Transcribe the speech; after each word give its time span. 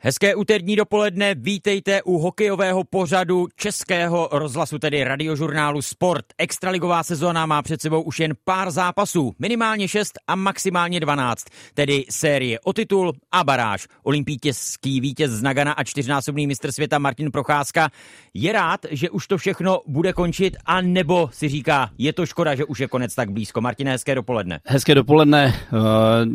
Hezké 0.00 0.34
úterní 0.34 0.76
dopoledne, 0.76 1.34
vítejte 1.34 2.02
u 2.02 2.18
hokejového 2.18 2.84
pořadu 2.84 3.46
Českého 3.56 4.28
rozhlasu, 4.32 4.78
tedy 4.78 5.04
radiožurnálu 5.04 5.82
Sport. 5.82 6.24
Extraligová 6.38 7.02
sezóna 7.02 7.46
má 7.46 7.62
před 7.62 7.80
sebou 7.80 8.02
už 8.02 8.20
jen 8.20 8.34
pár 8.44 8.70
zápasů, 8.70 9.32
minimálně 9.38 9.88
6 9.88 10.12
a 10.26 10.36
maximálně 10.36 11.00
12, 11.00 11.44
tedy 11.74 12.04
série 12.10 12.60
o 12.60 12.72
titul 12.72 13.12
a 13.32 13.44
baráž. 13.44 13.86
Olympijský 14.02 15.00
vítěz 15.00 15.30
z 15.30 15.42
Nagana 15.42 15.72
a 15.72 15.84
čtyřnásobný 15.84 16.46
mistr 16.46 16.72
světa 16.72 16.98
Martin 16.98 17.30
Procházka 17.30 17.88
je 18.34 18.52
rád, 18.52 18.80
že 18.90 19.10
už 19.10 19.26
to 19.26 19.38
všechno 19.38 19.80
bude 19.86 20.12
končit, 20.12 20.56
a 20.66 20.80
nebo 20.80 21.30
si 21.32 21.48
říká, 21.48 21.90
je 21.98 22.12
to 22.12 22.26
škoda, 22.26 22.54
že 22.54 22.64
už 22.64 22.80
je 22.80 22.88
konec 22.88 23.14
tak 23.14 23.30
blízko. 23.30 23.60
Martin, 23.60 23.88
hezké 23.88 24.14
dopoledne. 24.14 24.60
Hezké 24.64 24.94
dopoledne. 24.94 25.54
Eh, 25.54 25.76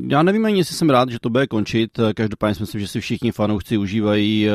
já 0.07 0.23
nevím 0.23 0.45
ani, 0.45 0.57
jestli 0.57 0.75
jsem 0.75 0.89
rád, 0.89 1.09
že 1.09 1.20
to 1.20 1.30
bude 1.30 1.48
končit. 1.48 2.00
Každopádně 2.16 2.55
myslím, 2.59 2.82
že 2.82 2.88
si 2.88 3.00
všichni 3.00 3.32
fanoušci 3.32 3.52
fanoušci 3.54 3.77
užívají 3.77 4.47
uh, 4.47 4.54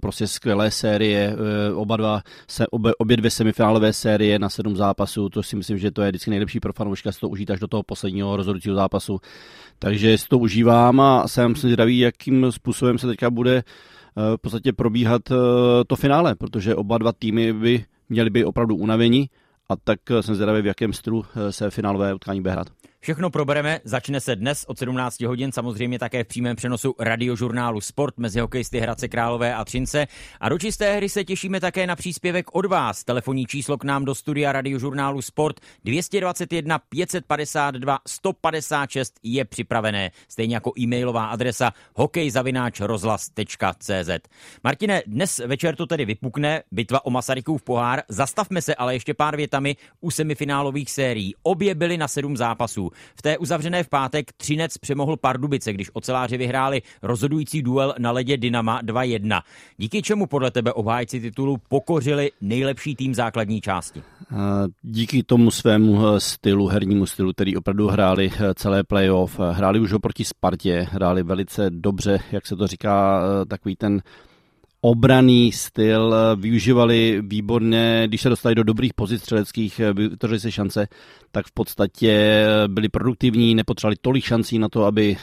prostě 0.00 0.26
skvělé 0.26 0.70
série, 0.70 1.36
uh, 1.72 1.80
oba 1.80 1.96
dva, 1.96 2.22
se, 2.48 2.66
obě, 2.66 2.92
obě 2.98 3.16
dvě 3.16 3.30
semifinálové 3.30 3.92
série 3.92 4.38
na 4.38 4.48
sedm 4.48 4.76
zápasů, 4.76 5.28
to 5.28 5.42
si 5.42 5.56
myslím, 5.56 5.78
že 5.78 5.90
to 5.90 6.02
je 6.02 6.08
vždycky 6.08 6.30
nejlepší 6.30 6.60
pro 6.60 6.72
fanouška, 6.72 7.12
si 7.12 7.20
to 7.20 7.28
užít 7.28 7.50
až 7.50 7.60
do 7.60 7.66
toho 7.66 7.82
posledního 7.82 8.36
rozhodujícího 8.36 8.74
zápasu. 8.74 9.20
Takže 9.78 10.18
si 10.18 10.28
to 10.28 10.38
užívám 10.38 11.00
a 11.00 11.28
jsem 11.28 11.56
zvědavý, 11.56 11.98
jakým 11.98 12.52
způsobem 12.52 12.98
se 12.98 13.06
teďka 13.06 13.30
bude 13.30 13.54
uh, 14.14 14.36
v 14.36 14.40
podstatě 14.40 14.72
probíhat 14.72 15.22
to 15.86 15.96
finále, 15.96 16.34
protože 16.34 16.74
oba 16.74 16.98
dva 16.98 17.12
týmy 17.12 17.52
by 17.52 17.84
měly 18.08 18.30
být 18.30 18.44
opravdu 18.44 18.76
unavení 18.76 19.30
a 19.68 19.76
tak 19.76 19.98
jsem 20.20 20.34
zvědavý, 20.34 20.62
v 20.62 20.66
jakém 20.66 20.92
stylu 20.92 21.24
se 21.50 21.70
finálové 21.70 22.14
utkání 22.14 22.40
bude 22.40 22.52
hrát. 22.52 22.66
Všechno 23.02 23.30
probereme, 23.30 23.80
začne 23.84 24.20
se 24.20 24.36
dnes 24.36 24.64
od 24.64 24.78
17 24.78 25.20
hodin, 25.20 25.52
samozřejmě 25.52 25.98
také 25.98 26.24
v 26.24 26.26
přímém 26.26 26.56
přenosu 26.56 26.94
radiožurnálu 26.98 27.80
Sport 27.80 28.18
mezi 28.18 28.40
hokejisty 28.40 28.80
Hradce 28.80 29.08
Králové 29.08 29.54
a 29.54 29.64
Třince. 29.64 30.06
A 30.40 30.48
do 30.48 30.58
čisté 30.58 30.96
hry 30.96 31.08
se 31.08 31.24
těšíme 31.24 31.60
také 31.60 31.86
na 31.86 31.96
příspěvek 31.96 32.54
od 32.54 32.66
vás. 32.66 33.04
Telefonní 33.04 33.46
číslo 33.46 33.78
k 33.78 33.84
nám 33.84 34.04
do 34.04 34.14
studia 34.14 34.52
radiožurnálu 34.52 35.22
Sport 35.22 35.60
221 35.84 36.78
552 36.78 37.98
156 38.06 39.14
je 39.22 39.44
připravené, 39.44 40.10
stejně 40.28 40.56
jako 40.56 40.72
e-mailová 40.78 41.26
adresa 41.26 41.72
hokejzavináčrozhlas.cz. 41.94 44.10
Martine, 44.64 45.02
dnes 45.06 45.38
večer 45.38 45.76
to 45.76 45.86
tedy 45.86 46.04
vypukne, 46.04 46.62
bitva 46.72 47.04
o 47.04 47.10
Masarykův 47.10 47.62
pohár. 47.62 48.02
Zastavme 48.08 48.62
se 48.62 48.74
ale 48.74 48.94
ještě 48.94 49.14
pár 49.14 49.36
větami 49.36 49.76
u 50.00 50.10
semifinálových 50.10 50.90
sérií. 50.90 51.34
Obě 51.42 51.74
byly 51.74 51.98
na 51.98 52.08
sedm 52.08 52.36
zápasů. 52.36 52.89
V 53.16 53.22
té 53.22 53.38
uzavřené 53.38 53.82
v 53.82 53.88
pátek 53.88 54.32
Třinec 54.32 54.78
přemohl 54.78 55.16
Pardubice, 55.16 55.72
když 55.72 55.90
oceláři 55.92 56.36
vyhráli 56.36 56.82
rozhodující 57.02 57.62
duel 57.62 57.94
na 57.98 58.10
ledě 58.10 58.36
Dynama 58.36 58.82
2-1. 58.82 59.42
Díky 59.76 60.02
čemu 60.02 60.26
podle 60.26 60.50
tebe 60.50 60.72
obhájci 60.72 61.20
titulu 61.20 61.56
pokořili 61.68 62.30
nejlepší 62.40 62.96
tým 62.96 63.14
základní 63.14 63.60
části? 63.60 64.02
Díky 64.82 65.22
tomu 65.22 65.50
svému 65.50 66.06
eh, 66.06 66.20
stylu, 66.20 66.66
hernímu 66.66 67.06
stylu, 67.06 67.32
který 67.32 67.56
opravdu 67.56 67.88
hráli 67.88 68.30
eh, 68.34 68.54
celé 68.54 68.84
playoff, 68.84 69.38
hráli 69.38 69.80
už 69.80 69.92
oproti 69.92 70.24
Spartě, 70.24 70.86
hráli 70.90 71.22
velice 71.22 71.70
dobře, 71.70 72.18
jak 72.32 72.46
se 72.46 72.56
to 72.56 72.66
říká, 72.66 73.22
eh, 73.22 73.46
takový 73.46 73.76
ten 73.76 74.02
obraný 74.80 75.52
styl, 75.52 76.14
využívali 76.36 77.22
výborně, 77.26 78.02
když 78.06 78.20
se 78.20 78.28
dostali 78.28 78.54
do 78.54 78.64
dobrých 78.64 78.94
pozic 78.94 79.22
střeleckých, 79.22 79.80
vytvořili 79.94 80.40
se 80.40 80.52
šance, 80.52 80.88
tak 81.32 81.46
v 81.46 81.52
podstatě 81.52 82.44
byli 82.66 82.88
produktivní, 82.88 83.54
nepotřebovali 83.54 83.96
tolik 84.00 84.24
šancí 84.24 84.58
na 84.58 84.68
to, 84.68 84.84
aby 84.84 85.16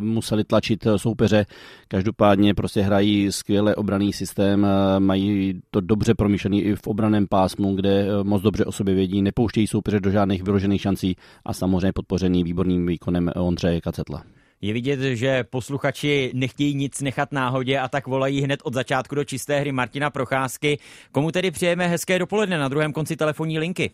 museli 0.00 0.44
tlačit 0.44 0.86
soupeře. 0.96 1.46
Každopádně 1.88 2.54
prostě 2.54 2.80
hrají 2.80 3.32
skvěle 3.32 3.74
obraný 3.74 4.12
systém, 4.12 4.66
mají 4.98 5.60
to 5.70 5.80
dobře 5.80 6.14
promyšlený 6.14 6.62
i 6.62 6.74
v 6.74 6.86
obraném 6.86 7.26
pásmu, 7.26 7.74
kde 7.74 8.06
moc 8.22 8.42
dobře 8.42 8.64
o 8.64 8.72
sobě 8.72 8.94
vědí, 8.94 9.22
nepouštějí 9.22 9.66
soupeře 9.66 10.00
do 10.00 10.10
žádných 10.10 10.42
vyložených 10.42 10.80
šancí 10.80 11.16
a 11.44 11.52
samozřejmě 11.52 11.92
podpořený 11.92 12.44
výborným 12.44 12.86
výkonem 12.86 13.30
Ondřeje 13.36 13.80
Kacetla. 13.80 14.22
Je 14.62 14.72
vidět, 14.72 15.00
že 15.00 15.44
posluchači 15.44 16.30
nechtějí 16.34 16.74
nic 16.74 17.00
nechat 17.00 17.32
náhodě 17.32 17.78
a 17.78 17.88
tak 17.88 18.06
volají 18.06 18.42
hned 18.42 18.60
od 18.64 18.74
začátku 18.74 19.14
do 19.14 19.24
čisté 19.24 19.60
hry 19.60 19.72
Martina 19.72 20.10
Procházky. 20.10 20.78
Komu 21.12 21.30
tedy 21.30 21.50
přejeme 21.50 21.86
hezké 21.86 22.18
dopoledne 22.18 22.58
na 22.58 22.68
druhém 22.68 22.92
konci 22.92 23.16
telefonní 23.16 23.58
linky? 23.58 23.90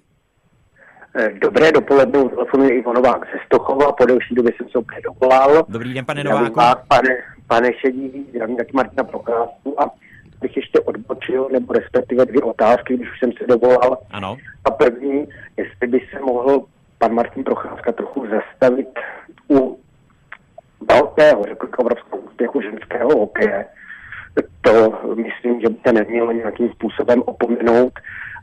Eh, 1.18 1.30
dobré 1.38 1.72
dopoledne, 1.72 2.28
telefonuje 2.28 2.78
Ivo 2.78 2.92
Novák 2.92 3.26
ze 3.32 3.38
Stochova, 3.46 3.92
po 3.92 4.06
delší 4.06 4.34
době 4.34 4.52
jsem 4.56 4.68
se 4.68 4.78
opět 4.78 5.02
dovolal. 5.04 5.66
Dobrý 5.68 5.94
den, 5.94 6.04
pane 6.04 6.24
Nováku. 6.24 6.54
Vás, 6.54 6.76
pane, 6.88 7.08
pane 7.46 7.68
Šedivý, 7.80 8.26
zdravím 8.30 8.56
taky 8.56 8.70
Martina 8.74 9.04
Procházku 9.04 9.82
a 9.82 9.90
bych 10.40 10.56
ještě 10.56 10.80
odbočil, 10.80 11.48
nebo 11.52 11.72
respektive 11.72 12.26
dvě 12.26 12.42
otázky, 12.42 12.96
když 12.96 13.10
už 13.10 13.18
jsem 13.18 13.32
se 13.32 13.46
dovolal. 13.46 13.98
Ano. 14.10 14.36
A 14.64 14.70
první, 14.70 15.28
jestli 15.56 15.86
by 15.86 16.00
se 16.10 16.20
mohl 16.20 16.64
pan 16.98 17.14
Martin 17.14 17.44
Procházka 17.44 17.92
trochu 17.92 18.26
zastavit 18.26 18.88
u 19.50 19.78
velkého, 20.92 21.44
řekl 21.48 21.68
obrovského 21.76 22.18
úspěchu 22.18 22.60
ženského 22.60 23.18
hokeje. 23.18 23.64
To 24.60 25.00
myslím, 25.14 25.60
že 25.60 25.68
by 25.68 25.76
se 25.86 25.92
nemělo 25.92 26.32
nějakým 26.32 26.68
způsobem 26.68 27.22
opomenout. 27.26 27.92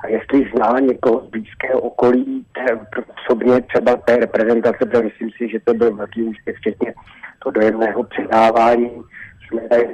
A 0.03 0.07
jestli 0.07 0.51
zná 0.55 0.79
někoho 0.79 1.25
z 1.25 1.29
blízkého 1.29 1.79
okolí, 1.79 2.45
osobně 3.21 3.61
třeba 3.61 3.95
té 3.95 4.17
reprezentace, 4.17 4.77
protože 4.79 5.03
myslím 5.03 5.29
si, 5.37 5.49
že 5.49 5.59
to 5.59 5.73
byl 5.73 5.95
velký 5.95 6.23
úspěch, 6.23 6.57
včetně 6.57 6.93
to 7.43 7.51
dojemného 7.51 8.03
předávání. 8.03 8.91
Jsme 9.47 9.61
tady, 9.61 9.87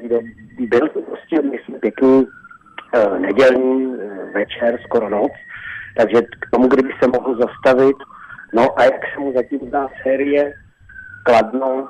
byl 0.59 0.87
to 0.87 1.01
prostě, 1.01 1.41
myslím, 1.41 1.79
pěkný 1.79 2.27
uh, 2.27 3.19
nedělní 3.19 3.87
uh, 3.87 3.95
večer, 4.33 4.79
skoro 4.83 5.09
noc. 5.09 5.31
Takže 5.97 6.21
k 6.21 6.49
tomu, 6.51 6.67
kdyby 6.67 6.89
se 7.03 7.07
mohl 7.07 7.37
zastavit, 7.37 7.95
no 8.53 8.79
a 8.79 8.83
jak 8.83 9.01
se 9.13 9.19
mu 9.19 9.33
zatím 9.33 9.59
dá 9.71 9.87
série 10.03 10.53
Kladno 11.23 11.87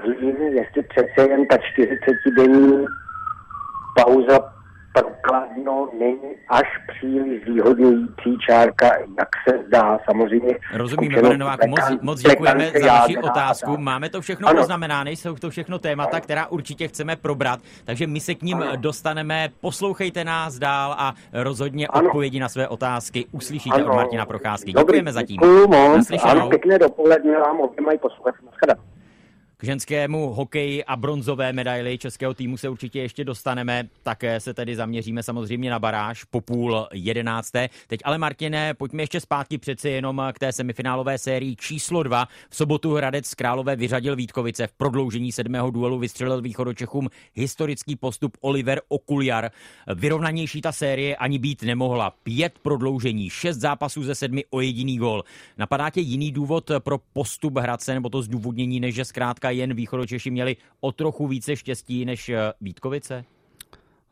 Zlín, 0.00 0.36
jestli 0.36 0.82
přece 0.82 1.30
jen 1.30 1.46
ta 1.46 1.56
40-denní 1.56 2.86
pauza 3.96 4.52
pro 4.92 5.10
Kladno 5.20 5.88
není 5.98 6.34
až 6.48 6.66
příliš 6.88 7.44
výhodňující 7.44 8.38
čárka, 8.46 8.86
jak 9.18 9.28
se 9.48 9.64
zdá. 9.66 9.98
Samozřejmě. 10.04 10.58
Rozumíme, 10.74 11.22
pane 11.22 11.36
Nováku, 11.36 11.68
moc, 11.68 11.80
moc 12.00 12.20
děkujeme 12.20 12.70
za 12.82 12.92
vaši 12.92 13.18
otázku. 13.18 13.76
Máme 13.76 14.08
to 14.08 14.20
všechno 14.20 14.48
ano. 14.48 14.58
poznamenáno, 14.58 15.10
jsou 15.10 15.34
to 15.34 15.50
všechno 15.50 15.78
témata, 15.78 16.20
která 16.20 16.46
určitě 16.46 16.88
chceme 16.88 17.16
probrat, 17.16 17.60
takže 17.84 18.06
my 18.06 18.20
se 18.20 18.34
k 18.34 18.42
ním 18.42 18.62
ano. 18.62 18.72
dostaneme. 18.76 19.48
Poslouchejte 19.60 20.24
nás 20.24 20.58
dál 20.58 20.94
a 20.98 21.14
rozhodně 21.32 21.86
ano. 21.86 22.06
odpovědi 22.06 22.40
na 22.40 22.48
své 22.48 22.68
otázky 22.68 23.26
uslyšíte 23.32 23.76
ano. 23.76 23.86
od 23.86 23.96
Martina 23.96 24.26
Procházky. 24.26 24.72
Děkujeme 24.72 25.12
zatím. 25.12 25.36
Děkuju 25.36 25.68
moc. 25.68 26.10
Ano, 26.22 26.48
pěkné 26.48 26.78
dopoledne 26.78 27.38
vám 27.38 27.60
oběma 27.60 27.92
i 27.92 27.98
poslouchat. 27.98 28.34
K 29.62 29.64
ženskému 29.64 30.32
hokeji 30.32 30.84
a 30.84 30.96
bronzové 30.96 31.52
medaili 31.52 31.98
českého 31.98 32.34
týmu 32.34 32.56
se 32.56 32.68
určitě 32.68 33.00
ještě 33.00 33.24
dostaneme. 33.24 33.88
Také 34.02 34.40
se 34.40 34.54
tedy 34.54 34.76
zaměříme 34.76 35.22
samozřejmě 35.22 35.70
na 35.70 35.78
baráž 35.78 36.24
po 36.24 36.40
půl 36.40 36.88
jedenácté. 36.92 37.68
Teď 37.86 38.00
ale 38.04 38.18
Martine, 38.18 38.74
pojďme 38.74 39.02
ještě 39.02 39.20
zpátky 39.20 39.58
přeci 39.58 39.88
jenom 39.88 40.22
k 40.32 40.38
té 40.38 40.52
semifinálové 40.52 41.18
sérii 41.18 41.56
číslo 41.56 42.02
dva. 42.02 42.28
V 42.50 42.56
sobotu 42.56 42.94
Hradec 42.94 43.34
Králové 43.34 43.76
vyřadil 43.76 44.16
Vítkovice. 44.16 44.66
V 44.66 44.72
prodloužení 44.72 45.32
sedmého 45.32 45.70
duelu 45.70 45.98
vystřelil 45.98 46.42
východočechům 46.42 47.08
historický 47.34 47.96
postup 47.96 48.36
Oliver 48.40 48.80
Okuliar. 48.88 49.50
Vyrovnanější 49.94 50.60
ta 50.60 50.72
série 50.72 51.16
ani 51.16 51.38
být 51.38 51.62
nemohla. 51.62 52.10
Pět 52.10 52.58
prodloužení, 52.58 53.30
šest 53.30 53.56
zápasů 53.56 54.02
ze 54.02 54.14
sedmi 54.14 54.44
o 54.50 54.60
jediný 54.60 54.98
gol. 54.98 55.24
Napadá 55.58 55.90
tě 55.90 56.00
jiný 56.00 56.32
důvod 56.32 56.70
pro 56.78 56.98
postup 57.12 57.58
Hradce 57.58 57.94
nebo 57.94 58.08
to 58.08 58.22
zdůvodnění, 58.22 58.80
než 58.80 58.94
že 58.94 59.04
zkrátka 59.04 59.51
jen 59.52 59.74
východočeši 59.74 60.30
měli 60.30 60.56
o 60.80 60.92
trochu 60.92 61.26
více 61.26 61.56
štěstí 61.56 62.04
než 62.04 62.28
eh, 62.28 62.52
Vítkovice? 62.60 63.24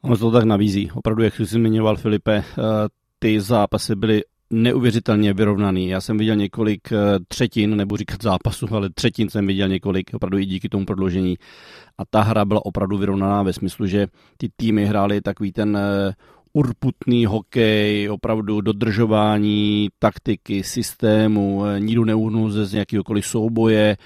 Ono 0.03 0.17
to 0.17 0.31
tak 0.31 0.45
navízí. 0.45 0.91
Opravdu, 0.95 1.23
jak 1.23 1.37
jsi 1.37 1.45
zmiňoval, 1.45 1.97
Filipe, 1.97 2.37
eh, 2.37 2.63
ty 3.19 3.41
zápasy 3.41 3.95
byly 3.97 4.23
neuvěřitelně 4.51 5.33
vyrovnaný. 5.33 5.89
Já 5.89 6.01
jsem 6.01 6.19
viděl 6.19 6.37
několik 6.37 6.93
eh, 6.93 6.97
třetin, 7.29 7.77
nebo 7.77 7.97
říkat 7.97 8.23
zápasů, 8.23 8.67
ale 8.71 8.91
třetin 8.91 9.31
jsem 9.31 9.47
viděl 9.47 9.69
několik, 9.69 10.15
opravdu 10.15 10.39
i 10.39 10.47
díky 10.47 10.69
tomu 10.69 10.87
prodloužení. 10.87 11.37
A 11.99 12.05
ta 12.11 12.21
hra 12.21 12.45
byla 12.45 12.67
opravdu 12.67 12.99
vyrovnaná 12.99 13.43
ve 13.43 13.53
smyslu, 13.53 13.87
že 13.87 14.07
ty 14.37 14.49
týmy 14.57 14.87
hrály 14.87 15.21
takový 15.21 15.53
ten 15.53 15.79
urputný 16.53 17.27
hokej, 17.27 18.11
opravdu 18.11 18.61
dodržování 18.61 19.89
taktiky, 19.99 20.63
systému, 20.63 21.63
nikdo 21.79 22.05
neuhnul 22.05 22.51
ze 22.51 22.67
z 22.67 22.73
nějakého 22.73 23.05
souboje, 23.21 23.97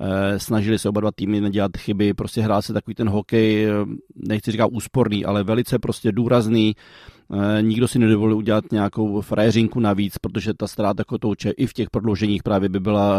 Eh, 0.00 0.38
snažili 0.38 0.78
se 0.78 0.88
oba 0.88 1.00
dva 1.00 1.10
týmy 1.12 1.40
nedělat 1.40 1.76
chyby, 1.76 2.14
prostě 2.14 2.42
hrál 2.42 2.62
se 2.62 2.72
takový 2.72 2.94
ten 2.94 3.08
hokej, 3.08 3.66
eh, 3.66 3.70
nechci 4.16 4.50
říkat 4.50 4.66
úsporný, 4.72 5.24
ale 5.24 5.44
velice 5.44 5.78
prostě 5.78 6.12
důrazný, 6.12 6.76
eh, 7.32 7.62
nikdo 7.62 7.88
si 7.88 7.98
nedovolil 7.98 8.36
udělat 8.36 8.64
nějakou 8.72 9.20
frajeřinku 9.20 9.80
navíc, 9.80 10.18
protože 10.18 10.54
ta 10.54 10.66
ztráta 10.66 11.04
kotouče 11.04 11.50
i 11.50 11.66
v 11.66 11.72
těch 11.72 11.90
prodlouženích 11.90 12.42
právě 12.42 12.68
by 12.68 12.80
byla 12.80 13.16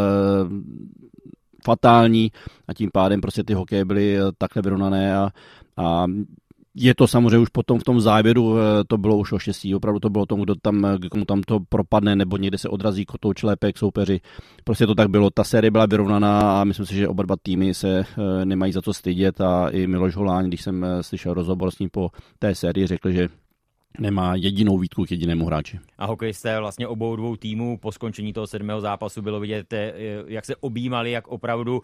fatální 1.66 2.32
a 2.68 2.74
tím 2.74 2.90
pádem 2.94 3.22
prostě 3.22 3.44
ty 3.44 3.54
hokeje 3.54 3.86
byly 3.86 4.18
takhle 4.38 4.62
vyrovnané 4.62 5.18
a, 5.18 5.30
a 5.78 6.06
je 6.76 6.96
to 6.96 7.08
samozřejmě 7.08 7.38
už 7.38 7.50
potom 7.50 7.80
v 7.80 7.84
tom 7.84 8.02
závěru, 8.02 8.58
eh, 8.58 8.62
to 8.88 8.98
bylo 8.98 9.18
už 9.18 9.32
o 9.32 9.40
štěstí, 9.40 9.76
opravdu 9.76 10.00
to 10.00 10.10
bylo 10.10 10.26
tomu, 10.26 10.44
kdo 10.44 10.56
tam, 10.56 10.98
komu 11.12 11.26
tam 11.26 11.42
to 11.42 11.60
propadne, 11.70 12.16
nebo 12.16 12.38
někde 12.38 12.58
se 12.58 12.70
odrazí 12.70 13.06
kotouč 13.06 13.44
lépek 13.44 13.78
soupeři. 13.78 14.20
Prostě 14.64 14.88
to 14.88 14.96
tak 14.96 15.10
bylo, 15.10 15.30
ta 15.30 15.44
série 15.44 15.72
byla 15.72 15.86
vyrovnaná 15.86 16.62
a 16.62 16.64
myslím 16.64 16.86
si, 16.86 16.96
že 16.96 17.08
oba 17.08 17.24
dva 17.24 17.36
týmy 17.44 17.74
se 17.74 18.00
eh, 18.00 18.46
nemají 18.46 18.72
za 18.74 18.82
co 18.82 18.94
stydět 18.94 19.42
a 19.42 19.70
i 19.70 19.88
Miloš 19.88 20.16
Holán, 20.16 20.46
když 20.46 20.62
jsem 20.62 20.84
eh, 20.84 21.04
slyšel 21.04 21.34
rozhovor 21.34 21.72
s 21.72 21.80
ním 21.80 21.90
po 21.90 22.10
té 22.40 22.56
sérii, 22.56 22.88
řekl, 22.88 23.12
že 23.12 23.28
nemá 24.00 24.36
jedinou 24.36 24.78
výtku 24.78 25.06
k 25.06 25.12
jedinému 25.12 25.46
hráči. 25.46 25.80
A 25.98 26.06
hokejisté 26.06 26.60
vlastně 26.60 26.88
obou 26.88 27.16
dvou 27.16 27.36
týmů 27.36 27.78
po 27.78 27.92
skončení 27.92 28.34
toho 28.34 28.48
sedmého 28.48 28.82
zápasu 28.82 29.22
bylo 29.22 29.40
vidět, 29.40 29.74
jak 30.28 30.46
se 30.46 30.56
objímali, 30.56 31.12
jak 31.12 31.28
opravdu 31.28 31.82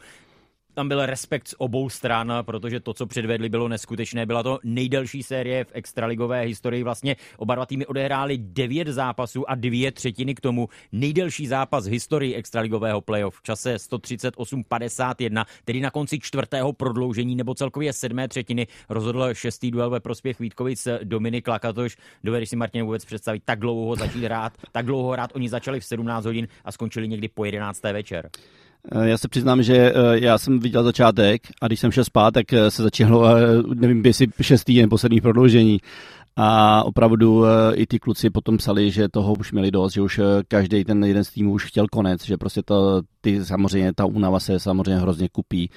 tam 0.74 0.88
byl 0.88 1.06
respekt 1.06 1.48
z 1.48 1.56
obou 1.58 1.90
stran, 1.90 2.34
protože 2.42 2.80
to, 2.80 2.94
co 2.94 3.06
předvedli, 3.06 3.50
bylo 3.50 3.68
neskutečné. 3.68 4.26
Byla 4.26 4.44
to 4.44 4.60
nejdelší 4.64 5.24
série 5.24 5.64
v 5.64 5.72
extraligové 5.74 6.42
historii. 6.42 6.84
Vlastně 6.84 7.16
oba 7.38 7.56
dva 7.56 7.66
týmy 7.66 7.86
odehráli 7.86 8.38
devět 8.38 8.88
zápasů 8.88 9.50
a 9.50 9.56
dvě 9.56 9.92
třetiny 9.92 10.36
k 10.36 10.42
tomu. 10.42 10.70
Nejdelší 10.92 11.48
zápas 11.48 11.88
v 11.88 11.92
historii 11.92 12.36
extraligového 12.36 13.02
playoff 13.02 13.40
v 13.40 13.44
čase 13.44 13.76
138-51, 13.76 15.46
tedy 15.66 15.82
na 15.82 15.92
konci 15.92 16.20
čtvrtého 16.20 16.74
prodloužení 16.74 17.36
nebo 17.36 17.56
celkově 17.56 17.94
sedmé 17.94 18.28
třetiny 18.28 18.68
rozhodl 18.90 19.34
šestý 19.34 19.72
duel 19.72 19.90
ve 19.90 20.00
prospěch 20.00 20.40
Vítkovic 20.40 20.88
Dominik 21.04 21.48
Lakatoš. 21.48 21.98
Dovedeš 22.24 22.50
si 22.50 22.56
Martin 22.56 22.84
vůbec 22.84 23.06
představit 23.06 23.44
tak 23.46 23.60
dlouho 23.60 23.96
začít 23.96 24.24
hrát, 24.24 24.54
tak 24.72 24.86
dlouho 24.86 25.12
hrát. 25.12 25.32
Oni 25.36 25.50
začali 25.50 25.80
v 25.80 25.86
17 25.86 26.26
hodin 26.26 26.48
a 26.66 26.72
skončili 26.72 27.08
někdy 27.08 27.28
po 27.28 27.46
11. 27.46 27.84
večer. 27.84 28.30
Eh, 28.92 29.10
já 29.10 29.18
se 29.18 29.28
přiznám, 29.28 29.64
že 29.64 29.76
eh, 29.76 29.94
já 30.14 30.38
jsem 30.38 30.60
viděl 30.60 30.84
začátek 30.84 31.42
a 31.62 31.68
když 31.68 31.80
jsem 31.80 31.92
šel 31.92 32.06
spát, 32.06 32.34
tak 32.34 32.54
eh, 32.54 32.72
se 32.72 32.84
začalo, 32.84 33.26
nevím, 33.74 34.06
jestli 34.06 34.28
šestý 34.42 34.82
nebo 34.82 34.98
sedmý 34.98 35.22
prodloužení. 35.22 35.80
A 36.36 36.84
opravdu 36.84 37.46
eh, 37.46 37.76
i 37.76 37.88
ty 37.88 38.00
kluci 38.00 38.30
potom 38.30 38.58
psali, 38.58 38.92
že 38.92 39.10
toho 39.10 39.34
už 39.34 39.52
měli 39.52 39.72
dost, 39.72 39.94
že 39.94 40.02
už 40.02 40.20
eh, 40.20 40.24
každý 40.48 40.84
ten 40.84 41.04
jeden 41.04 41.24
z 41.24 41.30
týmů 41.30 41.52
už 41.52 41.66
chtěl 41.66 41.88
konec, 41.88 42.26
že 42.26 42.38
prostě 42.38 42.62
to, 42.64 43.02
ty 43.22 43.46
samozřejmě 43.46 43.94
ta 43.94 44.06
únava 44.06 44.40
se 44.40 44.60
samozřejmě 44.60 45.02
hrozně 45.02 45.30
kupí. 45.30 45.70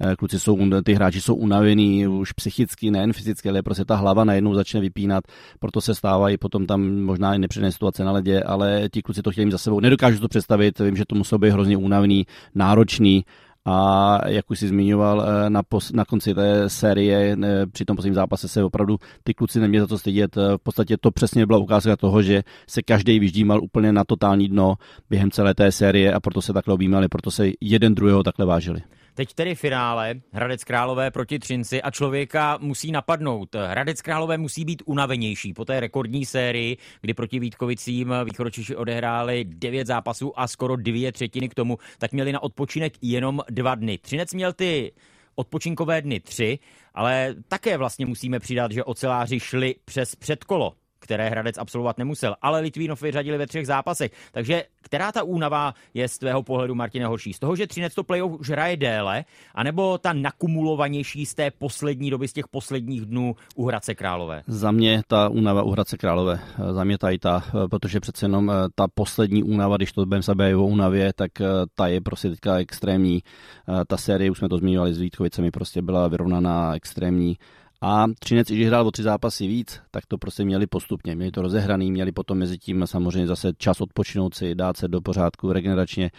Eh, 0.00 0.16
kluci 0.16 0.40
jsou, 0.40 0.58
ty 0.84 0.94
hráči 0.94 1.20
jsou 1.20 1.34
unavení 1.34 2.06
už 2.06 2.32
psychicky, 2.32 2.90
nejen 2.90 3.12
fyzicky, 3.12 3.48
ale 3.48 3.62
prostě 3.62 3.84
ta 3.84 3.96
hlava 3.96 4.24
najednou 4.24 4.54
začne 4.54 4.80
vypínat, 4.80 5.24
proto 5.60 5.80
se 5.80 5.94
stávají 5.94 6.38
potom 6.38 6.66
tam 6.66 7.00
možná 7.00 7.34
i 7.34 7.38
nepříjemné 7.38 7.72
situace 7.72 8.04
na 8.04 8.12
ledě, 8.12 8.42
ale 8.42 8.88
ti 8.92 9.02
kluci 9.02 9.22
to 9.22 9.30
chtějí 9.30 9.44
mít 9.44 9.52
za 9.52 9.58
sebou. 9.58 9.80
Nedokážu 9.80 10.20
to 10.20 10.28
představit, 10.28 10.78
vím, 10.78 10.96
že 10.96 11.04
to 11.08 11.14
muselo 11.14 11.38
být 11.38 11.50
hrozně 11.50 11.76
únavný, 11.76 12.26
náročný, 12.54 13.24
a 13.64 14.18
jak 14.28 14.50
už 14.50 14.58
si 14.58 14.68
zmiňoval 14.68 15.22
eh, 15.22 15.50
na, 15.50 15.62
pos, 15.62 15.92
na 15.92 16.04
konci 16.04 16.34
té 16.34 16.68
série, 16.68 17.36
při 17.72 17.84
tom 17.84 17.96
posledním 17.96 18.14
zápase 18.14 18.48
se 18.48 18.64
opravdu 18.64 18.98
ty 19.24 19.34
kluci 19.34 19.60
neměli 19.60 19.80
za 19.80 19.86
to 19.86 19.98
stydět. 19.98 20.36
Eh, 20.36 20.56
v 20.56 20.62
podstatě 20.62 20.96
to 20.96 21.10
přesně 21.10 21.46
byla 21.46 21.58
ukázka 21.58 21.96
toho, 21.96 22.22
že 22.22 22.42
se 22.66 22.82
každý 22.82 23.18
vyždímal 23.18 23.62
úplně 23.62 23.92
na 23.92 24.04
totální 24.04 24.48
dno 24.48 24.74
během 25.10 25.30
celé 25.30 25.54
té 25.54 25.72
série 25.72 26.12
a 26.12 26.20
proto 26.20 26.42
se 26.42 26.52
takhle 26.52 26.74
objímali, 26.74 27.08
proto 27.08 27.30
se 27.30 27.50
jeden 27.60 27.94
druhého 27.94 28.22
takhle 28.22 28.46
vážili. 28.46 28.82
Teď 29.14 29.34
tedy 29.34 29.54
finále, 29.54 30.14
Hradec 30.32 30.64
Králové 30.64 31.10
proti 31.10 31.38
Třinci 31.38 31.82
a 31.82 31.90
člověka 31.90 32.58
musí 32.60 32.92
napadnout. 32.92 33.54
Hradec 33.54 34.02
Králové 34.02 34.38
musí 34.38 34.64
být 34.64 34.82
unavenější 34.86 35.52
po 35.54 35.64
té 35.64 35.80
rekordní 35.80 36.26
sérii, 36.26 36.76
kdy 37.00 37.14
proti 37.14 37.38
Vítkovicím 37.38 38.14
východočiši 38.24 38.76
odehráli 38.76 39.44
devět 39.44 39.86
zápasů 39.86 40.40
a 40.40 40.48
skoro 40.48 40.76
dvě 40.76 41.12
třetiny 41.12 41.48
k 41.48 41.54
tomu, 41.54 41.78
tak 41.98 42.12
měli 42.12 42.32
na 42.32 42.42
odpočinek 42.42 42.92
jenom 43.02 43.40
dva 43.50 43.74
dny. 43.74 43.98
Třinec 43.98 44.34
měl 44.34 44.52
ty 44.52 44.92
odpočinkové 45.34 46.02
dny 46.02 46.20
tři, 46.20 46.58
ale 46.94 47.34
také 47.48 47.76
vlastně 47.76 48.06
musíme 48.06 48.40
přidat, 48.40 48.72
že 48.72 48.84
oceláři 48.84 49.40
šli 49.40 49.74
přes 49.84 50.16
předkolo 50.16 50.74
které 51.02 51.28
Hradec 51.28 51.58
absolvovat 51.58 51.98
nemusel, 51.98 52.36
ale 52.42 52.60
Litvínov 52.60 53.02
vyřadili 53.02 53.38
ve 53.38 53.46
třech 53.46 53.66
zápasech. 53.66 54.10
Takže 54.32 54.64
která 54.82 55.12
ta 55.12 55.22
únava 55.22 55.74
je 55.94 56.08
z 56.08 56.18
tvého 56.18 56.42
pohledu, 56.42 56.74
Martine, 56.74 57.06
horší? 57.06 57.32
Z 57.32 57.38
toho, 57.38 57.56
že 57.56 57.66
Třinec 57.66 57.94
to 57.94 58.04
playoff 58.04 58.40
už 58.40 58.50
hraje 58.50 58.76
déle, 58.76 59.24
anebo 59.54 59.98
ta 59.98 60.12
nakumulovanější 60.12 61.26
z 61.26 61.34
té 61.34 61.50
poslední 61.50 62.10
doby, 62.10 62.28
z 62.28 62.32
těch 62.32 62.48
posledních 62.48 63.06
dnů 63.06 63.36
u 63.54 63.66
Hradce 63.66 63.94
Králové? 63.94 64.42
Za 64.46 64.70
mě 64.70 65.02
ta 65.06 65.28
únava 65.28 65.62
u 65.62 65.70
Hradce 65.70 65.96
Králové. 65.96 66.40
Za 66.72 66.84
mě 66.84 66.98
tady 66.98 67.18
ta, 67.18 67.44
protože 67.70 68.00
přece 68.00 68.24
jenom 68.24 68.50
eh, 68.50 68.54
ta 68.74 68.86
poslední 68.94 69.42
únava, 69.42 69.76
když 69.76 69.92
to 69.92 70.06
budeme 70.06 70.22
se 70.22 70.32
o 70.56 70.66
únavě, 70.66 71.12
tak 71.12 71.40
eh, 71.40 71.46
ta 71.74 71.86
je 71.86 72.00
prostě 72.00 72.30
teďka 72.30 72.56
extrémní. 72.56 73.22
Eh, 73.22 73.84
ta 73.88 73.96
série, 73.96 74.30
už 74.30 74.38
jsme 74.38 74.48
to 74.48 74.58
zmiňovali 74.58 74.94
s 74.94 75.00
Vítkovicemi, 75.00 75.50
prostě 75.50 75.82
byla 75.82 76.08
vyrovnaná 76.08 76.74
extrémní 76.74 77.36
a 77.84 78.06
Třinec, 78.18 78.48
když 78.48 78.66
hrál 78.66 78.86
o 78.86 78.90
tři 78.90 79.02
zápasy 79.02 79.46
víc, 79.46 79.80
tak 79.90 80.06
to 80.06 80.18
prostě 80.18 80.44
měli 80.44 80.66
postupně. 80.66 81.14
Měli 81.14 81.30
to 81.30 81.42
rozehraný, 81.42 81.90
měli 81.92 82.12
potom 82.12 82.38
mezi 82.38 82.58
tím 82.58 82.86
samozřejmě 82.86 83.26
zase 83.26 83.52
čas 83.58 83.80
odpočinout 83.80 84.34
si, 84.34 84.54
dát 84.54 84.76
se 84.76 84.88
do 84.88 85.00
pořádku 85.00 85.52
regeneračně 85.52 86.10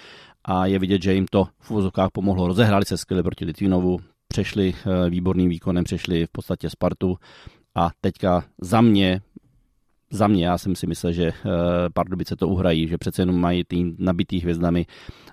a 0.45 0.65
je 0.65 0.79
vidět, 0.79 1.03
že 1.03 1.13
jim 1.13 1.25
to 1.31 1.47
v 1.59 1.71
uvozovkách 1.71 2.09
pomohlo. 2.13 2.47
Rozehráli 2.47 2.85
se 2.85 2.97
skvěle 2.97 3.23
proti 3.23 3.45
Litvinovu, 3.45 3.99
přešli 4.27 4.73
eh, 4.75 5.09
výborným 5.09 5.49
výkonem, 5.49 5.83
přešli 5.83 6.25
v 6.25 6.31
podstatě 6.31 6.69
Spartu 6.69 7.17
a 7.75 7.89
teďka 8.01 8.43
za 8.61 8.81
mě 8.81 9.21
za 10.13 10.27
mě, 10.27 10.47
já 10.47 10.57
jsem 10.57 10.75
si 10.75 10.87
myslel, 10.87 11.13
že 11.13 11.27
uh, 11.27 11.51
Pardubice 11.93 12.35
to 12.35 12.47
uhrají, 12.47 12.87
že 12.87 12.97
přece 12.97 13.21
jenom 13.21 13.39
mají 13.39 13.63
tým 13.63 13.95
nabitý 13.99 14.39
hvězdami 14.39 14.85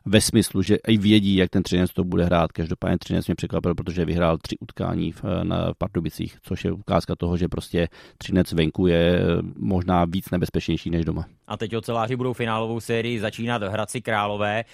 ve 0.05 0.21
smyslu, 0.21 0.63
že 0.63 0.77
i 0.77 0.99
vědí, 0.99 1.37
jak 1.37 1.51
ten 1.51 1.63
Třinec 1.63 1.93
to 1.93 2.05
bude 2.05 2.25
hrát. 2.25 2.53
Každopádně 2.53 2.99
Třinec 2.99 3.27
mě 3.27 3.35
překvapil, 3.35 3.75
protože 3.75 4.05
vyhrál 4.05 4.39
tři 4.39 4.59
utkání 4.59 5.13
v, 5.13 5.25
eh, 5.25 5.45
na 5.45 5.73
Pardubicích, 5.79 6.39
což 6.43 6.65
je 6.65 6.73
ukázka 6.73 7.17
toho, 7.17 7.37
že 7.37 7.49
prostě 7.49 7.89
Třinec 8.19 8.53
venku 8.53 8.87
je 8.87 9.19
eh, 9.19 9.25
možná 9.57 10.05
víc 10.05 10.31
nebezpečnější 10.31 10.91
než 10.91 11.05
doma. 11.05 11.25
A 11.51 11.57
teď 11.57 11.77
oceláři 11.77 12.17
budou 12.17 12.33
finálovou 12.33 12.81
sérii 12.81 13.21
začínat 13.21 13.63
v 13.63 13.69
Hradci 13.69 14.01
Králové. 14.01 14.65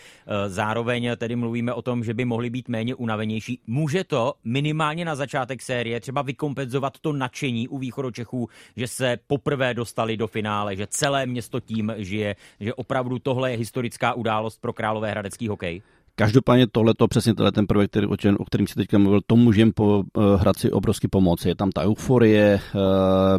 Zároveň 0.46 1.10
tedy 1.16 1.36
mluvíme 1.36 1.72
o 1.72 1.82
tom, 1.82 2.04
že 2.04 2.14
by 2.14 2.24
mohli 2.24 2.50
být 2.50 2.68
méně 2.68 2.94
unavenější. 2.94 3.60
Může 3.66 4.04
to 4.04 4.34
minimálně 4.44 5.04
na 5.04 5.14
začátek 5.14 5.62
série 5.62 6.00
třeba 6.00 6.22
vykompenzovat 6.22 6.98
to 6.98 7.12
nadšení 7.12 7.68
u 7.68 7.78
východočechů, 7.78 8.48
že 8.76 8.88
se 8.88 9.18
poprvé 9.26 9.74
dostali 9.74 10.16
do 10.16 10.26
finále, 10.26 10.76
že 10.76 10.86
celé 10.86 11.26
město 11.26 11.60
tím 11.60 11.94
žije, 11.96 12.36
že 12.60 12.74
opravdu 12.74 13.18
tohle 13.18 13.50
je 13.50 13.56
historická 13.56 14.12
událost 14.14 14.60
pro 14.60 14.72
Králové 14.72 15.10
hradecký 15.10 15.48
hokej? 15.48 15.82
Každopádně 16.18 16.66
tohle 16.66 16.94
to 16.94 17.08
přesně 17.08 17.34
tenhle 17.34 17.52
ten 17.52 17.66
projekt, 17.66 17.90
který, 17.90 18.06
o 18.38 18.44
kterým 18.44 18.66
si 18.66 18.74
teďka 18.74 18.98
mluvil, 18.98 19.20
to 19.26 19.36
můžeme 19.36 19.72
po, 19.72 19.98
uh, 19.98 20.24
Hradci 20.40 20.70
obrovsky 20.70 21.08
pomoci. 21.08 21.48
Je 21.48 21.54
tam 21.54 21.70
ta 21.70 21.82
euforie, 21.82 22.60
uh, 22.74 22.80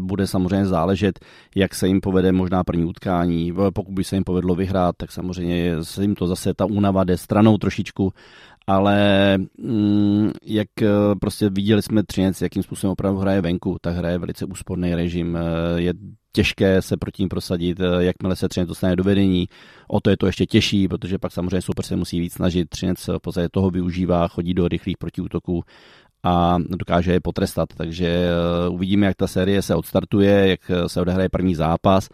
bude 0.06 0.28
samozřejmě 0.28 0.66
záležet, 0.66 1.20
jak 1.56 1.75
se 1.75 1.88
jim 1.88 2.01
povede 2.01 2.32
možná 2.32 2.63
první 2.63 2.86
utkání. 2.86 3.54
Pokud 3.74 3.94
by 3.94 4.04
se 4.04 4.16
jim 4.16 4.24
povedlo 4.24 4.56
vyhrát, 4.56 4.96
tak 4.98 5.12
samozřejmě 5.12 5.84
se 5.84 6.01
jim 6.01 6.16
to 6.16 6.28
zase 6.28 6.54
ta 6.54 6.66
únava 6.66 7.04
jde 7.04 7.18
stranou 7.18 7.58
trošičku, 7.58 8.13
ale 8.68 8.98
mm, 9.38 10.32
jak 10.44 10.82
eh, 10.82 10.88
prostě 11.22 11.50
viděli 11.50 11.82
jsme 11.82 12.04
Třinec, 12.04 12.42
jakým 12.42 12.63
způsobem 12.63 12.92
opravdu 12.92 13.20
hraje 13.20 13.42
venku, 13.42 13.78
tak 13.82 13.96
hraje 13.96 14.18
velice 14.18 14.46
úsporný 14.46 14.96
režim, 14.96 15.38
je 15.75 15.94
těžké 16.38 16.82
se 16.82 16.98
proti 16.98 17.22
ním 17.22 17.29
prosadit, 17.29 17.79
eh, 17.79 18.03
jakmile 18.03 18.36
se 18.36 18.50
Třinec 18.50 18.70
dostane 18.70 18.96
do 18.96 19.03
vedení. 19.03 19.50
O 19.88 20.00
to 20.00 20.10
je 20.10 20.17
to 20.17 20.25
ještě 20.25 20.46
těžší, 20.46 20.88
protože 20.88 21.17
pak 21.17 21.32
samozřejmě 21.32 21.62
super 21.62 21.86
se 21.86 21.96
musí 21.96 22.20
víc 22.20 22.34
snažit. 22.34 22.70
Třinec 22.70 23.08
v 23.08 23.20
podstatě 23.20 23.50
toho 23.50 23.70
využívá, 23.70 24.27
chodí 24.27 24.53
do 24.53 24.67
rychlých 24.67 24.98
protiútoků 24.98 25.63
a 26.24 26.58
dokáže 26.70 27.12
je 27.12 27.20
potrestat. 27.20 27.70
Takže 27.77 28.08
eh, 28.08 28.70
uvidíme, 28.70 29.06
jak 29.06 29.17
ta 29.17 29.27
série 29.27 29.62
se 29.62 29.75
odstartuje, 29.75 30.48
jak 30.48 30.72
se 30.88 31.01
odehraje 31.01 31.29
první 31.29 31.56
zápas 31.56 32.10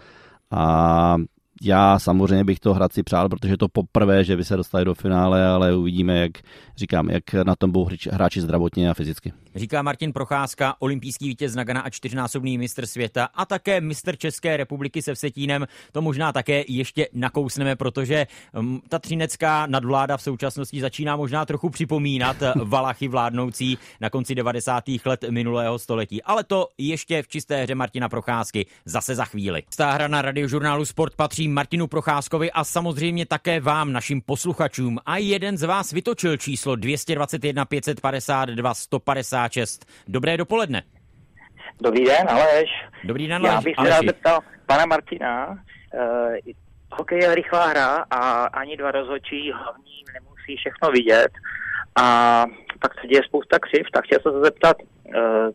a 0.51 1.17
já 1.63 1.99
samozřejmě 1.99 2.43
bych 2.43 2.59
to 2.59 2.73
Hradci 2.73 3.03
přál, 3.03 3.29
protože 3.29 3.57
to 3.57 3.67
poprvé, 3.67 4.23
že 4.23 4.37
by 4.37 4.45
se 4.45 4.57
dostali 4.57 4.85
do 4.85 4.93
finále, 4.95 5.47
ale 5.47 5.75
uvidíme, 5.75 6.19
jak 6.19 6.31
říkám, 6.77 7.09
jak 7.09 7.33
na 7.33 7.55
tom 7.55 7.71
budou 7.71 7.87
hráči 8.11 8.41
zdravotně 8.41 8.89
a 8.89 8.93
fyzicky. 8.93 9.33
Říká 9.55 9.81
Martin 9.81 10.13
Procházka, 10.13 10.75
olympijský 10.79 11.27
vítěz 11.27 11.55
Nagana 11.55 11.81
a 11.81 11.89
čtyřnásobný 11.89 12.57
mistr 12.57 12.85
světa 12.85 13.29
a 13.35 13.45
také 13.45 13.81
mistr 13.81 14.15
České 14.17 14.57
republiky 14.57 15.01
se 15.01 15.13
Vsetínem. 15.13 15.67
To 15.91 16.01
možná 16.01 16.31
také 16.31 16.63
ještě 16.67 17.07
nakousneme, 17.13 17.75
protože 17.75 18.27
um, 18.57 18.81
ta 18.89 18.99
třinecká 18.99 19.65
nadvláda 19.65 20.17
v 20.17 20.21
současnosti 20.21 20.81
začíná 20.81 21.15
možná 21.15 21.45
trochu 21.45 21.69
připomínat 21.69 22.37
Valachy 22.55 23.07
vládnoucí 23.07 23.77
na 24.01 24.09
konci 24.09 24.35
90. 24.35 24.83
let 25.05 25.25
minulého 25.29 25.79
století. 25.79 26.23
Ale 26.23 26.43
to 26.43 26.67
ještě 26.77 27.21
v 27.21 27.27
čisté 27.27 27.63
hře 27.63 27.75
Martina 27.75 28.09
Procházky 28.09 28.65
zase 28.85 29.15
za 29.15 29.25
chvíli. 29.25 29.63
Stá 29.69 29.91
hra 29.91 30.07
na 30.07 30.21
radiožurnálu 30.21 30.85
Sport 30.85 31.15
patří 31.15 31.47
Martinu 31.53 31.87
Procházkovi 31.87 32.51
a 32.51 32.63
samozřejmě 32.63 33.25
také 33.25 33.59
vám, 33.59 33.91
našim 33.91 34.21
posluchačům. 34.21 34.99
A 35.05 35.17
jeden 35.17 35.57
z 35.57 35.63
vás 35.63 35.91
vytočil 35.91 36.37
číslo 36.37 36.75
221 36.75 37.65
552 37.65 38.73
156. 38.73 39.85
Dobré 40.07 40.37
dopoledne. 40.37 40.83
Dobrý 41.81 42.05
den, 42.05 42.29
Aleš. 42.29 42.69
Dobrý 43.03 43.27
den, 43.27 43.35
Aleš. 43.35 43.53
Já 43.53 43.61
bych 43.61 43.75
se 43.81 43.89
rád 43.89 44.05
zeptal 44.05 44.39
pana 44.65 44.85
Martina. 44.85 45.47
Uh, 45.47 45.57
hokej 46.91 47.19
je 47.19 47.35
rychlá 47.35 47.67
hra 47.67 48.05
a 48.09 48.43
ani 48.43 48.77
dva 48.77 48.91
rozhodčí 48.91 49.51
hlavní 49.51 50.03
nemusí 50.13 50.57
všechno 50.57 50.91
vidět. 50.91 51.31
a 51.95 52.45
pak 52.81 53.01
se 53.01 53.07
děje 53.07 53.21
spousta 53.27 53.59
křiv, 53.59 53.85
tak 53.93 54.05
chtěl 54.05 54.19
jsem 54.21 54.31
se 54.31 54.39
zeptat, 54.39 54.77
uh, 54.81 55.49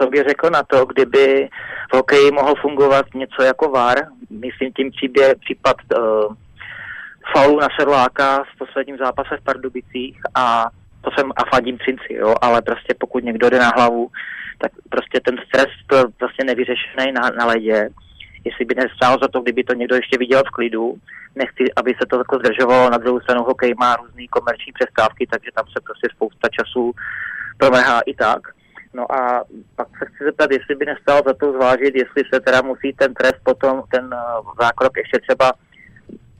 co 0.00 0.06
by 0.06 0.24
řekl 0.28 0.50
na 0.50 0.62
to, 0.62 0.86
kdyby 0.86 1.48
v 1.92 1.96
hokeji 1.96 2.30
mohl 2.30 2.54
fungovat 2.54 3.06
něco 3.14 3.42
jako 3.42 3.68
VAR, 3.68 3.96
myslím 4.30 4.72
tím 4.72 4.90
příběh, 4.90 5.34
případ 5.40 5.76
uh, 5.96 6.34
faulu 7.32 7.60
na 7.60 7.68
Sedláka 7.80 8.44
v 8.44 8.58
posledním 8.58 8.98
zápase 8.98 9.36
v 9.36 9.44
Pardubicích 9.44 10.20
a 10.34 10.66
to 11.00 11.10
jsem 11.10 11.32
a 11.36 11.44
fandím 11.54 11.78
Třinci, 11.78 12.14
jo, 12.14 12.34
ale 12.40 12.62
prostě 12.62 12.94
pokud 13.00 13.24
někdo 13.24 13.50
jde 13.50 13.58
na 13.58 13.70
hlavu, 13.76 14.10
tak 14.58 14.72
prostě 14.88 15.20
ten 15.20 15.36
stres 15.46 15.66
byl 15.88 16.04
vlastně 16.20 16.44
nevyřešený 16.44 17.12
na, 17.12 17.30
na 17.38 17.44
ledě. 17.46 17.88
Jestli 18.44 18.64
by 18.64 18.74
nestálo 18.74 19.16
za 19.22 19.28
to, 19.28 19.40
kdyby 19.40 19.64
to 19.64 19.74
někdo 19.74 19.96
ještě 19.96 20.18
viděl 20.18 20.42
v 20.46 20.50
klidu, 20.50 20.94
nechci, 21.34 21.64
aby 21.76 21.90
se 21.90 22.06
to 22.10 22.18
takhle 22.18 22.38
zdržovalo. 22.38 22.90
Na 22.90 22.98
druhou 22.98 23.20
stranu 23.20 23.42
hokej 23.42 23.74
má 23.78 23.96
různé 23.96 24.26
komerční 24.30 24.72
přestávky, 24.72 25.26
takže 25.26 25.50
tam 25.54 25.64
se 25.66 25.80
prostě 25.84 26.08
spousta 26.14 26.48
času 26.48 26.92
promrhá 27.58 28.00
i 28.00 28.14
tak. 28.14 28.57
No 28.94 29.12
a 29.12 29.44
pak 29.76 29.88
se 29.98 30.06
chci 30.06 30.24
zeptat, 30.24 30.50
jestli 30.50 30.74
by 30.74 30.86
nestalo 30.86 31.22
za 31.26 31.34
to 31.34 31.52
zvážit, 31.52 31.94
jestli 31.94 32.22
se 32.34 32.40
teda 32.40 32.62
musí 32.62 32.92
ten 32.92 33.14
trest 33.14 33.40
potom, 33.42 33.82
ten 33.90 34.04
uh, 34.04 34.52
zákrok 34.60 34.96
ještě 34.96 35.18
třeba 35.18 35.52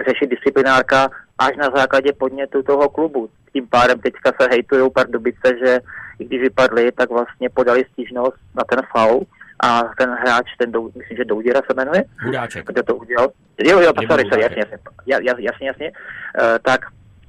řešit 0.08 0.30
disciplinárka 0.30 1.10
až 1.38 1.56
na 1.56 1.70
základě 1.76 2.12
podnětu 2.12 2.62
toho 2.62 2.88
klubu. 2.88 3.28
Tím 3.52 3.66
pádem 3.66 4.00
teďka 4.00 4.32
se 4.40 4.48
hejtují 4.50 4.90
Pardubice, 4.90 5.58
že 5.64 5.80
i 6.18 6.24
když 6.24 6.40
vypadli, 6.40 6.92
tak 6.92 7.10
vlastně 7.10 7.50
podali 7.50 7.84
stížnost 7.92 8.38
na 8.54 8.64
ten 8.64 8.82
faul 8.92 9.26
a 9.60 9.82
ten 9.98 10.10
hráč, 10.10 10.46
ten, 10.58 10.72
dou, 10.72 10.90
myslím, 10.96 11.16
že 11.16 11.24
Douděra 11.24 11.60
se 11.66 11.74
jmenuje, 11.76 12.04
Hudáček. 12.24 12.66
kdo 12.66 12.82
to 12.82 12.96
udělal, 12.96 13.28
jo, 13.58 13.80
jo, 13.80 13.92
sorry, 14.10 14.24
sorry, 14.28 14.42
jasně, 14.42 14.58
jasně, 14.58 14.78
jasně, 15.06 15.44
jasně, 15.44 15.66
jasně. 15.66 15.90
Uh, 15.90 16.58
tak, 16.62 16.80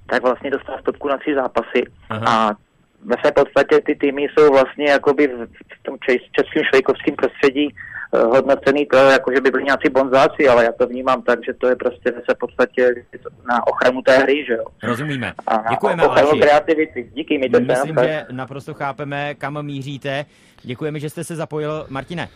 tak 0.05 0.21
vlastně 0.23 0.51
dostal 0.51 0.77
stopku 0.79 1.07
na 1.07 1.17
tři 1.17 1.35
zápasy 1.35 1.83
Aha. 2.09 2.25
a 2.27 2.55
ve 3.05 3.15
své 3.21 3.31
podstatě 3.31 3.81
ty 3.85 3.95
týmy 3.95 4.21
jsou 4.21 4.51
vlastně 4.51 4.89
jakoby 4.89 5.27
v, 5.27 5.45
v 5.79 5.83
tom 5.83 5.95
čes- 5.95 6.29
českém 6.31 6.63
švejkovském 6.63 7.15
prostředí 7.15 7.67
uh, 8.11 8.21
hodnocený 8.21 8.85
to, 8.85 8.97
jako 8.97 9.31
že 9.35 9.41
by 9.41 9.51
byli 9.51 9.63
nějací 9.63 9.89
bonzáci, 9.89 10.47
ale 10.47 10.63
já 10.65 10.71
to 10.71 10.87
vnímám 10.87 11.21
tak, 11.21 11.39
že 11.45 11.53
to 11.53 11.67
je 11.67 11.75
prostě 11.75 12.11
ve 12.11 12.21
své 12.21 12.35
podstatě 12.35 12.95
na 13.49 13.67
ochranu 13.67 14.01
té 14.01 14.17
hry, 14.17 14.45
že 14.47 14.53
jo. 14.53 14.65
Rozumíme. 14.83 15.33
A 15.47 15.57
na 15.57 15.69
Děkujeme, 15.69 16.03
ochranu 16.03 16.29
kreativity. 16.39 17.09
Díky, 17.13 17.37
mi 17.37 17.49
to 17.49 17.59
Myslím, 17.59 17.95
že 18.03 18.25
naprosto 18.31 18.73
chápeme, 18.73 19.35
kam 19.35 19.65
míříte. 19.65 20.25
Děkujeme, 20.63 20.99
že 20.99 21.09
jste 21.09 21.23
se 21.23 21.35
zapojil. 21.35 21.85
Martine, 21.89 22.27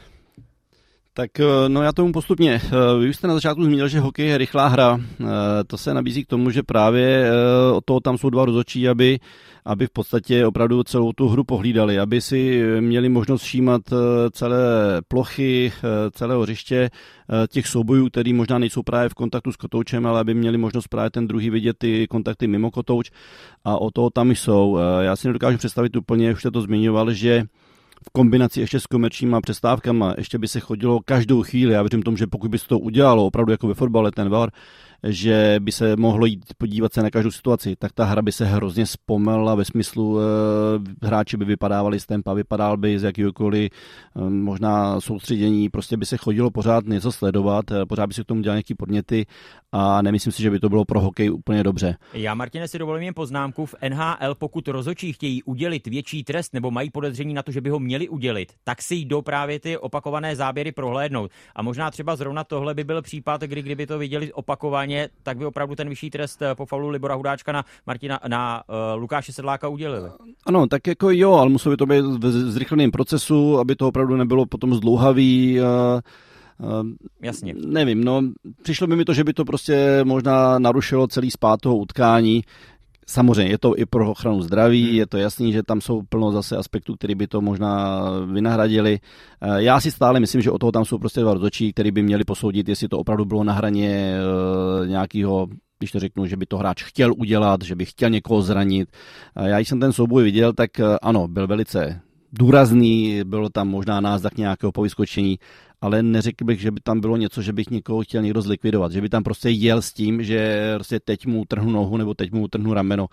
Tak 1.16 1.40
eh, 1.40 1.46
no 1.68 1.84
já 1.84 1.92
tomu 1.92 2.12
postupně. 2.12 2.62
Eh, 2.66 3.00
Vy 3.00 3.14
jste 3.14 3.28
na 3.28 3.34
začátku 3.34 3.64
zmínil, 3.64 3.88
že 3.88 4.00
hokej 4.00 4.28
je 4.28 4.38
rychlá 4.38 4.68
hra. 4.68 5.00
Eh, 5.22 5.26
To 5.68 5.78
se 5.78 5.94
nabízí 5.94 6.24
k 6.24 6.28
tomu, 6.28 6.50
že 6.50 6.64
právě 6.64 7.32
od 7.74 7.86
toho 7.86 8.00
tam 8.00 8.18
jsou 8.18 8.30
dva 8.30 8.46
rozhodčí, 8.46 8.90
aby, 8.90 9.20
aby 9.66 9.88
v 9.88 9.90
podstatě 9.90 10.46
opravdu 10.46 10.84
celou 10.84 11.12
tu 11.12 11.28
hru 11.28 11.44
pohlídali, 11.44 12.00
aby 12.00 12.22
si 12.22 12.64
měli 12.80 13.10
možnost 13.10 13.42
všímat 13.42 13.82
celé 14.32 14.58
plochy, 15.08 15.72
celého 16.12 16.42
hřiště, 16.42 16.90
těch 17.48 17.68
soubojů, 17.68 18.10
který 18.10 18.34
možná 18.34 18.58
nejsou 18.60 18.84
právě 18.84 19.10
v 19.10 19.14
kontaktu 19.14 19.52
s 19.52 19.56
kotoučem, 19.56 20.06
ale 20.06 20.20
aby 20.20 20.34
měli 20.34 20.58
možnost 20.58 20.88
právě 20.88 21.10
ten 21.10 21.28
druhý 21.28 21.50
vidět 21.50 21.78
ty 21.78 22.08
kontakty 22.08 22.48
mimo 22.48 22.72
kotouč 22.72 23.12
a 23.64 23.78
o 23.78 23.92
toho 23.92 24.10
tam 24.10 24.32
jsou. 24.32 24.78
Já 25.02 25.16
si 25.16 25.28
nedokážu 25.28 25.58
představit 25.58 25.96
úplně, 25.96 26.34
už 26.34 26.40
jste 26.40 26.52
to 26.52 26.62
zmiňoval, 26.62 27.14
že 27.14 27.44
v 28.06 28.10
kombinaci 28.10 28.60
ještě 28.60 28.80
s 28.80 28.86
komerčníma 28.86 29.42
přestávkama, 29.42 30.14
ještě 30.18 30.38
by 30.38 30.48
se 30.48 30.60
chodilo 30.60 31.00
každou 31.06 31.44
chvíli, 31.44 31.74
já 31.74 31.82
věřím 31.82 32.04
tomu, 32.04 32.18
že 32.18 32.28
pokud 32.28 32.52
by 32.52 32.60
se 32.60 32.68
to 32.68 32.80
udělalo 32.80 33.26
opravdu 33.26 33.52
jako 33.52 33.68
ve 33.68 33.74
fotbale 33.74 34.12
ten 34.12 34.30
VAR, 34.30 34.50
že 35.04 35.56
by 35.60 35.72
se 35.72 35.96
mohlo 35.96 36.26
jít 36.26 36.46
podívat 36.58 36.94
se 36.94 37.04
na 37.04 37.10
každou 37.10 37.32
situaci, 37.32 37.76
tak 37.76 37.92
ta 37.92 38.06
hra 38.06 38.22
by 38.22 38.32
se 38.32 38.46
hrozně 38.46 38.86
zpomalila 38.86 39.56
ve 39.56 39.66
smyslu, 39.66 40.20
e, 40.20 40.24
hráči 41.08 41.38
by 41.38 41.46
vypadávali 41.46 42.00
z 42.00 42.06
tempa, 42.06 42.34
vypadal 42.34 42.78
by 42.78 43.00
z 43.00 43.04
jakýkoliv 43.04 43.70
e, 43.72 44.30
možná 44.30 45.02
soustředění, 45.02 45.70
prostě 45.70 45.98
by 45.98 46.06
se 46.06 46.18
chodilo 46.18 46.52
pořád 46.52 46.86
něco 46.86 47.12
sledovat, 47.12 47.72
e, 47.72 47.86
pořád 47.86 48.08
by 48.08 48.14
se 48.14 48.24
k 48.24 48.26
tomu 48.26 48.42
dělali 48.42 48.58
nějaké 48.58 48.76
podněty 48.76 49.26
a 49.72 50.02
nemyslím 50.02 50.32
si, 50.32 50.42
že 50.42 50.50
by 50.50 50.60
to 50.60 50.70
bylo 50.70 50.86
pro 50.86 51.00
hokej 51.00 51.32
úplně 51.32 51.64
dobře. 51.64 51.96
já 52.14 52.34
Martine 52.34 52.68
si 52.68 52.80
dovolím 52.80 53.04
jen 53.04 53.14
poznámku. 53.14 53.66
V 53.66 53.76
NHL, 53.90 54.36
pokud 54.36 54.68
rozhodčí 54.68 55.14
chtějí 55.14 55.44
udělit 55.44 55.88
větší 55.88 56.24
trest 56.24 56.54
nebo 56.54 56.72
mají 56.72 56.90
podezření 56.90 57.34
na 57.34 57.44
to, 57.44 57.52
že 57.52 57.62
by 57.62 57.70
ho 57.70 57.80
měli 57.80 58.10
udělit, 58.10 58.54
tak 58.64 58.82
si 58.82 58.96
jdou 58.96 59.22
právě 59.22 59.60
ty 59.60 59.78
opakované 59.78 60.36
záběry 60.36 60.72
prohlédnout. 60.72 61.32
A 61.56 61.62
možná 61.62 61.92
třeba 61.92 62.16
zrovna 62.16 62.44
tohle 62.44 62.74
by 62.74 62.84
byl 62.84 63.02
případ, 63.02 63.42
kdy 63.42 63.62
kdyby 63.62 63.88
to 63.88 64.00
viděli 64.00 64.34
opakovaně, 64.34 64.93
tak 65.24 65.38
by 65.38 65.46
opravdu 65.46 65.76
ten 65.76 65.90
vyšší 65.90 66.10
trest 66.10 66.42
eh, 66.42 66.56
po 66.56 66.66
faulu 66.66 66.90
Libora 66.90 67.16
Hudáčka 67.16 67.52
na 67.52 67.66
Martina, 67.88 68.20
na 68.28 68.64
uh, 68.70 69.02
Lukáše 69.02 69.34
Sedláka 69.34 69.68
udělili. 69.68 70.10
Ano, 70.46 70.68
tak 70.68 70.88
jako 70.88 71.10
jo, 71.12 71.34
ale 71.34 71.50
muselo 71.50 71.74
by 71.74 71.78
to 71.78 71.86
být 71.86 72.02
v 72.02 72.32
zrychleném 72.32 72.92
procesu, 72.92 73.60
aby 73.60 73.76
to 73.76 73.88
opravdu 73.88 74.16
nebylo 74.16 74.46
potom 74.46 74.76
zdlouhavý. 74.76 75.62
A, 75.62 75.66
a, 75.66 76.02
Jasně. 77.22 77.54
nevím, 77.68 78.04
no, 78.04 78.22
přišlo 78.62 78.88
by 78.88 78.96
mi 78.96 79.06
to, 79.06 79.14
že 79.14 79.24
by 79.24 79.34
to 79.34 79.46
prostě 79.46 80.00
možná 80.04 80.60
narušilo 80.60 81.08
celý 81.08 81.32
spát 81.32 81.60
toho 81.62 81.78
utkání. 81.78 82.42
Samozřejmě 83.08 83.52
je 83.52 83.58
to 83.58 83.78
i 83.78 83.86
pro 83.86 84.12
ochranu 84.12 84.42
zdraví, 84.42 84.84
Hmm. 84.88 84.96
je 84.96 85.08
to 85.08 85.18
jasný, 85.18 85.54
že 85.54 85.64
tam 85.64 85.82
jsou 85.82 86.02
plno 86.10 86.32
zase 86.32 86.58
aspektů, 86.58 86.96
které 86.96 87.16
by 87.16 87.28
to 87.28 87.42
možná 87.42 88.02
vynahradili. 88.32 89.00
Eh, 89.42 89.64
Já 89.64 89.80
si 89.80 89.92
stále 89.92 90.20
myslím, 90.20 90.42
že 90.42 90.52
o 90.52 90.58
toho 90.58 90.72
tam 90.72 90.86
jsou 90.86 90.98
prostě 90.98 91.22
dva 91.22 91.34
rozhodčí, 91.34 91.74
který 91.74 91.92
by 91.92 92.04
měli 92.04 92.24
posoudit, 92.24 92.70
jestli 92.70 92.88
to 92.88 92.98
opravdu 93.00 93.26
bylo 93.26 93.44
na 93.44 93.54
hraně 93.54 94.16
nějakého 94.86 95.48
když 95.80 95.92
to 95.92 96.00
řeknu, 96.00 96.26
že 96.26 96.38
by 96.38 96.46
to 96.46 96.58
hráč 96.58 96.84
chtěl 96.84 97.14
udělat, 97.18 97.62
že 97.62 97.76
by 97.76 97.86
chtěl 97.86 98.10
někoho 98.10 98.42
zranit. 98.42 98.90
Eh, 99.36 99.50
Já, 99.50 99.58
když 99.58 99.68
jsem 99.70 99.80
ten 99.80 99.94
souboj 99.94 100.24
viděl, 100.24 100.54
tak 100.54 100.80
eh, 100.80 100.84
ano, 101.02 101.28
byl 101.28 101.48
velice 101.48 102.02
důrazný, 102.32 103.22
bylo 103.24 103.50
tam 103.50 103.68
možná 103.68 104.02
náznak 104.02 104.38
nějakého 104.38 104.72
povyskočení, 104.72 105.40
ale 105.84 106.04
neřekl 106.04 106.46
bych, 106.46 106.62
že 106.62 106.72
by 106.72 106.80
tam 106.80 107.00
bylo 107.02 107.18
něco, 107.18 107.42
že 107.42 107.54
bych 107.54 107.70
někoho 107.70 108.02
chtěl 108.04 108.22
někdo 108.22 108.42
zlikvidovat, 108.42 108.92
že 108.92 109.02
by 109.02 109.10
tam 109.10 109.24
prostě 109.24 109.50
jel 109.50 109.82
s 109.82 109.94
tím, 109.94 110.24
že 110.24 110.72
prostě 110.76 111.00
teď 111.00 111.26
mu 111.26 111.42
utrhnu 111.42 111.72
nohu 111.72 111.98
nebo 111.98 112.14
teď 112.14 112.32
mu 112.32 112.42
utrhnu 112.44 112.74
rameno. 112.74 113.08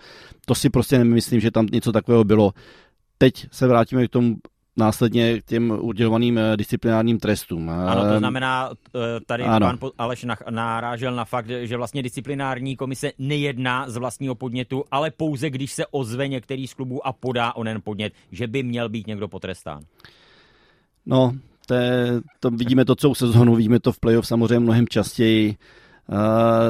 To 0.46 0.54
si 0.54 0.70
prostě 0.70 0.98
nemyslím, 0.98 1.40
že 1.40 1.50
tam 1.50 1.66
něco 1.72 1.92
takového 1.92 2.24
bylo. 2.24 2.52
Teď 3.18 3.46
se 3.52 3.66
vrátíme 3.66 4.06
k 4.06 4.10
tomu 4.10 4.36
následně 4.76 5.40
k 5.40 5.44
těm 5.44 5.78
udělovaným 5.80 6.38
eh, 6.38 6.56
disciplinárním 6.56 7.18
trestům. 7.18 7.70
Ano, 7.70 8.02
to 8.02 8.14
Eh, 8.14 8.18
znamená, 8.18 8.70
eh, 8.96 9.20
tady 9.26 9.42
ano. 9.42 9.66
pan 9.78 9.90
Aleš 9.98 10.24
na- 10.24 10.36
narážel 10.50 11.14
na 11.14 11.24
fakt, 11.24 11.50
že 11.62 11.76
vlastně 11.76 12.02
disciplinární 12.02 12.76
komise 12.76 13.12
nejedná 13.18 13.90
z 13.90 13.96
vlastního 13.96 14.34
podnětu, 14.34 14.84
ale 14.90 15.10
pouze 15.10 15.50
když 15.50 15.72
se 15.72 15.86
ozve 15.86 16.28
některý 16.28 16.66
z 16.66 16.74
klubů 16.74 17.06
a 17.06 17.12
podá 17.12 17.52
onen 17.52 17.80
podnět, 17.84 18.12
že 18.32 18.46
by 18.46 18.62
měl 18.62 18.88
být 18.88 19.06
někdo 19.06 19.28
potrestán. 19.28 19.82
No, 21.06 21.32
to, 21.70 21.74
je, 21.74 22.20
to 22.40 22.50
vidíme 22.50 22.84
to 22.84 22.96
celou 22.96 23.14
sezonu, 23.14 23.54
vidíme 23.54 23.80
to 23.80 23.92
v 23.92 24.00
playoff 24.00 24.26
samozřejmě 24.26 24.58
mnohem 24.58 24.88
častěji. 24.88 25.56
Uh, 26.08 26.16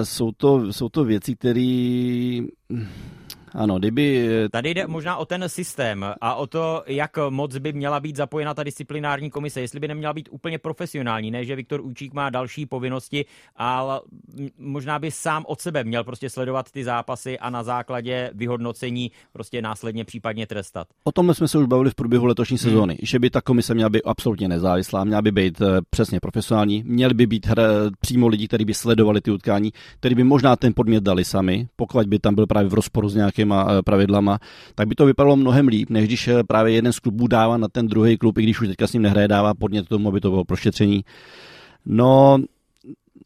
jsou, 0.02 0.32
to, 0.32 0.72
jsou 0.72 0.88
to 0.88 1.04
věci, 1.04 1.36
které... 1.36 2.40
Ano, 3.54 3.78
kdyby... 3.78 4.28
Tady 4.52 4.74
jde 4.74 4.86
možná 4.86 5.16
o 5.16 5.24
ten 5.24 5.48
systém 5.48 6.06
a 6.20 6.34
o 6.34 6.46
to, 6.46 6.82
jak 6.86 7.18
moc 7.30 7.58
by 7.58 7.72
měla 7.72 8.00
být 8.00 8.16
zapojena 8.16 8.54
ta 8.54 8.62
disciplinární 8.62 9.30
komise, 9.30 9.60
jestli 9.60 9.80
by 9.80 9.88
neměla 9.88 10.12
být 10.12 10.28
úplně 10.32 10.58
profesionální, 10.58 11.30
ne, 11.30 11.44
že 11.44 11.56
Viktor 11.56 11.80
Učík 11.80 12.12
má 12.12 12.30
další 12.30 12.66
povinnosti, 12.66 13.24
ale 13.56 14.00
možná 14.58 14.98
by 14.98 15.10
sám 15.10 15.44
od 15.48 15.60
sebe 15.60 15.84
měl 15.84 16.04
prostě 16.04 16.30
sledovat 16.30 16.70
ty 16.70 16.84
zápasy 16.84 17.38
a 17.38 17.50
na 17.50 17.62
základě 17.62 18.30
vyhodnocení 18.34 19.10
prostě 19.32 19.62
následně 19.62 20.04
případně 20.04 20.46
trestat. 20.46 20.86
O 21.04 21.12
tom 21.12 21.34
jsme 21.34 21.48
se 21.48 21.58
už 21.58 21.66
bavili 21.66 21.90
v 21.90 21.94
průběhu 21.94 22.26
letošní 22.26 22.58
sezóny, 22.58 22.98
že 23.02 23.18
by 23.18 23.30
ta 23.30 23.40
komise 23.40 23.74
měla 23.74 23.90
být 23.90 24.02
absolutně 24.04 24.48
nezávislá, 24.48 25.04
měla 25.04 25.22
by 25.22 25.32
být 25.32 25.60
eh, 25.60 25.80
přesně 25.90 26.20
profesionální, 26.20 26.82
měli 26.86 27.14
by 27.14 27.26
být 27.26 27.46
hra, 27.46 27.64
přímo 28.00 28.28
lidi, 28.28 28.48
kteří 28.48 28.64
by 28.64 28.74
sledovali 28.74 29.20
ty 29.20 29.30
utkání, 29.30 29.72
kteří 30.00 30.14
by 30.14 30.24
možná 30.24 30.56
ten 30.56 30.74
podmět 30.74 31.04
dali 31.04 31.24
sami, 31.24 31.68
pokud 31.76 32.06
by 32.06 32.18
tam 32.18 32.34
byl 32.34 32.46
právě 32.46 32.68
v 32.68 32.74
rozporu 32.74 33.08
s 33.08 33.16
nějakýma 33.40 33.78
eh, 33.78 33.82
pravidlama, 33.82 34.38
tak 34.74 34.88
by 34.88 34.94
to 34.94 35.06
vypadalo 35.06 35.36
mnohem 35.36 35.68
líp, 35.68 35.90
než 35.90 36.06
když 36.06 36.28
eh, 36.28 36.44
právě 36.44 36.72
jeden 36.74 36.92
z 36.92 36.98
klubů 36.98 37.26
dává 37.26 37.56
na 37.56 37.68
ten 37.68 37.86
druhý 37.86 38.18
klub, 38.18 38.38
i 38.38 38.42
když 38.42 38.60
už 38.60 38.68
teďka 38.68 38.86
s 38.86 38.92
ním 38.92 39.02
nehraje, 39.02 39.28
dává 39.28 39.54
podnět 39.54 39.88
tomu, 39.88 40.08
aby 40.08 40.20
to 40.20 40.30
bylo 40.30 40.44
prošetření. 40.44 41.04
No, 41.86 42.38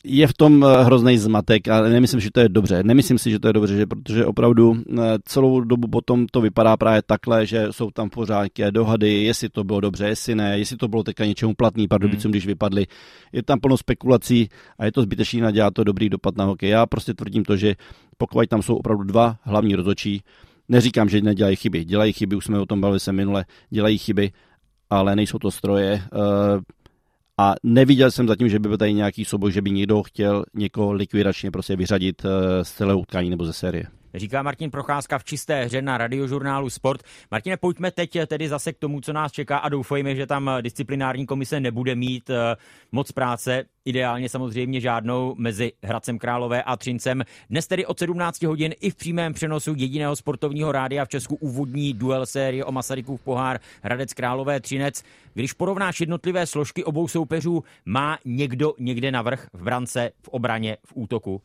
je 0.04 0.26
v 0.26 0.34
tom 0.34 0.64
eh, 0.64 0.84
hrozný 0.84 1.18
zmatek 1.18 1.68
a 1.68 1.80
nemyslím, 1.80 2.20
že 2.20 2.30
to 2.30 2.40
je 2.40 2.48
dobře. 2.48 2.82
Nemyslím 2.82 3.18
si, 3.18 3.30
že 3.30 3.38
to 3.38 3.46
je 3.46 3.52
dobře, 3.52 3.76
že 3.76 3.86
protože 3.86 4.26
opravdu 4.26 4.76
celou 5.24 5.60
dobu 5.60 5.88
potom 5.88 6.26
to 6.26 6.40
vypadá 6.40 6.76
právě 6.76 7.02
takhle, 7.06 7.46
že 7.46 7.66
jsou 7.70 7.90
tam 7.90 8.10
pořád 8.10 8.40
nějaké 8.40 8.70
dohady, 8.70 9.24
jestli 9.24 9.48
to 9.48 9.64
bylo 9.64 9.80
dobře, 9.80 10.06
jestli 10.06 10.34
ne, 10.34 10.58
jestli 10.58 10.76
to 10.76 10.88
bylo 10.88 11.02
teďka 11.02 11.24
něčemu 11.24 11.54
platný 11.54 11.88
Pardubicům, 11.88 12.30
když 12.30 12.46
vypadli. 12.46 12.86
Je 13.32 13.42
tam 13.42 13.60
plno 13.60 13.76
spekulací 13.76 14.48
a 14.78 14.84
je 14.84 14.92
to 14.92 15.02
zbytečné 15.02 15.46
a 15.46 15.50
dělá 15.50 15.70
to 15.70 15.84
dobrý 15.84 16.08
dopad 16.08 16.36
na 16.36 16.44
hokej. 16.44 16.70
Já 16.70 16.86
prostě 16.86 17.14
tvrdím 17.14 17.44
to, 17.44 17.56
že 17.56 17.74
pokud 18.18 18.48
tam 18.48 18.62
jsou 18.62 18.76
opravdu 18.76 19.04
dva 19.04 19.36
hlavní 19.42 19.74
rozhodčí, 19.74 20.22
neříkám, 20.68 21.08
že 21.08 21.20
nedělají 21.20 21.56
chyby, 21.56 21.84
dělají 21.84 22.12
chyby, 22.12 22.36
už 22.36 22.44
jsme 22.44 22.58
o 22.60 22.66
tom 22.66 22.80
bavili 22.80 23.00
se 23.00 23.12
minule, 23.12 23.44
dělají 23.70 23.98
chyby, 23.98 24.32
ale 24.90 25.16
nejsou 25.16 25.38
to 25.38 25.50
stroje. 25.50 25.92
eh, 25.92 26.60
a 27.38 27.54
neviděl 27.62 28.10
jsem 28.10 28.28
zatím, 28.28 28.48
že 28.48 28.58
by 28.58 28.68
byl 28.68 28.78
tady 28.78 28.92
nějaký 28.92 29.24
souboj, 29.24 29.52
že 29.52 29.62
by 29.62 29.70
někdo 29.70 30.02
chtěl 30.02 30.44
někoho 30.54 30.92
likvidačně 30.92 31.50
prostě 31.50 31.76
vyřadit 31.76 32.22
eh, 32.24 32.64
z 32.64 32.72
celého 32.72 32.98
utkání 32.98 33.30
nebo 33.30 33.44
ze 33.44 33.52
série. 33.52 33.86
Říká 34.14 34.42
Martin 34.42 34.70
Procházka 34.70 35.18
v 35.18 35.24
čisté 35.24 35.64
hře 35.64 35.82
na 35.82 35.98
radiožurnálu 35.98 36.70
Sport. 36.70 37.02
Martine, 37.30 37.56
pojďme 37.56 37.90
teď 37.90 38.18
tedy 38.26 38.48
zase 38.48 38.72
k 38.72 38.78
tomu, 38.78 39.00
co 39.00 39.12
nás 39.12 39.32
čeká 39.32 39.58
a 39.58 39.68
doufejme, 39.68 40.14
že 40.14 40.26
tam 40.26 40.50
disciplinární 40.60 41.26
komise 41.26 41.60
nebude 41.60 41.94
mít 41.94 42.30
eh, 42.30 42.56
moc 42.92 43.12
práce, 43.12 43.64
ideálně 43.84 44.28
samozřejmě 44.28 44.80
žádnou 44.80 45.34
mezi 45.38 45.72
Hradcem 45.82 46.18
Králové 46.18 46.62
a 46.62 46.76
Třincem. 46.76 47.22
Dnes 47.50 47.66
tedy 47.66 47.86
od 47.86 47.98
17 47.98 48.42
hodin 48.42 48.72
i 48.80 48.90
v 48.90 48.94
přímém 48.94 49.32
přenosu 49.32 49.74
jediného 49.76 50.16
sportovního 50.16 50.72
rádia 50.72 51.04
v 51.04 51.08
Česku 51.08 51.34
úvodní 51.34 51.92
duel 51.92 52.26
série 52.26 52.64
o 52.64 52.72
Masarykův 52.72 53.20
pohár 53.20 53.60
Hradec 53.82 54.12
Králové 54.12 54.60
Třinec. 54.60 55.02
Když 55.34 55.52
porovnáš 55.52 56.00
jednotlivé 56.00 56.46
složky 56.46 56.84
obou 56.84 57.08
soupeřů, 57.08 57.64
má 57.84 58.18
někdo 58.24 58.74
někde 58.78 59.12
navrh 59.12 59.46
v 59.52 59.62
brance, 59.62 60.10
v 60.22 60.28
obraně, 60.28 60.76
v 60.86 60.92
útoku? 60.94 61.42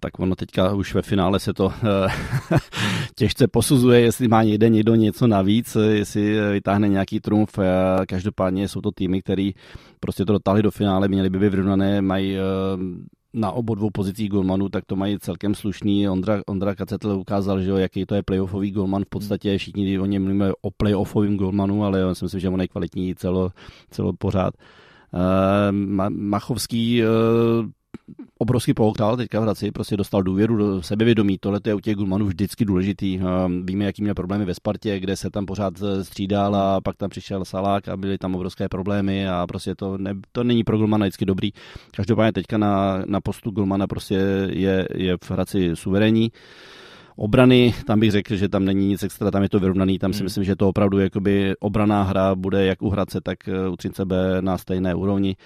Tak 0.00 0.18
ono 0.18 0.34
teďka 0.34 0.74
už 0.74 0.94
ve 0.94 1.02
finále 1.02 1.40
se 1.40 1.52
to 1.52 1.72
eh, 1.72 2.58
těžce 3.14 3.48
posuzuje, 3.48 4.00
jestli 4.00 4.28
má 4.28 4.42
někde 4.42 4.68
někdo 4.68 4.94
něco 4.94 5.26
navíc, 5.26 5.76
jestli 5.90 6.52
vytáhne 6.52 6.88
nějaký 6.88 7.20
trumf. 7.20 7.58
Každopádně 8.08 8.68
jsou 8.68 8.80
to 8.80 8.90
týmy, 8.90 9.22
které 9.22 9.50
prostě 10.00 10.24
to 10.24 10.32
dotáhli 10.32 10.62
do 10.62 10.70
finále, 10.70 11.08
měli 11.08 11.30
by 11.30 11.38
být 11.38 11.48
vyrovnané, 11.48 12.02
mají 12.02 12.36
eh, 12.36 12.40
na 13.34 13.50
obou 13.52 13.74
dvou 13.74 13.90
pozicích 13.90 14.30
golmanů, 14.30 14.68
tak 14.68 14.84
to 14.84 14.96
mají 14.96 15.18
celkem 15.18 15.54
slušný. 15.54 16.08
Ondra, 16.08 16.42
Ondra 16.46 16.74
Kacetl 16.74 17.08
ukázal, 17.08 17.60
že 17.60 17.70
jo, 17.70 17.76
jaký 17.76 18.06
to 18.06 18.14
je 18.14 18.22
playoffový 18.22 18.70
golman. 18.70 19.04
V 19.04 19.08
podstatě 19.08 19.58
všichni 19.58 19.98
o 19.98 20.06
něm 20.06 20.22
mluvíme 20.22 20.52
o 20.62 20.70
playoffovém 20.70 21.36
golmanu, 21.36 21.84
ale 21.84 22.00
já 22.00 22.14
si 22.14 22.24
myslím, 22.24 22.40
že 22.40 22.48
on 22.48 22.60
je 22.60 22.68
kvalitní 22.68 23.14
celo, 23.14 23.50
celo 23.90 24.12
pořád. 24.12 24.54
Uh, 25.14 26.10
Machovský 26.10 27.02
uh, 27.02 27.08
obrovský 28.38 28.74
pohokrál 28.74 29.16
teďka 29.16 29.40
v 29.40 29.42
Hradci, 29.42 29.70
prostě 29.70 29.96
dostal 29.96 30.22
důvěru 30.22 30.56
do 30.56 30.82
sebevědomí. 30.82 31.38
Tohle 31.38 31.60
je 31.66 31.74
u 31.74 31.80
těch 31.80 31.94
Gulmanů 31.94 32.26
vždycky 32.26 32.64
důležitý. 32.64 33.20
Víme, 33.64 33.84
jaký 33.84 34.02
měl 34.02 34.14
problémy 34.14 34.44
ve 34.44 34.54
Spartě, 34.54 35.00
kde 35.00 35.16
se 35.16 35.30
tam 35.30 35.46
pořád 35.46 35.74
střídal 36.02 36.56
a 36.56 36.80
pak 36.80 36.96
tam 36.96 37.10
přišel 37.10 37.44
Salák 37.44 37.88
a 37.88 37.96
byly 37.96 38.18
tam 38.18 38.34
obrovské 38.34 38.68
problémy 38.68 39.28
a 39.28 39.46
prostě 39.46 39.74
to, 39.74 39.98
ne, 39.98 40.14
to 40.32 40.44
není 40.44 40.64
pro 40.64 40.78
Gulmana 40.78 41.06
vždycky 41.06 41.24
dobrý. 41.24 41.50
Každopádně 41.96 42.32
teďka 42.32 42.58
na, 42.58 43.02
na 43.06 43.20
postu 43.20 43.50
Gulmana 43.50 43.86
prostě 43.86 44.14
je, 44.50 44.88
je 44.94 45.16
v 45.24 45.30
Hradci 45.30 45.70
suverénní 45.74 46.32
obrany, 47.16 47.74
tam 47.86 48.00
bych 48.00 48.10
řekl, 48.10 48.36
že 48.36 48.48
tam 48.48 48.64
není 48.64 48.88
nic 48.88 49.02
extra, 49.02 49.30
tam 49.30 49.42
je 49.42 49.48
to 49.48 49.60
vyrovnaný, 49.60 49.98
tam 49.98 50.12
si 50.12 50.18
hmm. 50.18 50.24
myslím, 50.24 50.44
že 50.44 50.56
to 50.56 50.68
opravdu 50.68 50.98
jakoby 50.98 51.54
obraná 51.60 52.02
hra 52.02 52.34
bude 52.34 52.66
jak 52.66 52.82
u 52.82 52.90
Hradce, 52.90 53.20
tak 53.20 53.38
u 53.70 53.76
Třince 53.76 54.04
B 54.04 54.36
na 54.40 54.58
stejné 54.58 54.94
úrovni 54.94 55.36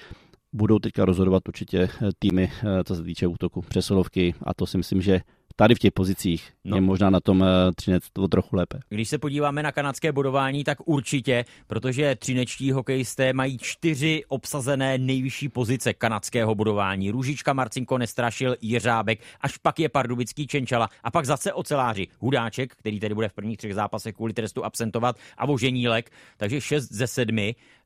budou 0.53 0.79
teďka 0.79 1.05
rozhodovat 1.05 1.49
určitě 1.49 1.79
eh, 1.79 2.11
týmy, 2.19 2.53
eh, 2.53 2.85
co 2.85 2.95
se 2.95 3.03
týče 3.03 3.27
útoku, 3.27 3.61
přesilovky. 3.63 4.35
A 4.43 4.55
to 4.55 4.67
si 4.67 4.77
myslím, 4.77 5.03
že 5.03 5.21
tady 5.59 5.75
v 5.75 5.79
těch 5.79 5.93
pozicích 5.93 6.53
no. 6.65 6.77
je 6.77 6.81
možná 6.81 7.11
na 7.11 7.21
tom 7.21 7.43
eh, 7.43 7.73
Třinec 7.75 8.05
to 8.13 8.29
trochu 8.29 8.57
lépe. 8.57 8.79
Když 8.89 9.09
se 9.09 9.19
podíváme 9.19 9.63
na 9.63 9.73
kanadské 9.73 10.13
bodování, 10.13 10.65
tak 10.65 10.79
určitě, 10.85 11.45
protože 11.67 12.15
třinečtí 12.15 12.73
hokejisté 12.73 13.33
mají 13.33 13.59
čtyři 13.59 14.23
obsazené 14.29 14.99
nejvyšší 14.99 15.49
pozice 15.49 15.95
kanadského 15.95 16.55
bodování. 16.55 17.11
Růžička, 17.11 17.53
Marcinko, 17.53 17.99
Nestrašil, 17.99 18.57
Jiřábek, 18.61 19.21
až 19.41 19.57
pak 19.57 19.81
je 19.81 19.89
Pardubický 19.89 20.47
Čenčala 20.47 20.89
a 21.05 21.11
pak 21.11 21.27
zase 21.27 21.53
oceláři. 21.53 22.07
Hudáček, 22.19 22.75
který 22.77 23.01
tedy 23.01 23.15
bude 23.15 23.29
v 23.29 23.33
prvních 23.33 23.59
třech 23.59 23.75
zápasech 23.75 24.15
kvůli 24.15 24.33
trestu 24.33 24.65
absentovat, 24.65 25.17
a 25.39 25.47
Voženílek, 25.47 26.11
takže 26.37 26.61
6 26.61 26.93
ze 26.93 27.07
7. 27.07 27.37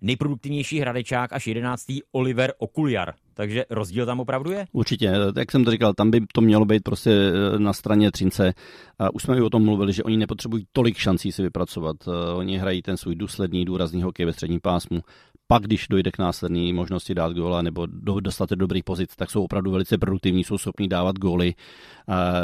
Nejproduktivnější 0.01 0.81
hradečák 0.81 1.33
až 1.33 1.47
jedenáctý 1.47 2.01
Oliver 2.13 2.53
Okuljar. 2.59 3.15
Takže 3.35 3.65
rozdíl 3.71 4.07
tam 4.07 4.21
opravdu 4.21 4.51
je? 4.51 4.67
Určitě, 4.73 5.13
jak 5.37 5.51
jsem 5.51 5.65
to 5.65 5.71
říkal, 5.71 5.95
tam 5.95 6.11
by 6.11 6.21
to 6.35 6.41
mělo 6.41 6.65
být 6.65 6.83
prostě 6.83 7.11
eh, 7.11 7.59
na 7.63 7.73
straně 7.73 8.11
Třince. 8.11 8.55
A 8.99 9.15
už 9.15 9.23
jsme 9.23 9.39
i 9.39 9.41
o 9.41 9.51
tom 9.51 9.65
mluvili, 9.65 9.93
že 9.93 10.03
oni 10.03 10.17
nepotřebují 10.17 10.67
tolik 10.73 10.97
šancí 10.97 11.33
si 11.33 11.43
vypracovat. 11.43 11.97
Eh, 12.09 12.35
oni 12.35 12.59
hrají 12.59 12.83
ten 12.83 12.97
svůj 12.97 13.15
důsledný, 13.15 13.65
důrazný 13.65 14.03
hokej 14.03 14.27
ve 14.27 14.33
středním 14.33 14.61
pásmu. 14.61 15.01
Pak, 15.47 15.63
když 15.63 15.87
dojde 15.91 16.11
k 16.11 16.19
následné 16.19 16.73
možnosti 16.73 17.15
dát 17.15 17.33
góla 17.33 17.63
nebo 17.63 17.87
dostat 18.21 18.51
do 18.51 18.57
dobrých 18.57 18.85
pozic, 18.85 19.17
tak 19.17 19.31
jsou 19.31 19.45
opravdu 19.45 19.71
velice 19.71 19.99
produktivní, 19.99 20.45
jsou 20.45 20.59
schopní 20.59 20.89
dávat 20.89 21.19
góly, 21.19 21.55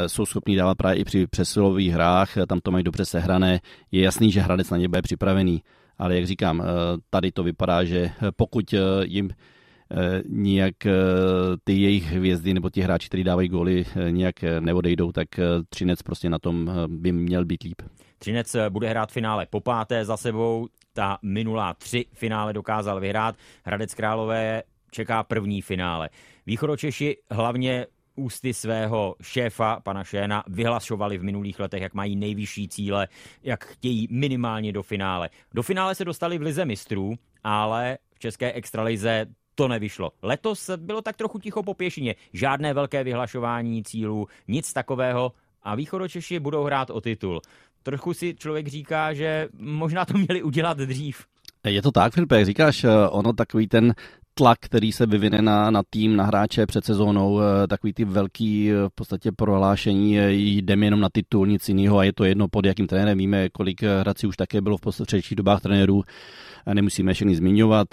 jsou 0.07 0.25
schopní 0.25 0.55
dávat 0.55 0.77
právě 0.77 0.99
i 0.99 1.03
při 1.03 1.27
přesilových 1.27 1.91
hrách, 1.91 2.33
tam 2.47 2.59
to 2.59 2.71
mají 2.71 2.83
dobře 2.83 3.05
sehrané. 3.05 3.59
Je 3.91 4.01
jasný, 4.01 4.31
že 4.31 4.41
Hradec 4.41 4.69
na 4.69 4.77
ně 4.77 4.87
bude 4.87 5.01
připravený. 5.01 5.63
Ale 5.97 6.15
jak 6.15 6.27
říkám, 6.27 6.61
eh, 6.61 6.65
tady 7.09 7.31
to 7.31 7.43
vypadá, 7.43 7.83
že 7.83 8.11
pokud 8.35 8.73
jim 9.03 9.29
Eh, 9.29 9.35
nijak 10.27 10.85
eh, 10.85 10.93
ty 11.63 11.73
jejich 11.73 12.03
hvězdy 12.03 12.53
nebo 12.53 12.69
ti 12.69 12.81
hráči, 12.81 13.07
kteří 13.07 13.23
dávají 13.23 13.49
góly, 13.49 13.85
eh, 13.95 14.11
nijak 14.11 14.35
neodejdou, 14.59 15.11
tak 15.11 15.27
Třinec 15.69 16.01
prostě 16.01 16.29
na 16.29 16.39
tom 16.39 16.71
by 16.87 17.11
měl 17.11 17.45
být 17.45 17.63
líp. 17.63 17.81
Třinec 18.19 18.55
bude 18.69 18.89
hrát 18.89 19.11
finále 19.11 19.47
po 19.49 19.59
páté 19.59 20.05
za 20.05 20.17
sebou, 20.17 20.67
ta 20.93 21.17
minulá 21.21 21.73
tři 21.73 22.05
finále 22.13 22.53
dokázal 22.53 22.99
vyhrát. 22.99 23.35
Hradec 23.65 23.93
Králové 23.93 24.63
čeká 24.91 25.23
první 25.23 25.61
finále. 25.61 26.09
Východočeši 26.45 27.17
hlavně 27.31 27.85
ústy 28.15 28.53
svého 28.53 29.15
šéfa, 29.21 29.79
pana 29.79 30.03
Šéna, 30.03 30.43
vyhlašovali 30.47 31.17
v 31.17 31.23
minulých 31.23 31.59
letech, 31.59 31.81
jak 31.81 31.93
mají 31.93 32.15
nejvyšší 32.15 32.67
cíle, 32.67 33.07
jak 33.43 33.65
chtějí 33.65 34.07
minimálně 34.11 34.71
do 34.71 34.83
finále. 34.83 35.29
Do 35.53 35.63
finále 35.63 35.95
se 35.95 36.05
dostali 36.05 36.37
v 36.37 36.41
Lize 36.41 36.65
mistrů, 36.65 37.15
ale 37.43 37.97
v 38.13 38.19
české 38.19 38.53
extralize 38.53 39.25
to 39.59 39.67
nevyšlo. 39.67 40.11
Letos 40.21 40.69
bylo 40.77 41.01
tak 41.01 41.17
trochu 41.17 41.39
ticho 41.39 41.63
po 41.63 41.73
pěšině. 41.73 42.15
Žádné 42.33 42.73
velké 42.73 43.03
vyhlašování 43.03 43.83
cílů, 43.83 44.27
nic 44.47 44.73
takového 44.73 45.31
a 45.63 45.75
východočeši 45.75 46.39
budou 46.39 46.63
hrát 46.63 46.89
o 46.89 47.01
titul. 47.01 47.41
Trochu 47.83 48.13
si 48.13 48.35
člověk 48.35 48.67
říká, 48.67 49.13
že 49.13 49.47
možná 49.59 50.05
to 50.05 50.17
měli 50.17 50.43
udělat 50.43 50.77
dřív. 50.77 51.25
Je 51.67 51.81
to 51.81 51.91
tak, 51.91 52.13
Filipe, 52.13 52.37
jak 52.37 52.45
říkáš, 52.45 52.83
eh, 52.83 52.89
ono 53.09 53.33
takový 53.33 53.67
ten 53.67 53.93
tlak, 54.33 54.57
který 54.61 54.91
se 54.91 55.05
vyvine 55.05 55.41
na, 55.41 55.71
na 55.71 55.81
tým, 55.89 56.15
na 56.15 56.23
hráče 56.23 56.65
před 56.65 56.85
sezónou, 56.85 57.39
eh, 57.41 57.67
takový 57.67 57.93
ty 57.93 58.05
velký 58.05 58.71
eh, 58.71 58.75
v 58.89 58.95
podstatě 58.95 59.31
prohlášení, 59.31 60.17
jdeme 60.61 60.85
jenom 60.85 60.99
na 60.99 61.09
titul, 61.13 61.47
nic 61.47 61.69
jiného 61.69 61.97
a 61.97 62.03
je 62.03 62.13
to 62.13 62.23
jedno 62.23 62.47
pod 62.47 62.65
jakým 62.65 62.87
trenérem. 62.87 63.17
Víme, 63.17 63.49
kolik 63.49 63.83
hrací 63.83 64.27
už 64.27 64.37
také 64.37 64.61
bylo 64.61 64.77
v 64.77 64.81
posledních 64.81 65.35
dobách 65.35 65.61
trenérů, 65.61 66.03
nemusíme 66.73 67.13
všechny 67.13 67.35
zmiňovat. 67.35 67.87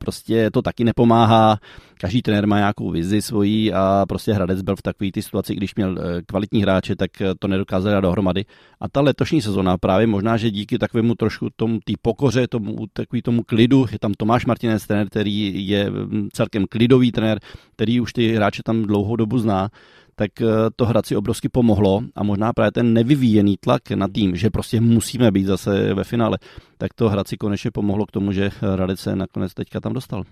Prostě 0.00 0.50
to 0.50 0.62
taky 0.62 0.84
nepomáhá. 0.84 1.58
Každý 2.00 2.22
trenér 2.22 2.46
má 2.46 2.56
nějakou 2.56 2.90
vizi 2.90 3.22
svojí 3.22 3.72
a 3.72 4.04
prostě 4.08 4.32
Hradec 4.32 4.62
byl 4.62 4.76
v 4.76 4.82
takové 4.82 5.10
ty 5.12 5.22
situaci, 5.22 5.54
když 5.54 5.74
měl 5.74 5.98
kvalitní 6.26 6.62
hráče, 6.62 6.96
tak 6.96 7.10
to 7.38 7.48
nedokázal 7.48 7.92
dát 7.92 8.00
dohromady. 8.00 8.44
A 8.80 8.88
ta 8.88 9.00
letošní 9.00 9.42
sezona 9.42 9.78
právě 9.78 10.06
možná, 10.06 10.36
že 10.36 10.50
díky 10.50 10.78
takovému 10.78 11.14
trošku 11.14 11.48
tomu 11.56 11.78
té 11.84 11.92
pokoře, 12.02 12.48
tomu, 12.48 12.76
takový 12.92 13.22
tomu 13.22 13.42
klidu, 13.42 13.86
je 13.92 13.98
tam 13.98 14.14
Tomáš 14.14 14.46
Martinez, 14.46 14.86
trenér, 14.86 15.06
který 15.06 15.68
je 15.68 15.90
mm, 15.90 16.28
celkem 16.32 16.64
klidový 16.70 17.12
trenér, 17.12 17.40
který 17.72 18.00
už 18.00 18.12
ty 18.12 18.34
hráče 18.34 18.62
tam 18.62 18.82
dlouhou 18.82 19.16
dobu 19.16 19.38
zná, 19.38 19.68
tak 20.18 20.40
eh, 20.40 20.46
to 20.76 20.86
Hradci 20.86 21.16
obrovsky 21.16 21.48
pomohlo 21.48 22.02
a 22.16 22.22
možná 22.22 22.52
právě 22.52 22.72
ten 22.72 22.92
nevyvíjený 22.92 23.56
tlak 23.56 23.90
na 23.90 24.08
tým, 24.08 24.36
že 24.36 24.50
prostě 24.50 24.80
musíme 24.80 25.30
být 25.30 25.44
zase 25.44 25.94
ve 25.94 26.04
finále, 26.04 26.38
tak 26.78 26.94
to 26.94 27.08
Hradci 27.08 27.36
konečně 27.36 27.70
pomohlo 27.70 28.06
k 28.06 28.10
tomu, 28.10 28.32
že 28.32 28.50
Hradec 28.60 29.00
se 29.00 29.16
nakonec 29.16 29.54
teďka 29.54 29.80
tam 29.80 29.92
dostal. 29.92 30.24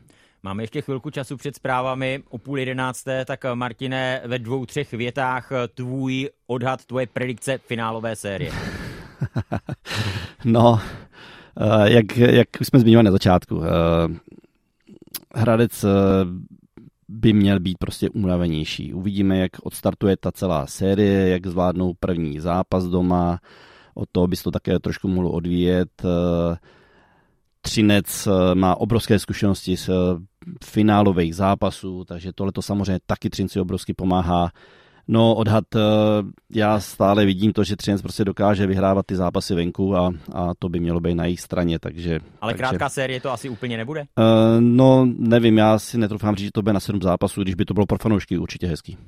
Máme 0.42 0.62
ještě 0.62 0.80
chvilku 0.80 1.10
času 1.10 1.36
před 1.36 1.56
zprávami 1.56 2.22
o 2.28 2.38
půl 2.38 2.58
jedenácté, 2.58 3.24
tak 3.24 3.44
Martine, 3.54 4.22
ve 4.24 4.38
dvou, 4.38 4.66
třech 4.66 4.92
větách 4.92 5.50
tvůj 5.74 6.30
odhad, 6.46 6.84
tvoje 6.84 7.06
predikce 7.06 7.58
finálové 7.58 8.16
série. 8.16 8.52
no, 10.44 10.80
eh, 11.60 11.92
jak, 11.92 12.16
jak 12.16 12.48
jsme 12.62 12.78
zmiňovali 12.80 13.04
na 13.04 13.10
začátku, 13.10 13.62
eh, 13.64 13.68
Hradec 15.34 15.84
by 17.08 17.32
měl 17.32 17.60
být 17.60 17.78
prostě 17.78 18.10
unavenější. 18.10 18.94
Uvidíme, 18.94 19.38
jak 19.38 19.52
odstartuje 19.62 20.16
ta 20.16 20.32
celá 20.32 20.66
série, 20.66 21.28
jak 21.28 21.46
zvládnou 21.46 21.94
první 22.00 22.40
zápas 22.40 22.84
doma, 22.84 23.40
od 23.94 24.08
toho 24.12 24.26
by 24.26 24.36
se 24.36 24.44
to 24.44 24.50
také 24.50 24.78
trošku 24.78 25.08
mohlo 25.08 25.30
odvíjet. 25.30 26.02
Třinec 27.66 28.26
eh, 28.26 28.54
má 28.54 28.80
obrovské 28.80 29.18
zkušenosti 29.18 29.76
z 29.76 29.88
eh, 29.88 29.92
finálových 30.64 31.34
zápasů, 31.34 32.04
takže 32.04 32.32
tohle 32.32 32.52
to 32.52 32.62
samozřejmě 32.62 32.98
taky 33.06 33.30
Třinci 33.30 33.60
obrovsky 33.60 33.94
pomáhá. 33.94 34.50
No, 35.08 35.34
odhad, 35.34 35.64
eh, 35.74 35.80
já 36.50 36.80
stále 36.80 37.26
vidím 37.26 37.52
to, 37.52 37.64
že 37.64 37.76
Třinec 37.76 38.02
prostě 38.02 38.24
dokáže 38.24 38.66
vyhrávat 38.66 39.06
ty 39.06 39.16
zápasy 39.16 39.54
venku 39.54 39.96
a, 39.96 40.12
a 40.32 40.54
to 40.58 40.68
by 40.68 40.80
mělo 40.80 41.00
být 41.00 41.14
na 41.14 41.24
jejich 41.24 41.40
straně, 41.40 41.78
takže... 41.78 42.20
Ale 42.40 42.52
takže, 42.52 42.58
krátká 42.58 42.88
série 42.88 43.20
to 43.20 43.30
asi 43.30 43.48
úplně 43.48 43.76
nebude? 43.76 44.00
Uh, 44.00 44.60
no, 44.60 45.08
nevím, 45.18 45.58
já 45.58 45.78
si 45.78 45.98
netroufám 45.98 46.36
říct, 46.36 46.46
že 46.46 46.52
to 46.52 46.62
bude 46.62 46.72
na 46.72 46.80
sedm 46.80 47.02
zápasů, 47.02 47.42
když 47.42 47.54
by 47.54 47.64
to 47.64 47.74
bylo 47.74 47.86
pro 47.86 47.98
fanoušky 47.98 48.38
určitě 48.38 48.66
hezký. 48.66 48.98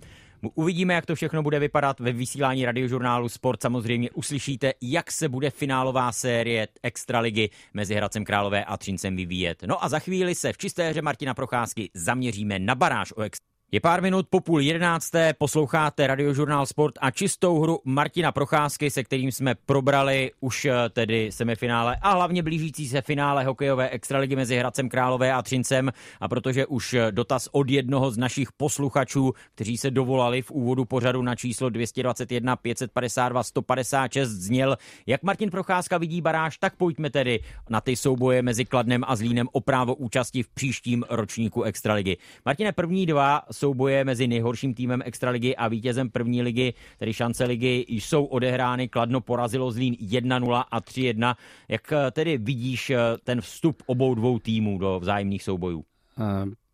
Uvidíme, 0.55 0.95
jak 0.95 1.07
to 1.07 1.15
všechno 1.15 1.43
bude 1.43 1.59
vypadat 1.59 2.01
ve 2.01 2.13
vysílání 2.13 2.65
radiožurnálu 2.65 3.29
Sport. 3.29 3.63
Samozřejmě 3.63 4.11
uslyšíte, 4.11 4.73
jak 4.83 5.11
se 5.11 5.29
bude 5.29 5.51
finálová 5.51 6.13
série 6.13 6.69
Extraligy 6.83 7.51
mezi 7.75 7.95
Hradcem 7.95 8.25
Králové 8.25 8.65
a 8.65 8.77
Třincem 8.77 9.17
vyvíjet. 9.17 9.63
No 9.67 9.85
a 9.85 9.89
za 9.89 9.99
chvíli 9.99 10.35
se 10.35 10.53
v 10.53 10.59
čisté 10.59 10.91
hře 10.91 11.03
Martina 11.03 11.35
Procházky 11.35 11.91
zaměříme 11.95 12.59
na 12.59 12.75
baráž 12.75 13.13
o 13.17 13.23
ex- 13.23 13.39
Je 13.73 13.81
pár 13.81 14.03
minut 14.03 14.27
po 14.31 14.41
půl 14.41 14.61
jedenácté, 14.61 15.35
posloucháte 15.39 16.07
radiožurnál 16.07 16.67
Sport 16.67 16.95
a 17.01 17.11
čistou 17.11 17.61
hru 17.61 17.81
Martina 17.85 18.33
Procházky, 18.33 18.91
se 18.91 19.05
kterým 19.05 19.33
jsme 19.33 19.55
probrali 19.55 20.31
už 20.41 20.65
eh, 20.65 20.75
tedy 20.91 21.33
semifinále 21.33 21.97
a 22.03 22.11
hlavně 22.11 22.43
blížící 22.43 22.89
se 22.89 23.03
finále 23.03 23.45
hokejové 23.45 23.89
extraligy 23.89 24.37
mezi 24.37 24.57
Hradcem 24.57 24.89
Králové 24.89 25.33
a 25.33 25.43
Třincem. 25.43 25.93
A 26.21 26.29
protože 26.29 26.67
už 26.67 26.95
eh, 26.95 27.13
dotaz 27.13 27.49
od 27.53 27.71
jednoho 27.71 28.11
z 28.11 28.19
našich 28.19 28.53
posluchačů, 28.53 29.33
kteří 29.55 29.77
se 29.79 29.91
dovolali 29.91 30.43
v 30.43 30.51
úvodu 30.51 30.85
pořadu 30.85 31.23
na 31.23 31.35
číslo 31.35 31.69
221 31.69 32.57
552 32.57 33.43
156 33.43 34.31
zněl, 34.31 34.77
jak 35.07 35.23
Martin 35.23 35.51
Procházka 35.51 35.99
vidí 35.99 36.21
baráž, 36.21 36.59
tak 36.59 36.77
pojďme 36.77 37.11
tedy 37.11 37.41
na 37.69 37.81
ty 37.81 37.97
souboje 37.97 38.43
mezi 38.43 38.65
Kladnem 38.65 39.05
a 39.07 39.17
Zlínem 39.17 39.49
o 39.53 39.61
právo 39.61 39.95
účasti 39.95 40.43
v 40.43 40.49
příštím 40.49 41.05
ročníku 41.09 41.63
extraligy. 41.63 42.17
Martine, 42.45 42.73
první 42.73 43.07
dva 43.07 43.43
souboje 43.59 44.05
mezi 44.05 44.27
nejhorším 44.29 44.75
týmem 44.75 45.03
Extraligy 45.05 45.57
a 45.57 45.69
vítězem 45.69 46.11
první 46.11 46.43
ligy, 46.43 46.75
tedy 46.99 47.13
šance 47.13 47.45
ligy, 47.45 47.85
jsou 47.89 48.25
odehrány. 48.25 48.89
Kladno 48.89 49.21
porazilo 49.21 49.71
Zlín 49.71 49.95
1-0 49.95 50.65
a 50.71 50.81
3-1. 50.81 51.35
Jak 51.69 51.93
eh, 51.93 52.11
tedy 52.11 52.39
vidíš 52.39 52.91
eh, 52.91 52.99
ten 53.25 53.41
vstup 53.41 53.83
obou 53.87 54.15
dvou 54.15 54.39
týmů 54.39 54.79
do 54.79 55.01
vzájemných 55.01 55.43
soubojů? 55.43 55.85
Eh, 56.19 56.68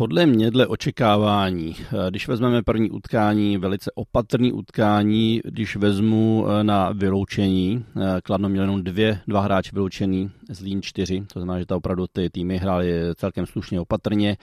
podle 0.00 0.26
mě, 0.26 0.50
dle 0.50 0.66
očekávání, 0.66 1.76
když 2.10 2.28
vezmeme 2.28 2.62
první 2.62 2.90
utkání, 2.90 3.58
velice 3.58 3.90
opatrný 3.94 4.52
utkání, 4.52 5.40
když 5.44 5.76
vezmu 5.76 6.46
na 6.62 6.92
vyloučení, 6.92 7.84
Kladno 8.22 8.48
měl 8.48 8.62
jenom 8.62 8.84
dvě, 8.84 9.20
dva 9.26 9.40
hráče 9.40 9.70
vyloučený, 9.72 10.30
Zlín 10.50 10.82
čtyři, 10.82 11.24
to 11.32 11.40
znamená, 11.40 11.58
že 11.58 11.66
ta 11.66 11.76
opravdu 11.76 12.06
ty 12.12 12.30
týmy 12.30 12.56
hrály 12.58 12.92
celkem 13.16 13.46
slušně 13.46 13.80
opatrně. 13.80 14.36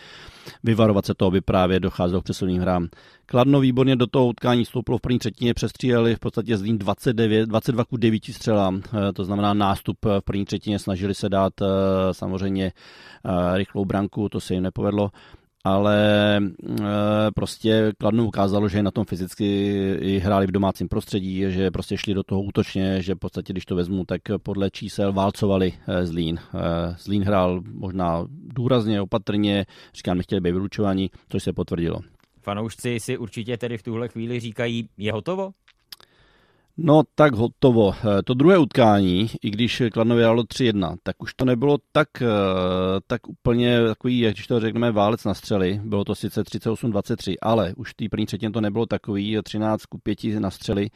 Vyvarovat 0.63 1.05
se 1.05 1.13
to, 1.13 1.25
aby 1.25 1.41
právě 1.41 1.79
docházelo 1.79 2.21
k 2.21 2.23
přesuným 2.23 2.61
hrám. 2.61 2.87
Kladno 3.25 3.59
výborně 3.59 3.95
do 3.95 4.07
toho 4.07 4.27
utkání 4.27 4.65
stouplo 4.65 4.97
v 4.97 5.01
první 5.01 5.19
třetině, 5.19 5.53
přestříleli 5.53 6.15
v 6.15 6.19
podstatě 6.19 6.57
Zlín 6.57 6.77
29, 6.77 7.49
22 7.49 7.85
ku 7.85 7.97
9 7.97 8.25
střelám, 8.25 8.81
to 9.13 9.23
znamená 9.23 9.53
nástup 9.53 9.97
v 10.05 10.21
první 10.25 10.45
třetině, 10.45 10.79
snažili 10.79 11.13
se 11.13 11.29
dát 11.29 11.53
samozřejmě 12.11 12.71
rychlou 13.53 13.85
branku, 13.85 14.29
to 14.29 14.39
se 14.39 14.53
jim 14.53 14.63
nepovedlo 14.63 15.11
ale 15.73 16.39
eh, 16.80 16.86
prostě 17.36 17.91
Kladno 17.97 18.25
ukázalo, 18.25 18.69
že 18.69 18.84
na 18.84 18.91
tom 18.91 19.06
fyzicky 19.06 19.45
i 20.01 20.19
hráli 20.19 20.47
v 20.47 20.51
domácím 20.51 20.88
prostředí, 20.88 21.43
že 21.47 21.71
prostě 21.71 21.97
šli 21.97 22.13
do 22.13 22.23
toho 22.23 22.41
útočně, 22.41 23.01
že 23.01 23.15
v 23.15 23.17
podstatě, 23.17 23.53
když 23.53 23.65
to 23.65 23.75
vezmu, 23.75 24.06
tak 24.06 24.21
podle 24.43 24.71
čísel 24.71 25.13
válcovali 25.13 25.73
eh, 25.88 26.06
Zlín. 26.06 26.39
Eh, 26.39 26.95
Zlín 26.99 27.23
hrál 27.23 27.62
možná 27.71 28.25
důrazně, 28.30 29.01
opatrně, 29.01 29.65
říkám, 29.95 30.17
nechtěli 30.17 30.41
být 30.41 30.51
vylučovaní, 30.51 31.12
což 31.30 31.43
se 31.43 31.53
potvrdilo. 31.53 31.99
Fanoušci 32.41 32.99
si 32.99 33.17
určitě 33.17 33.58
tedy 33.58 33.77
v 33.77 33.84
tuhle 33.84 34.08
chvíli 34.08 34.39
říkají, 34.39 34.89
je 34.97 35.12
hotovo? 35.12 35.51
No 36.79 37.03
tak 37.15 37.33
hotovo. 37.33 37.93
Eh, 37.93 38.23
to 38.23 38.33
druhé 38.33 38.57
utkání, 38.57 39.27
i 39.41 39.49
když 39.49 39.83
Kladno 39.93 40.15
vyhrálo 40.15 40.43
3-1, 40.43 40.95
tak 41.03 41.23
už 41.23 41.33
to 41.33 41.45
nebylo 41.45 41.77
tak, 41.91 42.21
eh, 42.21 42.25
tak 43.07 43.27
úplně 43.27 43.87
takový, 43.87 44.19
jak 44.19 44.33
když 44.33 44.47
to 44.47 44.59
řekneme, 44.59 44.91
válec 44.91 45.23
na 45.23 45.33
střely. 45.33 45.81
Bylo 45.83 46.03
to 46.03 46.15
sice 46.15 46.43
38-23, 46.43 47.35
ale 47.41 47.73
už 47.77 47.91
v 47.91 47.93
té 47.93 48.05
první 48.09 48.25
třetině 48.25 48.51
to 48.51 48.61
nebylo 48.61 48.85
takový 48.85 49.37
13 49.43 49.85
ku 49.85 49.97
5 49.97 50.39
na 50.39 50.51
střely. 50.51 50.89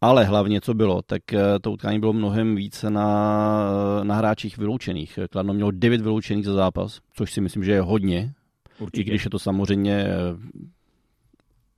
Ale 0.00 0.24
hlavně, 0.24 0.60
co 0.60 0.74
bylo, 0.74 1.02
tak 1.02 1.32
eh, 1.32 1.40
to 1.60 1.72
utkání 1.72 2.00
bylo 2.00 2.12
mnohem 2.12 2.56
více 2.56 2.90
na, 2.90 3.70
na 4.02 4.14
hráčích 4.14 4.58
vyloučených. 4.58 5.18
Kladno 5.30 5.54
mělo 5.54 5.70
9 5.70 6.00
vyloučených 6.00 6.44
za 6.44 6.54
zápas, 6.54 7.00
což 7.12 7.32
si 7.32 7.40
myslím, 7.40 7.64
že 7.64 7.72
je 7.72 7.80
hodně. 7.80 8.32
Určitě. 8.78 9.00
I 9.00 9.04
když 9.04 9.24
je 9.24 9.30
to 9.30 9.38
samozřejmě 9.38 10.06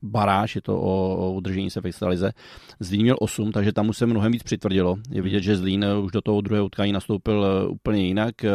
baráž, 0.02 0.54
je 0.54 0.62
to 0.62 0.80
o, 0.80 1.32
udržení 1.32 1.70
se 1.70 1.80
v 1.80 1.87
extralize. 1.87 2.32
Zlín 2.80 3.02
měl 3.02 3.16
8, 3.20 3.52
takže 3.52 3.72
tam 3.72 3.88
už 3.88 3.96
se 3.96 4.06
mnohem 4.06 4.32
víc 4.32 4.42
přitvrdilo. 4.42 4.96
Je 5.11 5.22
vidět, 5.22 5.40
že 5.40 5.56
Zlín 5.56 5.84
už 6.04 6.12
do 6.12 6.20
toho 6.20 6.40
druhého 6.40 6.66
utkání 6.66 6.92
nastoupil 6.92 7.46
eh, 7.46 7.68
úplně 7.68 8.06
jinak. 8.06 8.44
Eh, 8.44 8.50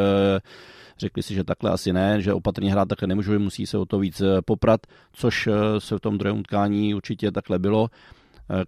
řekli 0.98 1.24
si, 1.24 1.34
že 1.34 1.44
takhle 1.44 1.72
asi 1.72 1.94
ne, 1.94 2.22
že 2.22 2.34
opatrně 2.34 2.72
hrát 2.72 2.88
takhle 2.88 3.08
nemůžu, 3.08 3.40
musí 3.40 3.66
se 3.66 3.78
o 3.78 3.86
to 3.86 4.00
víc 4.00 4.22
eh, 4.22 4.42
poprat, 4.46 4.82
což 5.14 5.50
se 5.80 5.98
v 5.98 6.00
tom 6.00 6.18
druhém 6.18 6.40
utkání 6.40 6.96
určitě 6.96 7.32
takhle 7.32 7.60
bylo. 7.60 7.88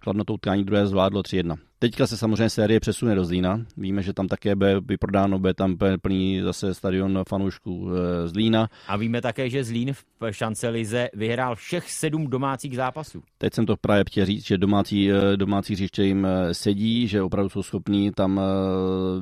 Kladno 0.00 0.24
to 0.24 0.34
utkání 0.34 0.64
druhé 0.64 0.86
zvládlo 0.86 1.22
3-1. 1.22 1.56
Teďka 1.78 2.06
se 2.06 2.16
samozřejmě 2.16 2.50
série 2.50 2.80
přesune 2.80 3.14
do 3.14 3.24
Zlína. 3.24 3.60
Víme, 3.76 4.02
že 4.02 4.12
tam 4.12 4.28
také 4.28 4.56
bude 4.56 4.80
vyprodáno, 4.80 5.38
bude 5.38 5.54
tam 5.54 5.76
plný 6.02 6.40
zase 6.40 6.74
stadion 6.74 7.22
fanoušků 7.28 7.88
z 8.26 8.30
Zlína. 8.30 8.68
A 8.88 8.96
víme 8.96 9.20
také, 9.20 9.50
že 9.50 9.64
Zlín 9.64 9.92
v 9.92 10.32
šancelize 10.32 11.08
vyhrál 11.14 11.54
všech 11.54 11.90
sedm 11.90 12.26
domácích 12.26 12.76
zápasů. 12.76 13.22
Teď 13.38 13.54
jsem 13.54 13.66
to 13.66 13.76
právě 13.76 14.04
chtěl 14.08 14.26
říct, 14.26 14.46
že 14.46 14.58
domácí, 14.58 15.12
eh, 15.12 15.36
domácí 15.36 15.74
hřiště 15.74 16.02
jim 16.02 16.26
eh, 16.26 16.54
sedí, 16.54 17.08
že 17.08 17.22
opravdu 17.22 17.48
jsou 17.48 17.62
schopní 17.62 18.12
tam 18.12 18.40
eh, 18.40 18.42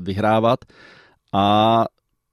vyhrávat. 0.01 0.59
A 1.35 1.85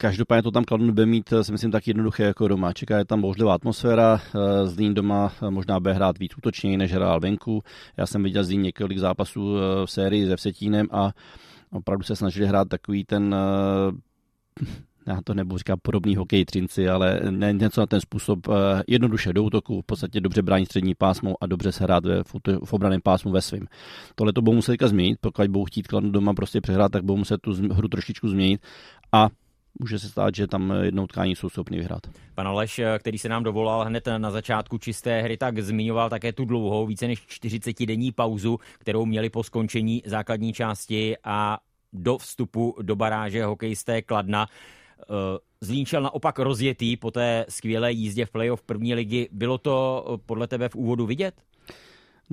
Každopádně 0.02 0.44
to 0.44 0.52
tam 0.52 0.64
Kladno 0.64 0.88
bude 0.88 1.06
mít, 1.06 1.34
si 1.42 1.52
myslím, 1.52 1.72
tak 1.72 1.88
jednoduché 1.88 2.24
jako 2.24 2.48
doma. 2.48 2.74
Čeká 2.74 2.98
je 2.98 3.06
tam 3.06 3.22
božlivá 3.22 3.54
atmosféra, 3.54 4.22
Zlín 4.66 4.94
doma 4.94 5.34
možná 5.50 5.80
bude 5.80 5.94
hrát 5.94 6.20
víc 6.20 6.38
útočněji, 6.38 6.78
než 6.78 6.94
hrál 6.94 7.20
venku. 7.20 7.64
Já 7.98 8.06
jsem 8.06 8.24
viděl 8.24 8.44
Zlín 8.44 8.62
několik 8.62 8.98
zápasů 8.98 9.56
v 9.86 9.92
sérii 9.92 10.28
se 10.28 10.36
Vsetínem 10.36 10.88
a 10.92 11.12
opravdu 11.72 12.04
se 12.04 12.16
snažili 12.16 12.48
hrát 12.48 12.68
takový 12.68 13.06
ten 13.06 13.36
já 15.08 15.20
to 15.24 15.34
nebudu 15.34 15.58
říkat 15.58 15.80
podobný 15.82 16.16
hokej 16.16 16.46
třinci, 16.46 16.90
ale 16.90 17.20
ne, 17.30 17.54
něco 17.54 17.82
na 17.82 17.88
ten 17.88 18.02
způsob 18.02 18.48
jednoduše 18.88 19.34
do 19.34 19.44
útoku, 19.44 19.82
v 19.82 19.86
podstatě 19.86 20.22
dobře 20.22 20.42
bránit 20.42 20.66
střední 20.66 20.96
pásmo 20.96 21.36
a 21.42 21.46
dobře 21.46 21.72
se 21.72 21.84
hrát 21.84 22.04
v, 22.06 22.66
v 22.66 22.74
obraném 22.74 23.02
pásmu 23.02 23.32
ve 23.32 23.42
svém. 23.42 23.66
Tohle 24.16 24.34
to 24.34 24.42
budou 24.42 24.56
muset 24.56 24.84
změnit, 24.84 25.18
pokud 25.22 25.48
budou 25.48 25.66
chtít 25.66 25.88
kladno 25.88 26.12
doma 26.12 26.34
prostě 26.34 26.62
přehrát, 26.62 26.92
tak 26.92 27.04
budou 27.04 27.18
muset 27.18 27.42
tu 27.42 27.54
hru 27.74 27.88
trošičku 27.88 28.30
změnit 28.30 28.62
a 29.12 29.30
může 29.80 30.00
se 30.00 30.10
stát, 30.10 30.36
že 30.36 30.48
tam 30.48 30.74
jednou 30.82 31.08
tkání 31.08 31.36
jsou 31.36 31.50
schopni 31.50 31.78
vyhrát. 31.78 32.02
Pan 32.36 32.48
Aleš, 32.48 32.82
který 33.00 33.18
se 33.18 33.30
nám 33.30 33.44
dovolal 33.44 33.86
hned 33.86 34.08
na 34.18 34.32
začátku 34.32 34.78
čisté 34.78 35.22
hry, 35.22 35.38
tak 35.38 35.60
zmiňoval 35.60 36.10
také 36.10 36.34
tu 36.34 36.46
dlouhou, 36.46 36.86
více 36.86 37.08
než 37.08 37.20
40 37.28 37.86
denní 37.86 38.12
pauzu, 38.12 38.60
kterou 38.80 39.06
měli 39.06 39.30
po 39.30 39.44
skončení 39.44 40.04
základní 40.06 40.54
části 40.54 41.16
a 41.24 41.60
do 41.94 42.18
vstupu 42.18 42.76
do 42.82 42.96
baráže 42.96 43.46
hokejisté 43.46 44.02
Kladna. 44.02 44.48
Eh, 45.02 45.06
Zlín 45.62 45.86
šel 45.86 46.02
naopak 46.02 46.40
rozjetý 46.40 46.98
po 46.98 47.12
té 47.12 47.46
skvělé 47.50 47.92
jízdě 47.92 48.26
v 48.26 48.32
playoff 48.32 48.62
první 48.62 48.94
ligy. 48.94 49.30
Bylo 49.32 49.58
to 49.58 50.06
podle 50.26 50.48
tebe 50.48 50.70
v 50.70 50.76
úvodu 50.76 51.06
vidět? 51.06 51.36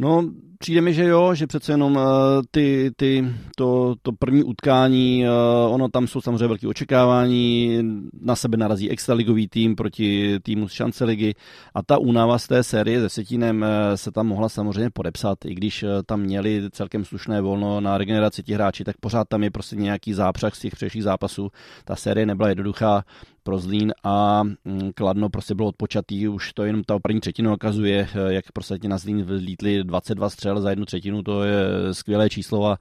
No, 0.01 0.31
přijde 0.59 0.81
mi, 0.81 0.95
že 0.95 1.05
jo, 1.05 1.35
že 1.35 1.47
přece 1.47 1.73
jenom 1.73 1.97
uh, 1.97 2.03
ty, 2.51 2.91
ty, 2.97 3.25
to, 3.57 3.95
to 4.03 4.13
první 4.13 4.43
utkání, 4.43 5.25
uh, 5.25 5.75
ono 5.75 5.89
tam 5.89 6.07
jsou 6.07 6.21
samozřejmě 6.21 6.47
velké 6.47 6.69
očekávání, 6.69 7.79
na 8.21 8.37
sebe 8.37 8.57
narazí 8.57 8.91
extraligový 8.91 9.49
tým 9.49 9.77
proti 9.77 10.39
týmu 10.43 10.69
z 10.69 10.73
šance 10.73 11.05
ligy. 11.05 11.35
A 11.75 11.83
ta 11.83 11.99
únava 11.99 12.39
z 12.39 12.47
té 12.47 12.63
série 12.63 13.01
se 13.01 13.09
Setínem 13.09 13.63
uh, 13.63 13.69
se 13.95 14.11
tam 14.13 14.27
mohla 14.27 14.49
samozřejmě 14.49 14.91
podepsat, 14.91 15.45
i 15.45 15.55
když 15.55 15.85
tam 16.07 16.21
měli 16.21 16.63
celkem 16.71 17.05
slušné 17.05 17.41
volno 17.41 17.81
na 17.81 17.99
regeneraci 17.99 18.43
těch 18.43 18.55
hráči, 18.55 18.85
tak 18.85 18.97
pořád 18.97 19.29
tam 19.29 19.43
je 19.43 19.51
prostě 19.51 19.77
nějaký 19.77 20.13
zápřah 20.13 20.55
z 20.55 20.61
těch 20.61 20.75
předších 20.75 21.03
zápasů. 21.03 21.51
Ta 21.85 21.97
série 21.97 22.27
nebyla 22.27 22.49
jednoduchá, 22.49 23.05
pro 23.49 23.59
Zlín 23.59 23.93
a 24.05 24.43
mm, 24.43 24.93
Kladno 24.95 25.29
prostě 25.29 25.55
bylo 25.55 25.69
odpočatý, 25.69 26.29
už 26.29 26.53
to 26.53 26.65
jenom 26.65 26.85
ta 26.85 26.99
první 26.99 27.21
třetina 27.21 27.55
ukazuje, 27.55 28.09
eh, 28.15 28.33
jak 28.33 28.53
prostě 28.53 28.89
na 28.89 28.99
Zlín 28.99 29.23
vlítli 29.25 29.85
22 29.85 30.31
střel 30.31 30.61
za 30.61 30.71
jednu 30.71 30.85
třetinu, 30.85 31.23
to 31.23 31.45
je 31.45 31.55
skvělé 31.93 32.31
číslo 32.31 32.67
a, 32.67 32.79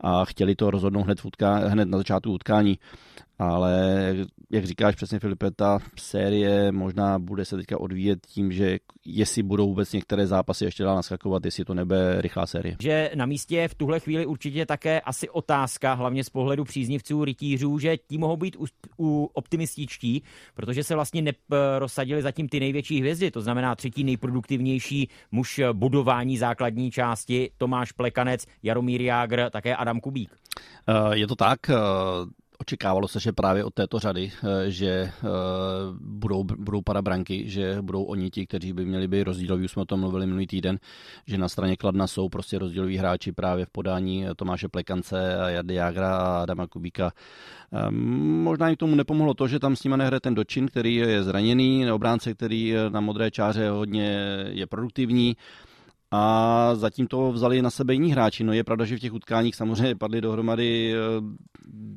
a 0.00 0.24
chtěli 0.24 0.54
to 0.54 0.70
rozhodnout 0.70 1.02
hned, 1.02 1.20
v 1.20 1.24
utká, 1.24 1.56
hned 1.56 1.88
na 1.88 1.98
začátku 1.98 2.32
utkání 2.32 2.78
ale 3.38 4.14
jak 4.50 4.64
říkáš 4.64 4.94
přesně 4.94 5.18
Filipe, 5.18 5.50
ta 5.50 5.78
série 5.96 6.72
možná 6.72 7.18
bude 7.18 7.44
se 7.44 7.56
teďka 7.56 7.80
odvíjet 7.80 8.26
tím, 8.26 8.52
že 8.52 8.78
jestli 9.06 9.42
budou 9.42 9.68
vůbec 9.68 9.92
některé 9.92 10.26
zápasy 10.26 10.64
ještě 10.64 10.84
dál 10.84 10.96
naskakovat, 10.96 11.44
jestli 11.44 11.64
to 11.64 11.74
nebe 11.74 12.20
rychlá 12.20 12.46
série. 12.46 12.76
Že 12.80 13.10
na 13.14 13.26
místě 13.26 13.56
je 13.56 13.68
v 13.68 13.74
tuhle 13.74 14.00
chvíli 14.00 14.26
určitě 14.26 14.66
také 14.66 15.00
asi 15.00 15.30
otázka, 15.30 15.94
hlavně 15.94 16.24
z 16.24 16.30
pohledu 16.30 16.64
příznivců 16.64 17.24
rytířů, 17.24 17.78
že 17.78 17.96
ti 17.96 18.18
mohou 18.18 18.36
být 18.36 18.56
u, 18.56 18.66
u 18.98 19.30
optimističtí, 19.32 20.22
protože 20.54 20.84
se 20.84 20.94
vlastně 20.94 21.22
neprosadili 21.22 22.22
zatím 22.22 22.48
ty 22.48 22.60
největší 22.60 23.00
hvězdy, 23.00 23.30
to 23.30 23.40
znamená 23.40 23.74
třetí 23.74 24.04
nejproduktivnější 24.04 25.08
muž 25.32 25.60
budování 25.72 26.38
základní 26.38 26.90
části 26.90 27.50
Tomáš 27.58 27.92
Plekanec, 27.92 28.46
Jaromír 28.62 29.00
Jágr, 29.00 29.50
také 29.50 29.76
Adam 29.76 30.00
Kubík. 30.00 30.30
Eh, 30.88 31.18
je 31.18 31.26
to 31.26 31.36
tak, 31.36 31.70
eh, 31.70 31.74
očekávalo 32.68 33.08
se, 33.08 33.20
že 33.20 33.32
právě 33.32 33.64
od 33.64 33.74
této 33.74 33.98
řady, 33.98 34.32
že 34.66 35.10
budou, 36.00 36.44
budou 36.44 36.82
branky, 37.00 37.48
že 37.48 37.78
budou 37.80 38.02
oni 38.02 38.30
ti, 38.30 38.46
kteří 38.46 38.72
by 38.72 38.84
měli 38.84 39.08
být 39.08 39.22
rozdíloví. 39.22 39.64
Už 39.64 39.72
jsme 39.72 39.82
o 39.82 39.84
tom 39.84 40.00
mluvili 40.00 40.26
minulý 40.26 40.46
týden, 40.46 40.78
že 41.26 41.38
na 41.38 41.48
straně 41.48 41.76
Kladna 41.76 42.06
jsou 42.06 42.28
prostě 42.28 42.58
rozdíloví 42.58 42.96
hráči 42.96 43.32
právě 43.32 43.66
v 43.66 43.70
podání 43.70 44.26
Tomáše 44.36 44.68
Plekance 44.68 45.38
a 45.38 45.48
Jardy 45.48 45.74
Jágra 45.74 46.16
a 46.16 46.42
Adama 46.42 46.66
Kubíka. 46.66 47.12
Možná 48.44 48.68
jim 48.68 48.76
tomu 48.76 48.94
nepomohlo 48.94 49.34
to, 49.34 49.48
že 49.48 49.58
tam 49.58 49.76
s 49.76 49.84
nimi 49.84 49.96
nehraje 49.96 50.20
ten 50.20 50.34
dočin, 50.34 50.68
který 50.68 50.94
je 50.94 51.22
zraněný, 51.22 51.90
obránce, 51.92 52.34
který 52.34 52.74
na 52.88 53.00
modré 53.00 53.30
čáře 53.30 53.70
hodně 53.70 54.36
je 54.48 54.66
produktivní 54.66 55.36
a 56.10 56.74
zatím 56.74 57.06
to 57.06 57.32
vzali 57.32 57.62
na 57.62 57.70
sebe 57.70 57.92
jiní 57.92 58.12
hráči. 58.12 58.44
No 58.44 58.52
je 58.52 58.64
pravda, 58.64 58.84
že 58.84 58.96
v 58.96 59.00
těch 59.00 59.12
utkáních 59.12 59.56
samozřejmě 59.56 59.94
padly 59.94 60.20
dohromady 60.20 60.94
eh, 60.94 60.98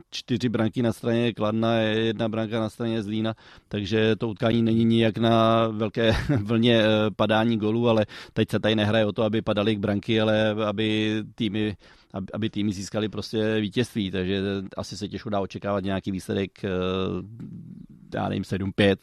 čtyři 0.10 0.50
branky 0.50 0.82
na 0.82 0.94
straně 0.94 1.34
Kladna, 1.34 1.76
jedna 1.78 2.30
branka 2.30 2.60
na 2.60 2.70
straně 2.70 3.04
Zlína, 3.04 3.36
takže 3.68 4.16
to 4.16 4.30
utkání 4.30 4.62
není 4.62 4.86
nijak 4.86 5.18
na 5.18 5.68
velké 5.68 6.16
vlně 6.44 6.82
eh, 6.82 7.12
padání 7.16 7.58
golů, 7.58 7.90
ale 7.90 8.06
teď 8.34 8.50
se 8.50 8.60
tady 8.60 8.76
nehraje 8.76 9.06
o 9.06 9.12
to, 9.12 9.24
aby 9.24 9.42
padaly 9.42 9.76
branky, 9.76 10.22
ale 10.22 10.50
aby 10.50 11.24
týmy 11.36 11.76
aby 12.34 12.50
týmy 12.50 12.74
získali 12.74 13.10
prostě 13.10 13.60
vítězství, 13.60 14.12
takže 14.12 14.42
asi 14.78 14.98
se 14.98 15.08
těžko 15.08 15.30
dá 15.30 15.40
očekávat 15.40 15.84
nějaký 15.84 16.12
výsledek, 16.12 16.64
eh, 16.64 16.70
já 18.14 18.30
nevím, 18.30 18.44
7-5. 18.44 18.98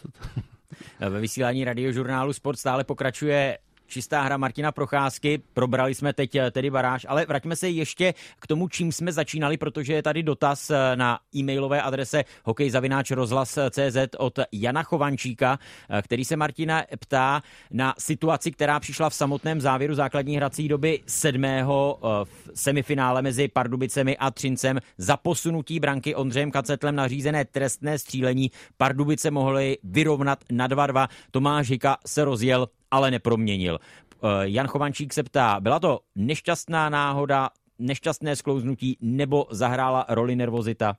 Ve 1.01 1.21
vysílání 1.21 1.65
radiožurnálu 1.65 2.33
Sport 2.33 2.59
stále 2.59 2.85
pokračuje 2.85 3.59
čistá 3.89 4.23
hra 4.23 4.37
Martina 4.37 4.73
Procházky. 4.73 5.43
Probrali 5.55 5.95
jsme 5.95 6.13
teď 6.13 6.35
eh, 6.35 6.51
tedy 6.51 6.71
baráž, 6.71 7.07
ale 7.09 7.27
vraťme 7.27 7.57
se 7.57 7.69
ještě 7.69 8.15
k 8.41 8.47
tomu, 8.47 8.69
čím 8.69 8.93
jsme 8.93 9.13
začínali, 9.13 9.57
protože 9.57 9.93
je 9.93 10.03
tady 10.03 10.23
dotaz 10.23 10.71
eh, 10.71 10.97
na 10.97 11.19
e-mailové 11.37 11.83
adrese 11.83 12.25
hokejzavináčrozhlas.cz 12.45 13.97
od 14.19 14.39
Jana 14.53 14.83
Chovančíka, 14.83 15.59
eh, 15.91 16.03
který 16.03 16.25
se 16.25 16.37
Martina 16.37 16.85
ptá 17.01 17.43
na 17.71 17.95
situaci, 17.99 18.51
která 18.51 18.81
přišla 18.81 19.11
v 19.11 19.15
samotném 19.15 19.61
závěru 19.61 19.95
základní 19.95 20.37
hrací 20.37 20.69
doby 20.69 21.01
sedmého 21.07 21.99
v 22.25 22.51
semifinále 22.55 23.23
mezi 23.23 23.49
Pardubicemi 23.49 24.17
a 24.17 24.31
Třincem 24.31 24.79
za 24.99 25.17
posunutí 25.17 25.81
branky 25.81 26.15
Ondřejem 26.15 26.51
Kacetlem 26.51 26.97
na 26.97 27.09
řízené 27.09 27.45
trestné 27.45 27.99
střílení. 27.99 28.51
Pardubice 28.77 29.31
mohly 29.31 29.79
vyrovnat 29.85 30.45
na 30.51 30.69
2-2. 30.69 31.09
Tomáš 31.31 31.71
Hika 31.71 31.97
se 32.07 32.25
rozjel 32.25 32.69
ale 32.91 33.11
neproměnil. 33.11 33.79
Eh, 33.79 34.27
Jan 34.43 34.67
Chovančík 34.67 35.15
se 35.15 35.23
ptá, 35.23 35.61
byla 35.61 35.81
to 35.81 36.01
nešťastná 36.17 36.89
náhoda, 36.89 37.51
nešťastné 37.79 38.37
sklouznutí 38.37 38.99
nebo 39.01 39.47
zahrála 39.51 40.07
roli 40.09 40.37
nervozita? 40.37 40.97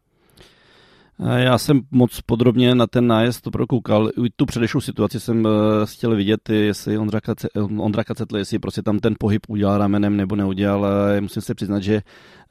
Já 1.36 1.58
jsem 1.58 1.82
moc 1.92 2.22
podrobně 2.22 2.76
na 2.76 2.88
ten 2.88 3.08
nájezd 3.08 3.42
to 3.42 3.52
prokoukal. 3.52 4.10
Tu 4.36 4.46
předešlou 4.46 4.82
situaci 4.82 5.20
jsem 5.20 5.48
eh, 5.48 5.50
chtěl 5.86 6.16
vidět, 6.16 6.50
jestli 6.50 6.98
Ondra, 6.98 7.22
Kace, 7.22 7.50
Ondra 7.78 8.04
Kacetl, 8.04 8.38
jestli 8.38 8.60
prostě 8.60 8.82
tam 8.82 9.00
ten 9.00 9.16
pohyb 9.20 9.42
udělal 9.48 9.78
ramenem 9.78 10.18
nebo 10.18 10.36
neudělal. 10.36 10.88
Musím 11.22 11.42
se 11.42 11.56
přiznat, 11.56 11.80
že 11.80 12.02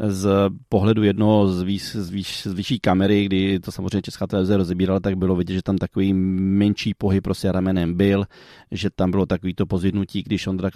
z 0.07 0.29
pohledu 0.69 1.03
jednoho 1.03 1.49
z, 1.49 1.63
výš, 1.63 1.97
z, 1.97 2.11
výš, 2.11 2.43
z 2.43 2.53
vyšší 2.53 2.81
kamery, 2.81 3.25
kdy 3.25 3.61
to 3.61 3.73
samozřejmě 3.73 4.03
Česká 4.03 4.27
televize 4.27 4.57
rozebírala, 4.57 5.01
tak 5.01 5.15
bylo 5.15 5.37
vidět, 5.37 5.55
že 5.55 5.63
tam 5.63 5.79
takový 5.79 6.13
menší 6.13 6.95
pohyb 6.95 7.25
prostě 7.25 7.53
ramenem 7.53 7.95
byl, 7.95 8.25
že 8.71 8.91
tam 8.91 9.11
bylo 9.11 9.27
takový 9.27 9.55
to 9.55 9.67
pozvidnutí, 9.67 10.23
když 10.23 10.47
Ondra 10.47 10.71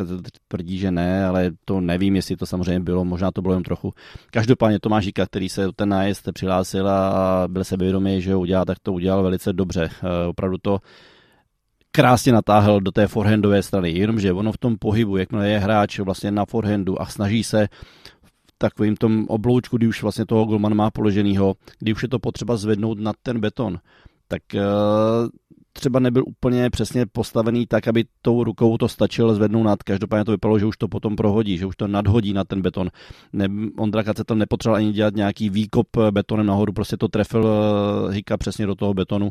tvrdí, 0.49 0.79
že 0.79 0.91
ne, 0.91 1.27
ale 1.27 1.51
to 1.65 1.81
nevím, 1.81 2.17
jestli 2.17 2.37
to 2.37 2.47
samozřejmě 2.47 2.81
bylo, 2.81 3.05
možná 3.05 3.31
to 3.31 3.43
bylo 3.43 3.55
jen 3.55 3.63
trochu. 3.63 3.93
Každopádně 4.31 4.81
Tomáš 4.81 5.05
Žika, 5.05 5.27
který 5.27 5.49
se 5.49 5.69
ten 5.77 5.89
nájezd 5.89 6.33
přihlásil 6.33 6.89
a 6.89 7.45
byl 7.49 7.65
sebevědomý, 7.83 8.23
že 8.23 8.35
ho 8.35 8.41
udělal, 8.41 8.65
tak 8.65 8.79
to 8.79 8.93
udělal 8.93 9.23
velice 9.23 9.53
dobře. 9.53 9.91
Eh, 9.91 10.27
opravdu 10.27 10.59
to 10.63 10.79
krásně 11.93 12.33
natáhl 12.33 12.81
do 12.81 12.91
té 12.91 13.07
forehandové 13.07 13.63
strany, 13.63 13.91
jenomže 13.91 14.33
ono 14.33 14.53
v 14.53 14.59
tom 14.59 14.77
pohybu, 14.79 15.17
jakmile 15.17 15.49
je 15.49 15.59
hráč 15.59 15.99
vlastně 15.99 16.31
na 16.31 16.47
forehandu 16.47 17.03
a 17.03 17.07
snaží 17.07 17.45
se 17.45 17.69
takovým 18.59 18.97
tom 18.97 19.27
obloučku, 19.29 19.77
kdy 19.77 19.87
už 19.87 20.03
vlastně 20.03 20.27
toho 20.27 20.45
golman 20.45 20.75
má 20.75 20.91
položenýho, 20.91 21.55
kdy 21.79 21.93
už 21.93 22.03
je 22.03 22.09
to 22.09 22.19
potřeba 22.19 22.57
zvednout 22.57 22.99
nad 22.99 23.17
ten 23.23 23.41
beton, 23.41 23.79
tak 24.29 24.43
uh, 24.55 25.29
třeba 25.73 25.99
nebyl 25.99 26.23
úplně 26.27 26.71
přesně 26.71 27.07
postavený 27.07 27.67
tak, 27.67 27.89
aby 27.89 28.05
tou 28.23 28.45
rukou 28.45 28.77
to 28.79 28.89
stačil 28.89 29.35
zvednout 29.35 29.63
nad. 29.63 29.83
Každopádně 29.83 30.25
to 30.25 30.33
vypadalo, 30.33 30.59
že 30.59 30.67
už 30.67 30.77
to 30.77 30.89
potom 30.89 31.17
prohodí, 31.17 31.59
že 31.59 31.67
už 31.67 31.77
to 31.77 31.89
nadhodí 31.89 32.33
na 32.33 32.45
ten 32.45 32.63
beton. 32.63 32.91
Ne, 33.33 33.49
Ondra 33.79 34.03
Kacetel 34.03 34.37
nepotřeboval 34.37 34.79
ani 34.79 34.93
dělat 34.93 35.15
nějaký 35.15 35.51
výkop 35.51 35.87
betonem 36.11 36.47
nahoru, 36.47 36.73
prostě 36.73 36.97
to 36.97 37.09
trefil 37.09 37.45
uh, 37.45 38.13
Hika 38.13 38.37
přesně 38.37 38.67
do 38.67 38.75
toho 38.75 38.95
betonu. 38.95 39.31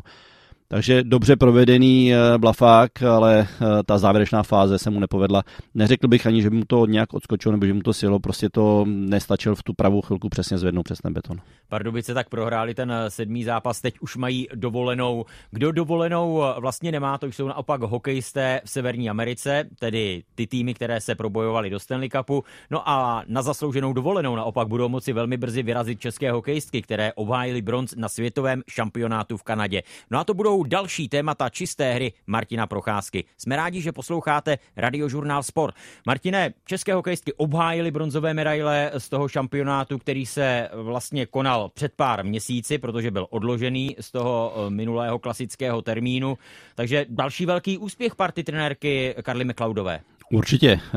Takže 0.72 1.02
dobře 1.02 1.36
provedený 1.36 2.14
eh, 2.14 2.38
blafák, 2.38 3.02
ale 3.02 3.40
eh, 3.40 3.82
ta 3.86 3.98
závěrečná 3.98 4.42
fáze 4.42 4.78
se 4.78 4.90
mu 4.90 5.00
nepovedla. 5.00 5.42
Neřekl 5.74 6.08
bych 6.08 6.26
ani, 6.26 6.42
že 6.42 6.50
by 6.50 6.56
mu 6.56 6.64
to 6.64 6.86
nějak 6.86 7.14
odskočilo 7.14 7.52
nebo 7.52 7.66
že 7.66 7.74
mu 7.74 7.80
to 7.80 7.92
silo, 7.92 8.20
prostě 8.20 8.48
to 8.48 8.84
nestačil 8.88 9.54
v 9.54 9.62
tu 9.62 9.74
pravou 9.74 10.00
chvilku 10.00 10.28
přesně 10.28 10.58
zvednout 10.58 10.82
přes 10.82 10.98
ten 10.98 11.12
beton. 11.12 11.36
Pardubice 11.68 12.14
tak 12.14 12.28
prohráli 12.28 12.74
ten 12.74 12.92
eh, 12.92 13.10
sedmý 13.10 13.44
zápas, 13.44 13.80
teď 13.80 13.94
už 14.00 14.16
mají 14.16 14.48
dovolenou. 14.54 15.24
Kdo 15.50 15.72
dovolenou 15.72 16.42
vlastně 16.60 16.92
nemá, 16.92 17.18
to 17.18 17.26
jsou 17.26 17.48
naopak 17.48 17.80
hokejisté 17.82 18.60
v 18.64 18.70
Severní 18.70 19.10
Americe, 19.10 19.64
tedy 19.78 20.22
ty 20.34 20.46
týmy, 20.46 20.74
které 20.74 21.00
se 21.00 21.14
probojovaly 21.14 21.70
do 21.70 21.80
Stanley 21.80 22.08
Cupu. 22.08 22.44
No 22.70 22.88
a 22.88 23.24
na 23.26 23.42
zaslouženou 23.42 23.92
dovolenou 23.92 24.36
naopak 24.36 24.68
budou 24.68 24.88
moci 24.88 25.12
velmi 25.12 25.36
brzy 25.36 25.62
vyrazit 25.62 26.00
české 26.00 26.32
hokejistky, 26.32 26.82
které 26.82 27.12
obhájily 27.12 27.62
bronz 27.62 27.94
na 27.96 28.08
světovém 28.08 28.62
šampionátu 28.68 29.36
v 29.36 29.42
Kanadě. 29.42 29.82
No 30.10 30.18
a 30.18 30.24
to 30.24 30.34
budou 30.34 30.61
další 30.62 31.08
témata 31.08 31.48
čisté 31.48 31.92
hry 31.92 32.12
Martina 32.26 32.66
Procházky. 32.66 33.24
Jsme 33.38 33.56
rádi, 33.56 33.80
že 33.80 33.92
posloucháte 33.92 34.58
radiožurnál 34.76 35.42
Sport. 35.42 35.74
Martine, 36.06 36.54
české 36.64 36.94
hokejistky 36.94 37.32
obhájily 37.32 37.90
bronzové 37.90 38.34
medaile 38.34 38.90
z 38.98 39.08
toho 39.08 39.28
šampionátu, 39.28 39.98
který 39.98 40.26
se 40.26 40.68
vlastně 40.72 41.26
konal 41.26 41.68
před 41.74 41.92
pár 41.96 42.24
měsíci, 42.24 42.78
protože 42.78 43.10
byl 43.10 43.26
odložený 43.30 43.96
z 44.00 44.10
toho 44.10 44.54
eh, 44.54 44.70
minulého 44.70 45.18
klasického 45.18 45.82
termínu. 45.82 46.38
Takže 46.74 47.06
další 47.08 47.46
velký 47.46 47.78
úspěch 47.78 48.14
party 48.14 48.44
trenérky 48.44 49.14
Karly 49.22 49.44
McLeodové. 49.44 50.00
Určitě. 50.32 50.80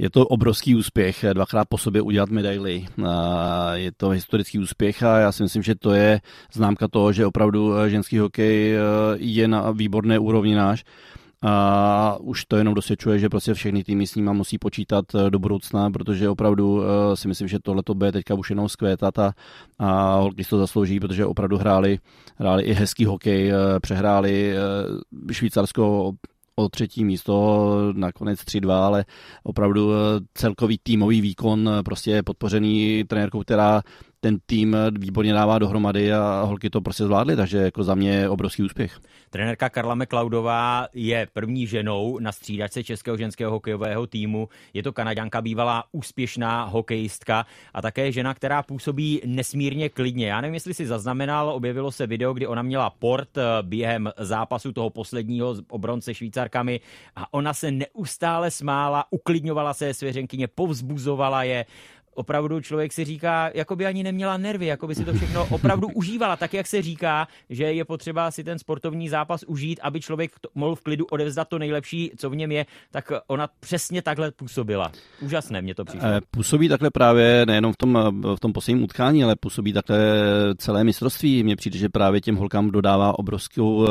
Je 0.00 0.10
to 0.10 0.26
obrovský 0.26 0.74
úspěch, 0.74 1.24
dvakrát 1.32 1.68
po 1.68 1.78
sobě 1.78 2.02
udělat 2.02 2.30
medaily. 2.30 2.86
Je 3.74 3.92
to 3.96 4.08
historický 4.08 4.58
úspěch 4.58 5.02
a 5.02 5.18
já 5.18 5.32
si 5.32 5.42
myslím, 5.42 5.62
že 5.62 5.74
to 5.74 5.92
je 5.92 6.20
známka 6.52 6.88
toho, 6.88 7.12
že 7.12 7.26
opravdu 7.26 7.72
ženský 7.88 8.18
hokej 8.18 8.74
eh, 8.74 8.80
je 9.16 9.48
na 9.48 9.70
výborné 9.70 10.18
úrovni 10.18 10.54
náš. 10.54 10.84
A 11.42 12.16
už 12.20 12.44
to 12.44 12.56
jenom 12.56 12.74
dosvědčuje, 12.74 13.18
že 13.18 13.28
prostě 13.28 13.54
všechny 13.54 13.84
týmy 13.84 14.06
s 14.06 14.14
nima 14.14 14.32
musí 14.32 14.58
počítat 14.58 15.04
eh, 15.14 15.30
do 15.30 15.38
budoucna, 15.38 15.90
protože 15.90 16.28
opravdu 16.28 16.82
eh, 16.82 17.16
si 17.16 17.28
myslím, 17.28 17.48
že 17.48 17.58
tohle 17.62 17.82
to 17.82 17.94
bude 17.94 18.12
teďka 18.12 18.34
už 18.34 18.50
jenom 18.50 18.68
zkvétat 18.68 19.18
a, 19.18 19.32
a 19.78 20.16
holky 20.16 20.44
to 20.44 20.58
zaslouží, 20.58 21.00
protože 21.00 21.26
opravdu 21.26 21.58
hráli, 21.58 21.98
hráli 22.36 22.62
i 22.62 22.72
hezký 22.72 23.04
hokej, 23.04 23.52
přehráli 23.80 24.54
Švýcarsko 25.32 26.12
o 26.56 26.68
třetí 26.68 27.04
místo, 27.04 27.92
nakonec 27.92 28.40
3-2, 28.40 28.70
ale 28.72 29.04
opravdu 29.42 29.92
eh, 29.92 29.96
celkový 30.34 30.78
týmový 30.82 31.20
výkon 31.20 31.68
eh, 31.68 31.82
prostě 31.82 32.22
podpořený 32.22 33.04
trenérkou, 33.04 33.40
která 33.40 33.82
ten 34.20 34.38
tým 34.46 34.76
výborně 34.98 35.32
dává 35.32 35.58
dohromady 35.58 36.12
a 36.12 36.42
holky 36.42 36.70
to 36.70 36.80
prostě 36.80 37.04
zvládly, 37.04 37.36
takže 37.36 37.58
jako 37.58 37.84
za 37.84 37.94
mě 37.94 38.28
obrovský 38.28 38.62
úspěch. 38.62 39.00
Trenérka 39.30 39.68
Karla 39.68 39.94
McLeodová 39.94 40.88
je 40.94 41.28
první 41.32 41.66
ženou 41.66 42.18
na 42.18 42.32
střídačce 42.32 42.84
českého 42.84 43.16
ženského 43.16 43.52
hokejového 43.52 44.06
týmu. 44.06 44.48
Je 44.74 44.82
to 44.82 44.92
kanaďanka, 44.92 45.42
bývalá 45.42 45.84
úspěšná 45.92 46.64
hokejistka 46.64 47.46
a 47.74 47.82
také 47.82 48.12
žena, 48.12 48.34
která 48.34 48.62
působí 48.62 49.20
nesmírně 49.26 49.88
klidně. 49.88 50.28
Já 50.28 50.40
nevím, 50.40 50.54
jestli 50.54 50.74
si 50.74 50.86
zaznamenal, 50.86 51.48
objevilo 51.48 51.90
se 51.92 52.06
video, 52.06 52.32
kdy 52.32 52.46
ona 52.46 52.62
měla 52.62 52.90
port 52.90 53.38
eh, 53.38 53.42
během 53.62 54.10
zápasu 54.18 54.72
toho 54.72 54.90
posledního 54.90 55.54
obronce 55.68 56.14
Švýcarkami 56.14 56.80
a 57.16 57.34
ona 57.34 57.54
se 57.54 57.70
neustále 57.70 58.50
smála, 58.50 59.04
uklidňovala 59.10 59.74
se 59.74 59.94
svěřenkyně, 59.94 60.48
povzbuzovala 60.48 61.42
je 61.42 61.66
opravdu 62.14 62.60
člověk 62.60 62.92
si 62.92 63.04
říká, 63.04 63.50
jako 63.54 63.76
by 63.76 63.86
ani 63.86 64.02
neměla 64.02 64.36
nervy, 64.36 64.66
jako 64.66 64.86
by 64.86 64.94
si 64.94 65.04
to 65.04 65.12
všechno 65.12 65.46
opravdu 65.50 65.88
užívala, 65.88 66.36
tak 66.36 66.54
jak 66.54 66.66
se 66.66 66.82
říká, 66.82 67.28
že 67.50 67.64
je 67.64 67.84
potřeba 67.84 68.30
si 68.30 68.44
ten 68.44 68.58
sportovní 68.58 69.08
zápas 69.08 69.42
užít, 69.46 69.80
aby 69.82 70.00
člověk 70.00 70.32
mohl 70.54 70.74
v 70.74 70.80
klidu 70.80 71.06
odevzdat 71.10 71.48
to 71.48 71.58
nejlepší, 71.58 72.10
co 72.16 72.30
v 72.30 72.36
něm 72.36 72.52
je, 72.52 72.66
tak 72.90 73.12
ona 73.26 73.48
přesně 73.60 74.02
takhle 74.02 74.30
působila. 74.30 74.92
Úžasné 75.20 75.62
mě 75.62 75.74
to 75.74 75.84
přišlo. 75.84 76.08
Eh, 76.08 76.20
působí 76.30 76.68
takhle 76.68 76.90
právě 76.90 77.46
nejenom 77.46 77.72
v 77.72 77.76
tom, 77.76 78.22
v 78.36 78.40
tom 78.40 78.52
posledním 78.52 78.84
utkání, 78.84 79.24
ale 79.24 79.36
působí 79.36 79.72
takhle 79.72 79.98
celé 80.56 80.84
mistrovství. 80.84 81.42
Mně 81.42 81.56
přijde, 81.56 81.78
že 81.78 81.88
právě 81.88 82.20
těm 82.20 82.36
holkám 82.36 82.70
dodává 82.70 83.18
obrovskou, 83.18 83.86
eh, 83.88 83.90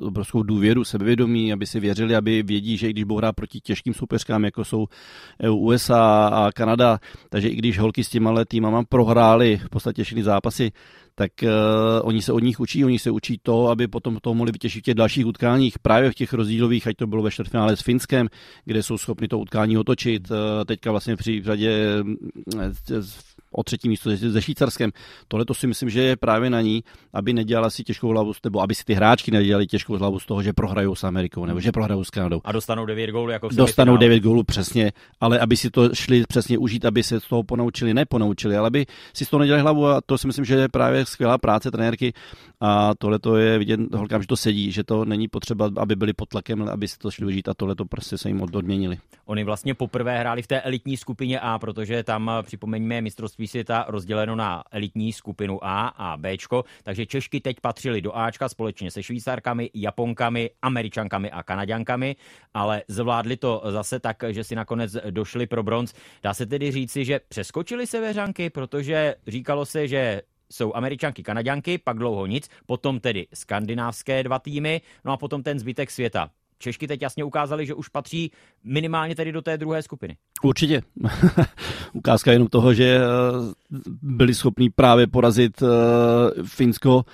obrovskou 0.00 0.42
důvěru, 0.42 0.84
sebevědomí, 0.84 1.52
aby 1.52 1.66
si 1.66 1.80
věřili, 1.80 2.16
aby 2.16 2.42
vědí, 2.42 2.76
že 2.76 2.88
i 2.88 2.90
když 2.90 3.04
budou 3.04 3.18
hrát 3.18 3.32
proti 3.32 3.60
těžkým 3.60 3.94
soupeřkám, 3.94 4.44
jako 4.44 4.64
jsou 4.64 4.86
USA 5.50 6.30
a 6.32 6.52
Kanada, 6.52 6.98
takže 7.28 7.41
i 7.48 7.56
když 7.56 7.78
holky 7.78 8.04
s 8.04 8.08
těma 8.08 8.44
týmama 8.44 8.82
prohrály 8.88 9.56
v 9.56 9.68
podstatě 9.68 10.04
všechny 10.04 10.22
zápasy, 10.22 10.72
tak 11.14 11.32
uh, 11.42 11.48
oni 12.02 12.22
se 12.22 12.32
od 12.32 12.42
nich 12.42 12.60
učí, 12.60 12.84
oni 12.84 12.98
se 12.98 13.10
učí 13.10 13.40
to, 13.42 13.68
aby 13.68 13.88
potom 13.88 14.18
to 14.22 14.34
mohli 14.34 14.52
vytěžit 14.52 14.82
v 14.82 14.84
těch 14.84 14.94
dalších 14.94 15.26
utkáních, 15.26 15.78
právě 15.78 16.10
v 16.10 16.14
těch 16.14 16.32
rozdílových, 16.32 16.86
ať 16.86 16.96
to 16.96 17.06
bylo 17.06 17.22
ve 17.22 17.30
čtvrtfinále 17.30 17.76
s 17.76 17.80
Finskem, 17.80 18.28
kde 18.64 18.82
jsou 18.82 18.98
schopni 18.98 19.28
to 19.28 19.38
utkání 19.38 19.78
otočit. 19.78 20.30
Uh, 20.30 20.36
teďka 20.66 20.90
vlastně 20.90 21.16
v 21.16 21.18
případě 21.18 21.86
uh, 22.94 23.02
o 23.52 23.62
třetí 23.62 23.88
místo 23.88 24.16
se 24.16 24.42
Švýcarskem. 24.42 24.90
Tohle 25.28 25.44
to 25.44 25.54
si 25.54 25.66
myslím, 25.66 25.90
že 25.90 26.02
je 26.02 26.16
právě 26.16 26.50
na 26.50 26.60
ní, 26.60 26.84
aby 27.12 27.32
nedělala 27.32 27.70
si 27.70 27.84
těžkou 27.84 28.08
hlavu, 28.08 28.32
nebo 28.44 28.60
aby 28.60 28.74
si 28.74 28.84
ty 28.84 28.94
hráčky 28.94 29.30
nedělali 29.30 29.66
těžkou 29.66 29.96
hlavu 29.96 30.18
z 30.18 30.26
toho, 30.26 30.42
že 30.42 30.52
prohrajou 30.52 30.94
s 30.94 31.04
Amerikou 31.04 31.44
nebo 31.44 31.60
že 31.60 31.72
prohrajou 31.72 32.04
s 32.04 32.10
Kanadou. 32.10 32.40
A 32.44 32.52
dostanou 32.52 32.86
9 32.86 33.10
gólů 33.10 33.30
jako 33.30 33.48
v 33.48 33.54
Dostanou 33.54 33.96
9 33.96 34.20
gólů 34.20 34.44
přesně, 34.44 34.92
ale 35.20 35.38
aby 35.38 35.56
si 35.56 35.70
to 35.70 35.94
šli 35.94 36.22
přesně 36.28 36.58
užít, 36.58 36.84
aby 36.84 37.02
se 37.02 37.20
z 37.20 37.24
toho 37.24 37.42
ponaučili, 37.42 37.94
neponaučili, 37.94 38.56
ale 38.56 38.66
aby 38.66 38.86
si 39.14 39.24
z 39.24 39.30
toho 39.30 39.40
nedělali 39.40 39.62
hlavu 39.62 39.86
a 39.86 40.00
to 40.00 40.18
si 40.18 40.26
myslím, 40.26 40.44
že 40.44 40.54
je 40.54 40.68
právě 40.68 41.06
skvělá 41.06 41.38
práce 41.38 41.70
trenérky 41.70 42.12
a 42.60 42.94
tohle 42.98 43.18
to 43.18 43.36
je 43.36 43.58
vidět 43.58 43.80
holkám, 43.94 44.22
že 44.22 44.28
to 44.28 44.36
sedí, 44.36 44.72
že 44.72 44.84
to 44.84 45.04
není 45.04 45.28
potřeba, 45.28 45.70
aby 45.76 45.96
byli 45.96 46.12
pod 46.12 46.28
tlakem, 46.28 46.62
aby 46.62 46.88
si 46.88 46.98
to 46.98 47.10
šli 47.10 47.26
užít 47.26 47.48
a 47.48 47.54
tohle 47.54 47.74
to 47.74 47.84
prostě 47.84 48.18
se 48.18 48.28
jim 48.28 48.42
odměnili. 48.42 48.98
Oni 49.24 49.44
vlastně 49.44 49.74
poprvé 49.74 50.18
hráli 50.18 50.42
v 50.42 50.46
té 50.46 50.60
elitní 50.60 50.96
skupině 50.96 51.40
A, 51.40 51.58
protože 51.58 52.02
tam 52.02 52.30
připomeňme 52.42 53.00
mistrovství 53.00 53.41
světa 53.46 53.84
rozděleno 53.88 54.36
na 54.36 54.64
elitní 54.70 55.12
skupinu 55.12 55.64
A 55.64 55.88
a 55.88 56.16
B, 56.16 56.36
takže 56.82 57.06
Češky 57.06 57.40
teď 57.40 57.60
patřili 57.60 58.00
do 58.00 58.16
Ačka 58.16 58.48
společně 58.48 58.90
se 58.90 59.02
Švýcarkami, 59.02 59.70
Japonkami, 59.74 60.50
Američankami 60.62 61.30
a 61.30 61.42
Kanaďankami, 61.42 62.16
ale 62.54 62.82
zvládli 62.88 63.36
to 63.36 63.62
zase 63.70 64.00
tak, 64.00 64.24
že 64.28 64.44
si 64.44 64.54
nakonec 64.54 64.96
došli 65.10 65.46
pro 65.46 65.62
bronz. 65.62 65.94
Dá 66.22 66.34
se 66.34 66.46
tedy 66.46 66.70
říci, 66.72 67.04
že 67.04 67.20
přeskočili 67.28 67.86
seveřanky, 67.86 68.50
protože 68.50 69.14
říkalo 69.26 69.66
se, 69.66 69.88
že 69.88 70.22
jsou 70.52 70.74
američanky, 70.74 71.22
kanaďanky, 71.22 71.78
pak 71.78 71.98
dlouho 71.98 72.26
nic, 72.26 72.48
potom 72.66 73.00
tedy 73.00 73.26
skandinávské 73.34 74.22
dva 74.22 74.38
týmy, 74.38 74.80
no 75.04 75.12
a 75.12 75.16
potom 75.16 75.42
ten 75.42 75.58
zbytek 75.58 75.90
světa. 75.90 76.30
Češky 76.62 76.86
teď 76.86 77.02
jasně 77.02 77.24
ukázali, 77.24 77.66
že 77.66 77.74
už 77.74 77.88
patří 77.88 78.30
minimálně 78.64 79.14
tedy 79.14 79.32
do 79.32 79.42
té 79.42 79.58
druhé 79.58 79.82
skupiny. 79.82 80.16
Určitě. 80.42 80.82
Ukázka 81.92 82.32
jenom 82.32 82.48
toho, 82.48 82.74
že 82.74 82.96
eh, 82.96 83.00
byli 84.02 84.34
schopni 84.34 84.70
právě 84.70 85.06
porazit 85.06 85.62
eh, 85.62 85.66
Finsko 86.44 87.04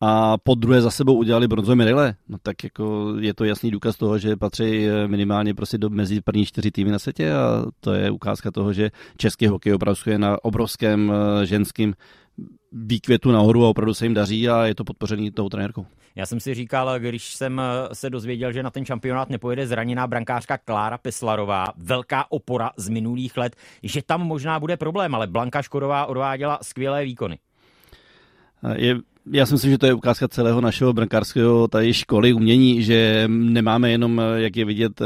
a 0.00 0.38
po 0.38 0.54
druhé 0.54 0.80
za 0.80 0.90
sebou 0.90 1.14
udělali 1.14 1.48
bronzové 1.48 1.74
medaile, 1.74 2.14
no 2.28 2.38
tak 2.42 2.64
jako 2.64 3.14
je 3.20 3.34
to 3.34 3.44
jasný 3.44 3.70
důkaz 3.70 3.96
toho, 3.96 4.18
že 4.18 4.36
patří 4.36 4.86
eh, 4.86 5.08
minimálně 5.08 5.54
prostě 5.54 5.78
do 5.78 5.90
mezi 5.90 6.20
první 6.20 6.46
čtyři 6.46 6.70
týmy 6.70 6.90
na 6.90 6.98
světě 6.98 7.34
a 7.34 7.64
to 7.80 7.92
je 7.92 8.10
ukázka 8.10 8.50
toho, 8.50 8.72
že 8.72 8.90
český 9.16 9.46
hokej 9.46 9.74
opravdu 9.74 10.00
je 10.06 10.18
na 10.18 10.44
obrovském 10.44 11.12
ženském 11.44 11.94
výkvětu 12.72 13.32
nahoru 13.32 13.64
a 13.64 13.68
opravdu 13.68 13.94
se 13.94 14.04
jim 14.04 14.14
daří 14.14 14.48
a 14.48 14.64
je 14.64 14.74
to 14.74 14.84
podpořený 14.84 15.30
tou 15.30 15.48
trenérkou. 15.48 15.86
Já 16.14 16.26
jsem 16.26 16.40
si 16.40 16.54
říkal, 16.54 16.98
když 16.98 17.34
jsem 17.34 17.60
eh, 17.60 17.94
se 17.94 18.10
dozvěděl, 18.10 18.52
že 18.52 18.62
na 18.62 18.70
ten 18.70 18.84
šampionát 18.84 19.30
nepojede 19.30 19.66
zraněná 19.66 20.06
brankářka 20.06 20.58
Klára 20.58 20.98
Peslarová, 20.98 21.66
velká 21.76 22.26
opora 22.28 22.70
z 22.76 22.88
minulých 22.88 23.36
let, 23.36 23.56
že 23.82 24.02
tam 24.02 24.26
možná 24.26 24.60
bude 24.60 24.76
problém, 24.76 25.14
ale 25.14 25.26
Blanka 25.26 25.62
Škodová 25.62 26.06
odváděla 26.06 26.58
skvělé 26.62 27.04
výkony. 27.04 27.38
Je 28.74 28.96
já 29.32 29.46
si 29.46 29.54
myslím, 29.54 29.70
že 29.70 29.78
to 29.78 29.86
je 29.86 29.94
ukázka 29.94 30.28
celého 30.28 30.60
našeho 30.60 30.92
brankářského 30.92 31.68
tady 31.68 31.94
školy 31.94 32.32
umění, 32.32 32.82
že 32.82 33.24
nemáme 33.28 33.90
jenom, 33.90 34.22
jak 34.34 34.56
je 34.56 34.64
vidět, 34.64 35.00
eh, 35.00 35.04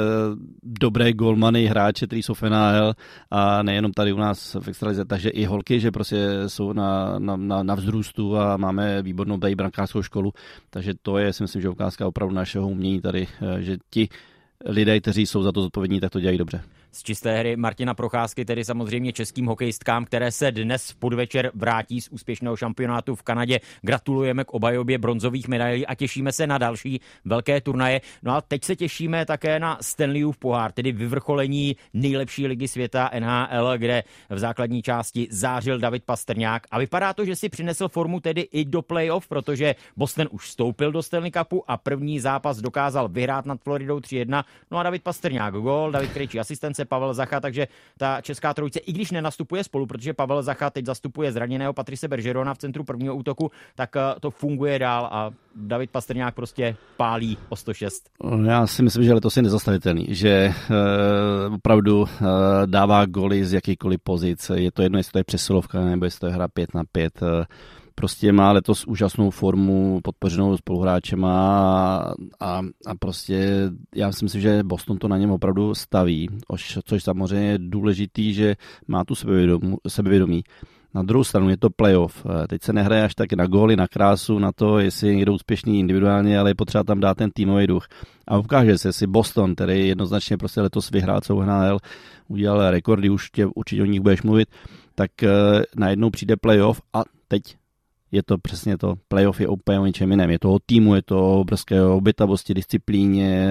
dobré 0.62 1.12
golmany, 1.12 1.66
hráče, 1.66 2.06
kteří 2.06 2.22
jsou 2.22 2.34
NHL 2.48 2.92
a 3.30 3.62
nejenom 3.62 3.92
tady 3.92 4.12
u 4.12 4.16
nás 4.16 4.56
v 4.60 4.68
extralize, 4.68 5.04
takže 5.04 5.28
i 5.28 5.44
holky, 5.44 5.80
že 5.80 5.90
prostě 5.90 6.28
jsou 6.46 6.72
na, 6.72 7.18
na, 7.18 7.36
na, 7.36 7.62
na 7.62 7.74
vzrůstu 7.74 8.38
a 8.38 8.56
máme 8.56 9.02
výbornou 9.02 9.38
tady 9.38 9.54
brankářskou 9.54 10.02
školu, 10.02 10.32
takže 10.70 10.92
to 11.02 11.18
je, 11.18 11.32
si 11.32 11.42
myslím, 11.42 11.62
že 11.62 11.68
ukázka 11.68 12.06
opravdu 12.06 12.34
našeho 12.34 12.68
umění 12.68 13.00
tady, 13.00 13.26
eh, 13.42 13.62
že 13.62 13.76
ti 13.90 14.08
lidé, 14.66 15.00
kteří 15.00 15.26
jsou 15.26 15.42
za 15.42 15.52
to 15.52 15.62
zodpovědní, 15.62 16.00
tak 16.00 16.10
to 16.10 16.20
dělají 16.20 16.38
dobře 16.38 16.62
z 16.92 17.02
čisté 17.02 17.38
hry 17.38 17.56
Martina 17.56 17.94
Procházky, 17.94 18.44
tedy 18.44 18.64
samozřejmě 18.64 19.12
českým 19.12 19.46
hokejistkám, 19.46 20.04
které 20.04 20.32
se 20.32 20.52
dnes 20.52 20.90
v 20.90 20.96
podvečer 20.96 21.50
vrátí 21.54 22.00
z 22.00 22.08
úspěšného 22.08 22.56
šampionátu 22.56 23.14
v 23.14 23.22
Kanadě. 23.22 23.60
Gratulujeme 23.82 24.44
k 24.44 24.50
obajobě 24.50 24.98
bronzových 24.98 25.48
medailí 25.48 25.86
a 25.86 25.94
těšíme 25.94 26.32
se 26.32 26.46
na 26.46 26.58
další 26.58 27.00
velké 27.24 27.60
turnaje. 27.60 28.00
No 28.22 28.32
a 28.32 28.40
teď 28.40 28.64
se 28.64 28.76
těšíme 28.76 29.26
také 29.26 29.60
na 29.60 29.78
Stanleyův 29.80 30.38
pohár, 30.38 30.72
tedy 30.72 30.92
vyvrcholení 30.92 31.76
nejlepší 31.94 32.46
ligy 32.46 32.68
světa 32.68 33.10
NHL, 33.18 33.78
kde 33.78 34.04
v 34.30 34.38
základní 34.38 34.82
části 34.82 35.28
zářil 35.30 35.78
David 35.78 36.04
Pastrňák 36.04 36.66
a 36.70 36.78
vypadá 36.78 37.12
to, 37.12 37.24
že 37.24 37.36
si 37.36 37.48
přinesl 37.48 37.88
formu 37.88 38.20
tedy 38.20 38.40
i 38.40 38.64
do 38.64 38.82
playoff, 38.82 39.28
protože 39.28 39.74
Boston 39.96 40.28
už 40.30 40.44
vstoupil 40.44 40.92
do 40.92 41.02
Stanley 41.02 41.30
Cupu 41.30 41.70
a 41.70 41.76
první 41.76 42.20
zápas 42.20 42.60
dokázal 42.60 43.08
vyhrát 43.08 43.46
nad 43.46 43.60
Floridou 43.60 43.98
3-1. 43.98 44.44
No 44.70 44.78
a 44.78 44.82
David 44.82 45.02
Pastrňák 45.02 45.54
gol, 45.54 45.90
David 45.90 46.12
Krejčí 46.12 46.40
asistence 46.40 46.79
brance 46.80 46.88
Pavel 46.88 47.14
Zacha, 47.14 47.40
takže 47.40 47.68
ta 47.98 48.20
česká 48.20 48.54
trojice, 48.54 48.78
i 48.78 48.92
když 48.92 49.10
nenastupuje 49.10 49.64
spolu, 49.64 49.86
protože 49.86 50.14
Pavel 50.14 50.42
Zacha 50.42 50.70
teď 50.70 50.86
zastupuje 50.86 51.32
zraněného 51.32 51.72
Patrice 51.72 52.08
Bergerona 52.08 52.54
v 52.54 52.58
centru 52.58 52.84
prvního 52.84 53.16
útoku, 53.16 53.50
tak 53.74 53.96
eh, 53.96 54.00
to 54.20 54.30
funguje 54.30 54.78
dál 54.78 55.08
a 55.12 55.30
David 55.54 55.90
Pastrňák 55.90 56.34
prostě 56.34 56.76
pálí 56.96 57.38
o 57.48 57.56
106. 57.56 58.10
Já 58.44 58.66
si 58.66 58.82
myslím, 58.82 59.04
že 59.04 59.14
letos 59.14 59.36
je 59.36 59.42
nezastavitelný, 59.42 60.06
že 60.08 60.30
e, 60.30 60.52
opravdu 61.54 62.06
e, 62.06 62.26
dává 62.66 63.06
goly 63.06 63.44
z 63.44 63.52
jakýkoliv 63.52 64.00
pozice. 64.00 64.60
Je 64.60 64.72
to 64.72 64.82
jedno, 64.82 64.98
jestli 64.98 65.12
to 65.12 65.18
je 65.18 65.24
přesilovka 65.24 65.80
nebo 65.84 66.04
jestli 66.04 66.20
to 66.20 66.26
je 66.26 66.32
hra 66.32 66.48
5 66.48 66.74
na 66.74 66.82
5. 66.92 67.22
E, 67.22 67.26
prostě 68.00 68.32
má 68.32 68.52
letos 68.52 68.84
úžasnou 68.84 69.30
formu 69.30 70.00
podpořenou 70.02 70.56
spoluhráčem 70.56 71.24
a, 71.24 72.14
a, 72.40 72.62
a 72.86 72.94
prostě 72.98 73.70
já 73.94 74.12
si 74.12 74.24
myslím, 74.24 74.40
že 74.40 74.62
Boston 74.62 74.98
to 74.98 75.08
na 75.08 75.18
něm 75.18 75.30
opravdu 75.30 75.74
staví, 75.74 76.28
což 76.84 77.02
samozřejmě 77.02 77.50
je 77.50 77.58
důležitý, 77.58 78.34
že 78.34 78.56
má 78.88 79.04
tu 79.04 79.14
sebevědomí. 79.14 79.76
sebevědomí. 79.88 80.42
Na 80.94 81.02
druhou 81.02 81.24
stranu 81.24 81.50
je 81.50 81.56
to 81.56 81.70
playoff. 81.70 82.26
Teď 82.48 82.62
se 82.62 82.72
nehraje 82.72 83.04
až 83.04 83.14
tak 83.14 83.32
na 83.32 83.46
góly, 83.46 83.76
na 83.76 83.88
krásu, 83.88 84.38
na 84.38 84.52
to, 84.52 84.78
jestli 84.78 85.08
je 85.08 85.14
někdo 85.14 85.32
úspěšný 85.32 85.80
individuálně, 85.80 86.38
ale 86.38 86.50
je 86.50 86.54
potřeba 86.54 86.84
tam 86.84 87.00
dát 87.00 87.16
ten 87.16 87.30
týmový 87.30 87.66
duch. 87.66 87.86
A 88.28 88.38
ukáže 88.38 88.78
se, 88.78 88.92
si 88.92 89.06
Boston, 89.06 89.54
který 89.54 89.88
jednoznačně 89.88 90.36
prostě 90.36 90.60
letos 90.60 90.90
vyhrál 90.90 91.20
celou 91.20 91.42
NHL, 91.42 91.78
udělal 92.28 92.70
rekordy, 92.70 93.10
už 93.10 93.30
tě, 93.30 93.46
určitě 93.46 93.82
o 93.82 93.86
nich 93.86 94.00
budeš 94.00 94.22
mluvit, 94.22 94.48
tak 94.94 95.22
eh, 95.22 95.28
najednou 95.76 96.10
přijde 96.10 96.36
playoff 96.36 96.80
a 96.92 97.02
teď 97.28 97.59
je 98.12 98.22
to 98.22 98.38
přesně 98.38 98.78
to, 98.78 98.94
playoff 99.08 99.40
je 99.40 99.48
úplně 99.48 99.80
o 99.80 99.86
něčem 99.86 100.10
jiném. 100.10 100.30
Je 100.30 100.38
to 100.38 100.52
o 100.52 100.58
týmu, 100.66 100.94
je 100.94 101.02
to 101.02 101.18
o 101.18 101.40
obrovské 101.40 101.82
obětavosti, 101.82 102.54
disciplíně, 102.54 103.48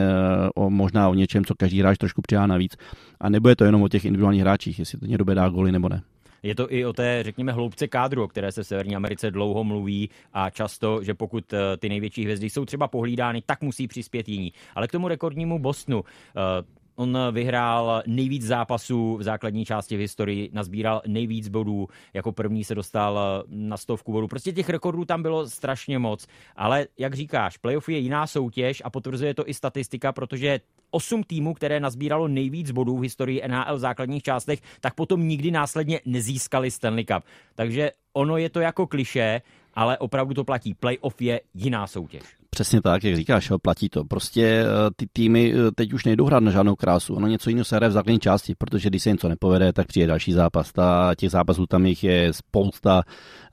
o, 0.56 0.70
možná 0.70 1.10
o 1.10 1.14
něčem, 1.14 1.46
co 1.46 1.56
každý 1.56 1.80
hráč 1.80 1.98
trošku 1.98 2.22
přidá 2.22 2.48
navíc. 2.48 2.78
A 3.20 3.30
nebo 3.30 3.50
je 3.50 3.56
to 3.56 3.64
jenom 3.64 3.82
o 3.82 3.88
těch 3.88 4.06
individuálních 4.06 4.42
hráčích, 4.42 4.80
jestli 4.80 5.00
to 5.00 5.06
někdo 5.06 5.34
dá 5.34 5.50
goly 5.50 5.72
nebo 5.72 5.90
ne. 5.90 6.02
Je 6.44 6.56
to 6.56 6.74
i 6.74 6.86
o 6.86 6.94
té, 6.94 7.24
řekněme, 7.24 7.52
hloubce 7.52 7.88
kádru, 7.88 8.24
o 8.24 8.28
které 8.28 8.52
se 8.52 8.64
v 8.64 8.68
Severní 8.68 8.96
Americe 8.96 9.32
dlouho 9.32 9.64
mluví 9.64 10.10
a 10.34 10.50
často, 10.50 11.04
že 11.04 11.14
pokud 11.14 11.54
eh, 11.54 11.78
ty 11.78 11.90
největší 11.90 12.24
hvězdy 12.24 12.50
jsou 12.50 12.66
třeba 12.66 12.88
pohlídány, 12.88 13.44
tak 13.46 13.62
musí 13.62 13.88
přispět 13.88 14.30
jiní. 14.30 14.54
Ale 14.76 14.88
k 14.88 14.92
tomu 14.92 15.08
rekordnímu 15.08 15.60
Bostonu. 15.60 16.04
On 17.00 17.18
vyhrál 17.32 18.04
nejvíc 18.08 18.46
zápasů 18.46 19.18
v 19.18 19.24
základní 19.24 19.66
části 19.66 19.98
v 19.98 20.00
historii, 20.00 20.50
nazbíral 20.54 21.02
nejvíc 21.08 21.48
bodů, 21.48 21.88
jako 22.14 22.32
první 22.32 22.64
se 22.64 22.76
dostal 22.76 23.44
na 23.48 23.78
stovku 23.78 24.12
bodů. 24.12 24.28
Prostě 24.28 24.52
těch 24.52 24.70
rekordů 24.70 25.06
tam 25.06 25.22
bylo 25.22 25.50
strašně 25.50 26.00
moc. 26.00 26.28
Ale 26.56 26.88
jak 26.98 27.14
říkáš, 27.14 27.58
playoff 27.58 27.90
je 27.90 27.98
jiná 27.98 28.28
soutěž 28.28 28.82
a 28.86 28.90
potvrzuje 28.90 29.34
to 29.34 29.50
i 29.50 29.54
statistika, 29.54 30.12
protože 30.12 30.60
osm 30.92 31.24
týmů, 31.24 31.54
které 31.54 31.80
nazbíralo 31.80 32.28
nejvíc 32.28 32.72
bodů 32.72 32.98
v 32.98 33.02
historii 33.02 33.42
NHL 33.48 33.76
v 33.76 33.80
základních 33.80 34.24
částech, 34.24 34.60
tak 34.80 34.94
potom 34.94 35.28
nikdy 35.28 35.52
následně 35.52 36.02
nezískali 36.06 36.72
Stanley 36.72 37.06
Cup. 37.06 37.24
Takže 37.56 37.92
ono 38.14 38.38
je 38.38 38.50
to 38.50 38.60
jako 38.60 38.88
kliše, 38.88 39.42
ale 39.74 39.98
opravdu 39.98 40.34
to 40.34 40.44
platí. 40.44 40.74
Playoff 40.74 41.22
je 41.22 41.42
jiná 41.54 41.88
soutěž. 41.88 42.39
Přesně 42.50 42.82
tak, 42.82 43.04
jak 43.04 43.16
říkáš, 43.16 43.52
platí 43.62 43.90
to. 43.90 44.06
Prostě 44.06 44.44
eh, 44.44 44.90
ty 44.96 45.08
týmy 45.14 45.54
eh, 45.54 45.72
teď 45.76 45.94
už 45.94 46.06
nejdou 46.06 46.26
hrát 46.26 46.44
na 46.44 46.52
žádnou 46.52 46.76
krásu. 46.76 47.16
Ono 47.16 47.28
něco 47.28 47.50
jiného 47.50 47.66
se 47.66 47.76
hraje 47.76 47.90
v 47.90 47.94
základní 47.94 48.20
části, 48.20 48.56
protože 48.58 48.90
když 48.90 49.04
se 49.04 49.10
něco 49.10 49.30
nepovede, 49.30 49.74
tak 49.74 49.88
přijde 49.88 50.08
další 50.08 50.34
zápas. 50.34 50.72
Ta, 50.72 51.16
těch 51.18 51.32
zápasů 51.32 51.66
tam 51.68 51.86
jich 51.86 52.04
je 52.04 52.34
spousta 52.34 53.02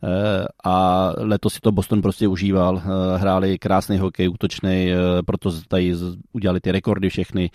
eh, 0.05 0.45
a 0.65 1.13
letos 1.17 1.55
si 1.55 1.61
to 1.61 1.73
Boston 1.73 2.03
prostě 2.03 2.29
užíval. 2.29 2.83
Hráli 3.17 3.59
krásný 3.59 3.99
hokej, 3.99 4.29
útočný, 4.29 4.91
proto 5.27 5.51
tady 5.69 5.95
udělali 6.33 6.61
ty 6.61 6.73
rekordy 6.73 7.09
všechny. 7.09 7.51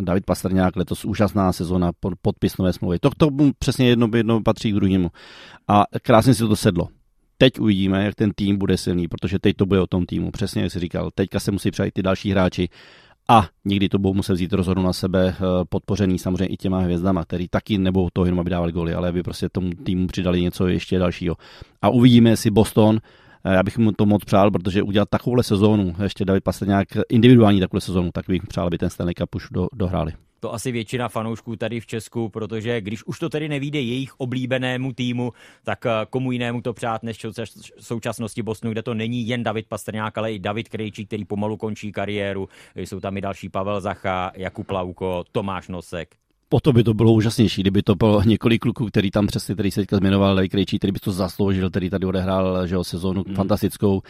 David 0.00 0.24
Pastrňák 0.24 0.76
letos 0.76 1.04
úžasná 1.04 1.52
sezona, 1.52 1.90
podpis 2.22 2.58
nové 2.58 2.72
smlouvy. 2.72 2.98
To, 2.98 3.10
to 3.16 3.28
přesně 3.58 3.88
jedno, 3.88 4.08
jedno 4.16 4.42
patří 4.42 4.72
k 4.72 4.74
druhému. 4.74 5.10
A 5.68 5.84
krásně 6.02 6.34
si 6.34 6.40
to 6.40 6.56
sedlo 6.56 6.88
teď 7.38 7.58
uvidíme, 7.58 8.04
jak 8.04 8.14
ten 8.14 8.30
tým 8.36 8.58
bude 8.58 8.76
silný, 8.76 9.08
protože 9.08 9.38
teď 9.38 9.56
to 9.56 9.66
bude 9.66 9.80
o 9.80 9.86
tom 9.86 10.06
týmu. 10.06 10.30
Přesně 10.30 10.62
jak 10.62 10.72
jsi 10.72 10.80
říkal, 10.80 11.10
teďka 11.14 11.40
se 11.40 11.50
musí 11.50 11.70
přejít 11.70 11.94
ty 11.94 12.02
další 12.02 12.30
hráči 12.30 12.68
a 13.28 13.48
někdy 13.64 13.88
to 13.88 13.98
budou 13.98 14.14
muset 14.14 14.32
vzít 14.32 14.52
rozhodu 14.52 14.82
na 14.82 14.92
sebe, 14.92 15.34
podpořený 15.68 16.18
samozřejmě 16.18 16.46
i 16.46 16.56
těma 16.56 16.78
hvězdama, 16.78 17.24
který 17.24 17.48
taky 17.48 17.78
nebudou 17.78 18.08
to 18.12 18.24
jenom, 18.24 18.40
aby 18.40 18.50
dávali 18.50 18.72
goly, 18.72 18.94
ale 18.94 19.08
aby 19.08 19.22
prostě 19.22 19.48
tomu 19.48 19.70
týmu 19.70 20.06
přidali 20.06 20.42
něco 20.42 20.66
ještě 20.66 20.98
dalšího. 20.98 21.36
A 21.82 21.88
uvidíme, 21.88 22.30
jestli 22.30 22.50
Boston 22.50 23.00
já 23.44 23.62
bych 23.62 23.78
mu 23.78 23.92
to 23.92 24.06
moc 24.06 24.24
přál, 24.24 24.50
protože 24.50 24.82
udělat 24.82 25.08
takovouhle 25.10 25.42
sezónu, 25.42 25.94
ještě 26.02 26.24
David 26.24 26.44
nějak 26.66 26.88
individuální 27.08 27.60
takovou 27.60 27.80
sezónu, 27.80 28.10
tak 28.12 28.24
bych 28.28 28.46
přál, 28.46 28.66
aby 28.66 28.78
ten 28.78 28.90
Stanley 28.90 29.14
Cup 29.14 29.34
už 29.34 29.48
do, 29.50 29.68
dohráli 29.74 30.12
to 30.40 30.54
asi 30.54 30.72
většina 30.72 31.08
fanoušků 31.08 31.56
tady 31.56 31.80
v 31.80 31.86
Česku, 31.86 32.28
protože 32.28 32.80
když 32.80 33.04
už 33.04 33.18
to 33.18 33.28
tedy 33.28 33.48
nevíde 33.48 33.80
jejich 33.80 34.20
oblíbenému 34.20 34.92
týmu, 34.92 35.32
tak 35.64 35.86
eh, 35.86 35.90
komu 36.10 36.32
jinému 36.32 36.60
to 36.60 36.72
přát 36.72 37.02
než 37.02 37.24
v 37.24 37.32
současnosti 37.80 38.42
Bosnu, 38.42 38.70
kde 38.70 38.82
to 38.82 38.94
není 38.94 39.28
jen 39.28 39.42
David 39.42 39.66
Pastrňák, 39.66 40.18
ale 40.18 40.32
i 40.32 40.38
David 40.38 40.68
Krejčí, 40.68 41.06
který 41.06 41.24
pomalu 41.24 41.56
končí 41.56 41.92
kariéru. 41.92 42.48
Jsou 42.74 43.00
tam 43.00 43.16
i 43.16 43.20
další 43.20 43.48
Pavel 43.48 43.80
Zacha, 43.80 44.32
Jakub 44.34 44.70
Lauko, 44.70 45.24
Tomáš 45.32 45.68
Nosek 45.68 46.16
po 46.48 46.60
to 46.60 46.72
by 46.72 46.84
to 46.84 46.94
bylo 46.94 47.12
úžasnější, 47.12 47.60
kdyby 47.60 47.82
to 47.82 47.94
bylo 47.94 48.22
několik 48.22 48.62
kluků, 48.62 48.86
který 48.86 49.10
tam 49.10 49.26
přesně, 49.26 49.54
který 49.54 49.70
se 49.70 49.80
teďka 49.80 49.96
zmiňoval, 49.96 50.34
Lej 50.34 50.48
Krejčí, 50.48 50.78
který 50.78 50.92
by 50.92 50.98
to 50.98 51.12
zasloužil, 51.12 51.70
který 51.70 51.90
tady 51.90 52.06
odehrál 52.06 52.66
že 52.66 52.74
jo, 52.74 52.84
sezónu 52.84 53.24
hmm. 53.26 53.34
fantastickou, 53.34 54.02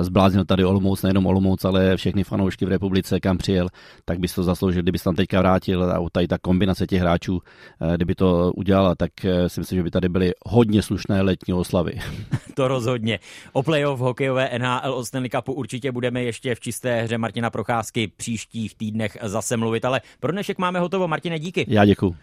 zbláznil 0.00 0.44
tady 0.44 0.64
Olomouc, 0.64 1.02
nejenom 1.02 1.26
Olomouc, 1.26 1.64
ale 1.64 1.96
všechny 1.96 2.24
fanoušky 2.24 2.64
v 2.64 2.68
republice, 2.68 3.20
kam 3.20 3.38
přijel, 3.38 3.68
tak 4.04 4.18
by 4.18 4.28
to 4.28 4.42
zasloužil, 4.42 4.82
kdyby 4.82 4.98
se 4.98 5.04
tam 5.04 5.14
teďka 5.14 5.40
vrátil 5.40 5.84
a 5.84 6.08
tady 6.12 6.28
ta 6.28 6.38
kombinace 6.38 6.86
těch 6.86 7.00
hráčů, 7.00 7.40
eh, 7.80 7.96
kdyby 7.96 8.14
to 8.14 8.52
udělala, 8.52 8.94
tak 8.94 9.24
eh, 9.24 9.48
si 9.48 9.60
myslím, 9.60 9.78
že 9.78 9.82
by 9.82 9.90
tady 9.90 10.08
byly 10.08 10.32
hodně 10.46 10.82
slušné 10.82 11.22
letní 11.22 11.54
oslavy. 11.54 11.92
to 12.54 12.68
rozhodně. 12.68 13.18
O 13.52 13.62
playoff 13.62 14.00
hokejové 14.00 14.50
NHL 14.58 14.94
od 14.94 15.04
Stanley 15.04 15.30
Cupu 15.30 15.52
určitě 15.52 15.92
budeme 15.92 16.22
ještě 16.22 16.54
v 16.54 16.60
čisté 16.60 17.02
hře 17.02 17.18
Martina 17.18 17.50
Procházky 17.50 18.12
příštích 18.16 18.74
týdnech 18.74 19.18
zase 19.22 19.56
mluvit, 19.56 19.84
ale 19.84 20.00
pro 20.20 20.32
dnešek 20.32 20.58
máme 20.58 20.80
hotovo. 20.80 21.08
Martine, 21.08 21.38
díky. 21.38 21.66
Já 21.68 21.83
magical 21.84 22.10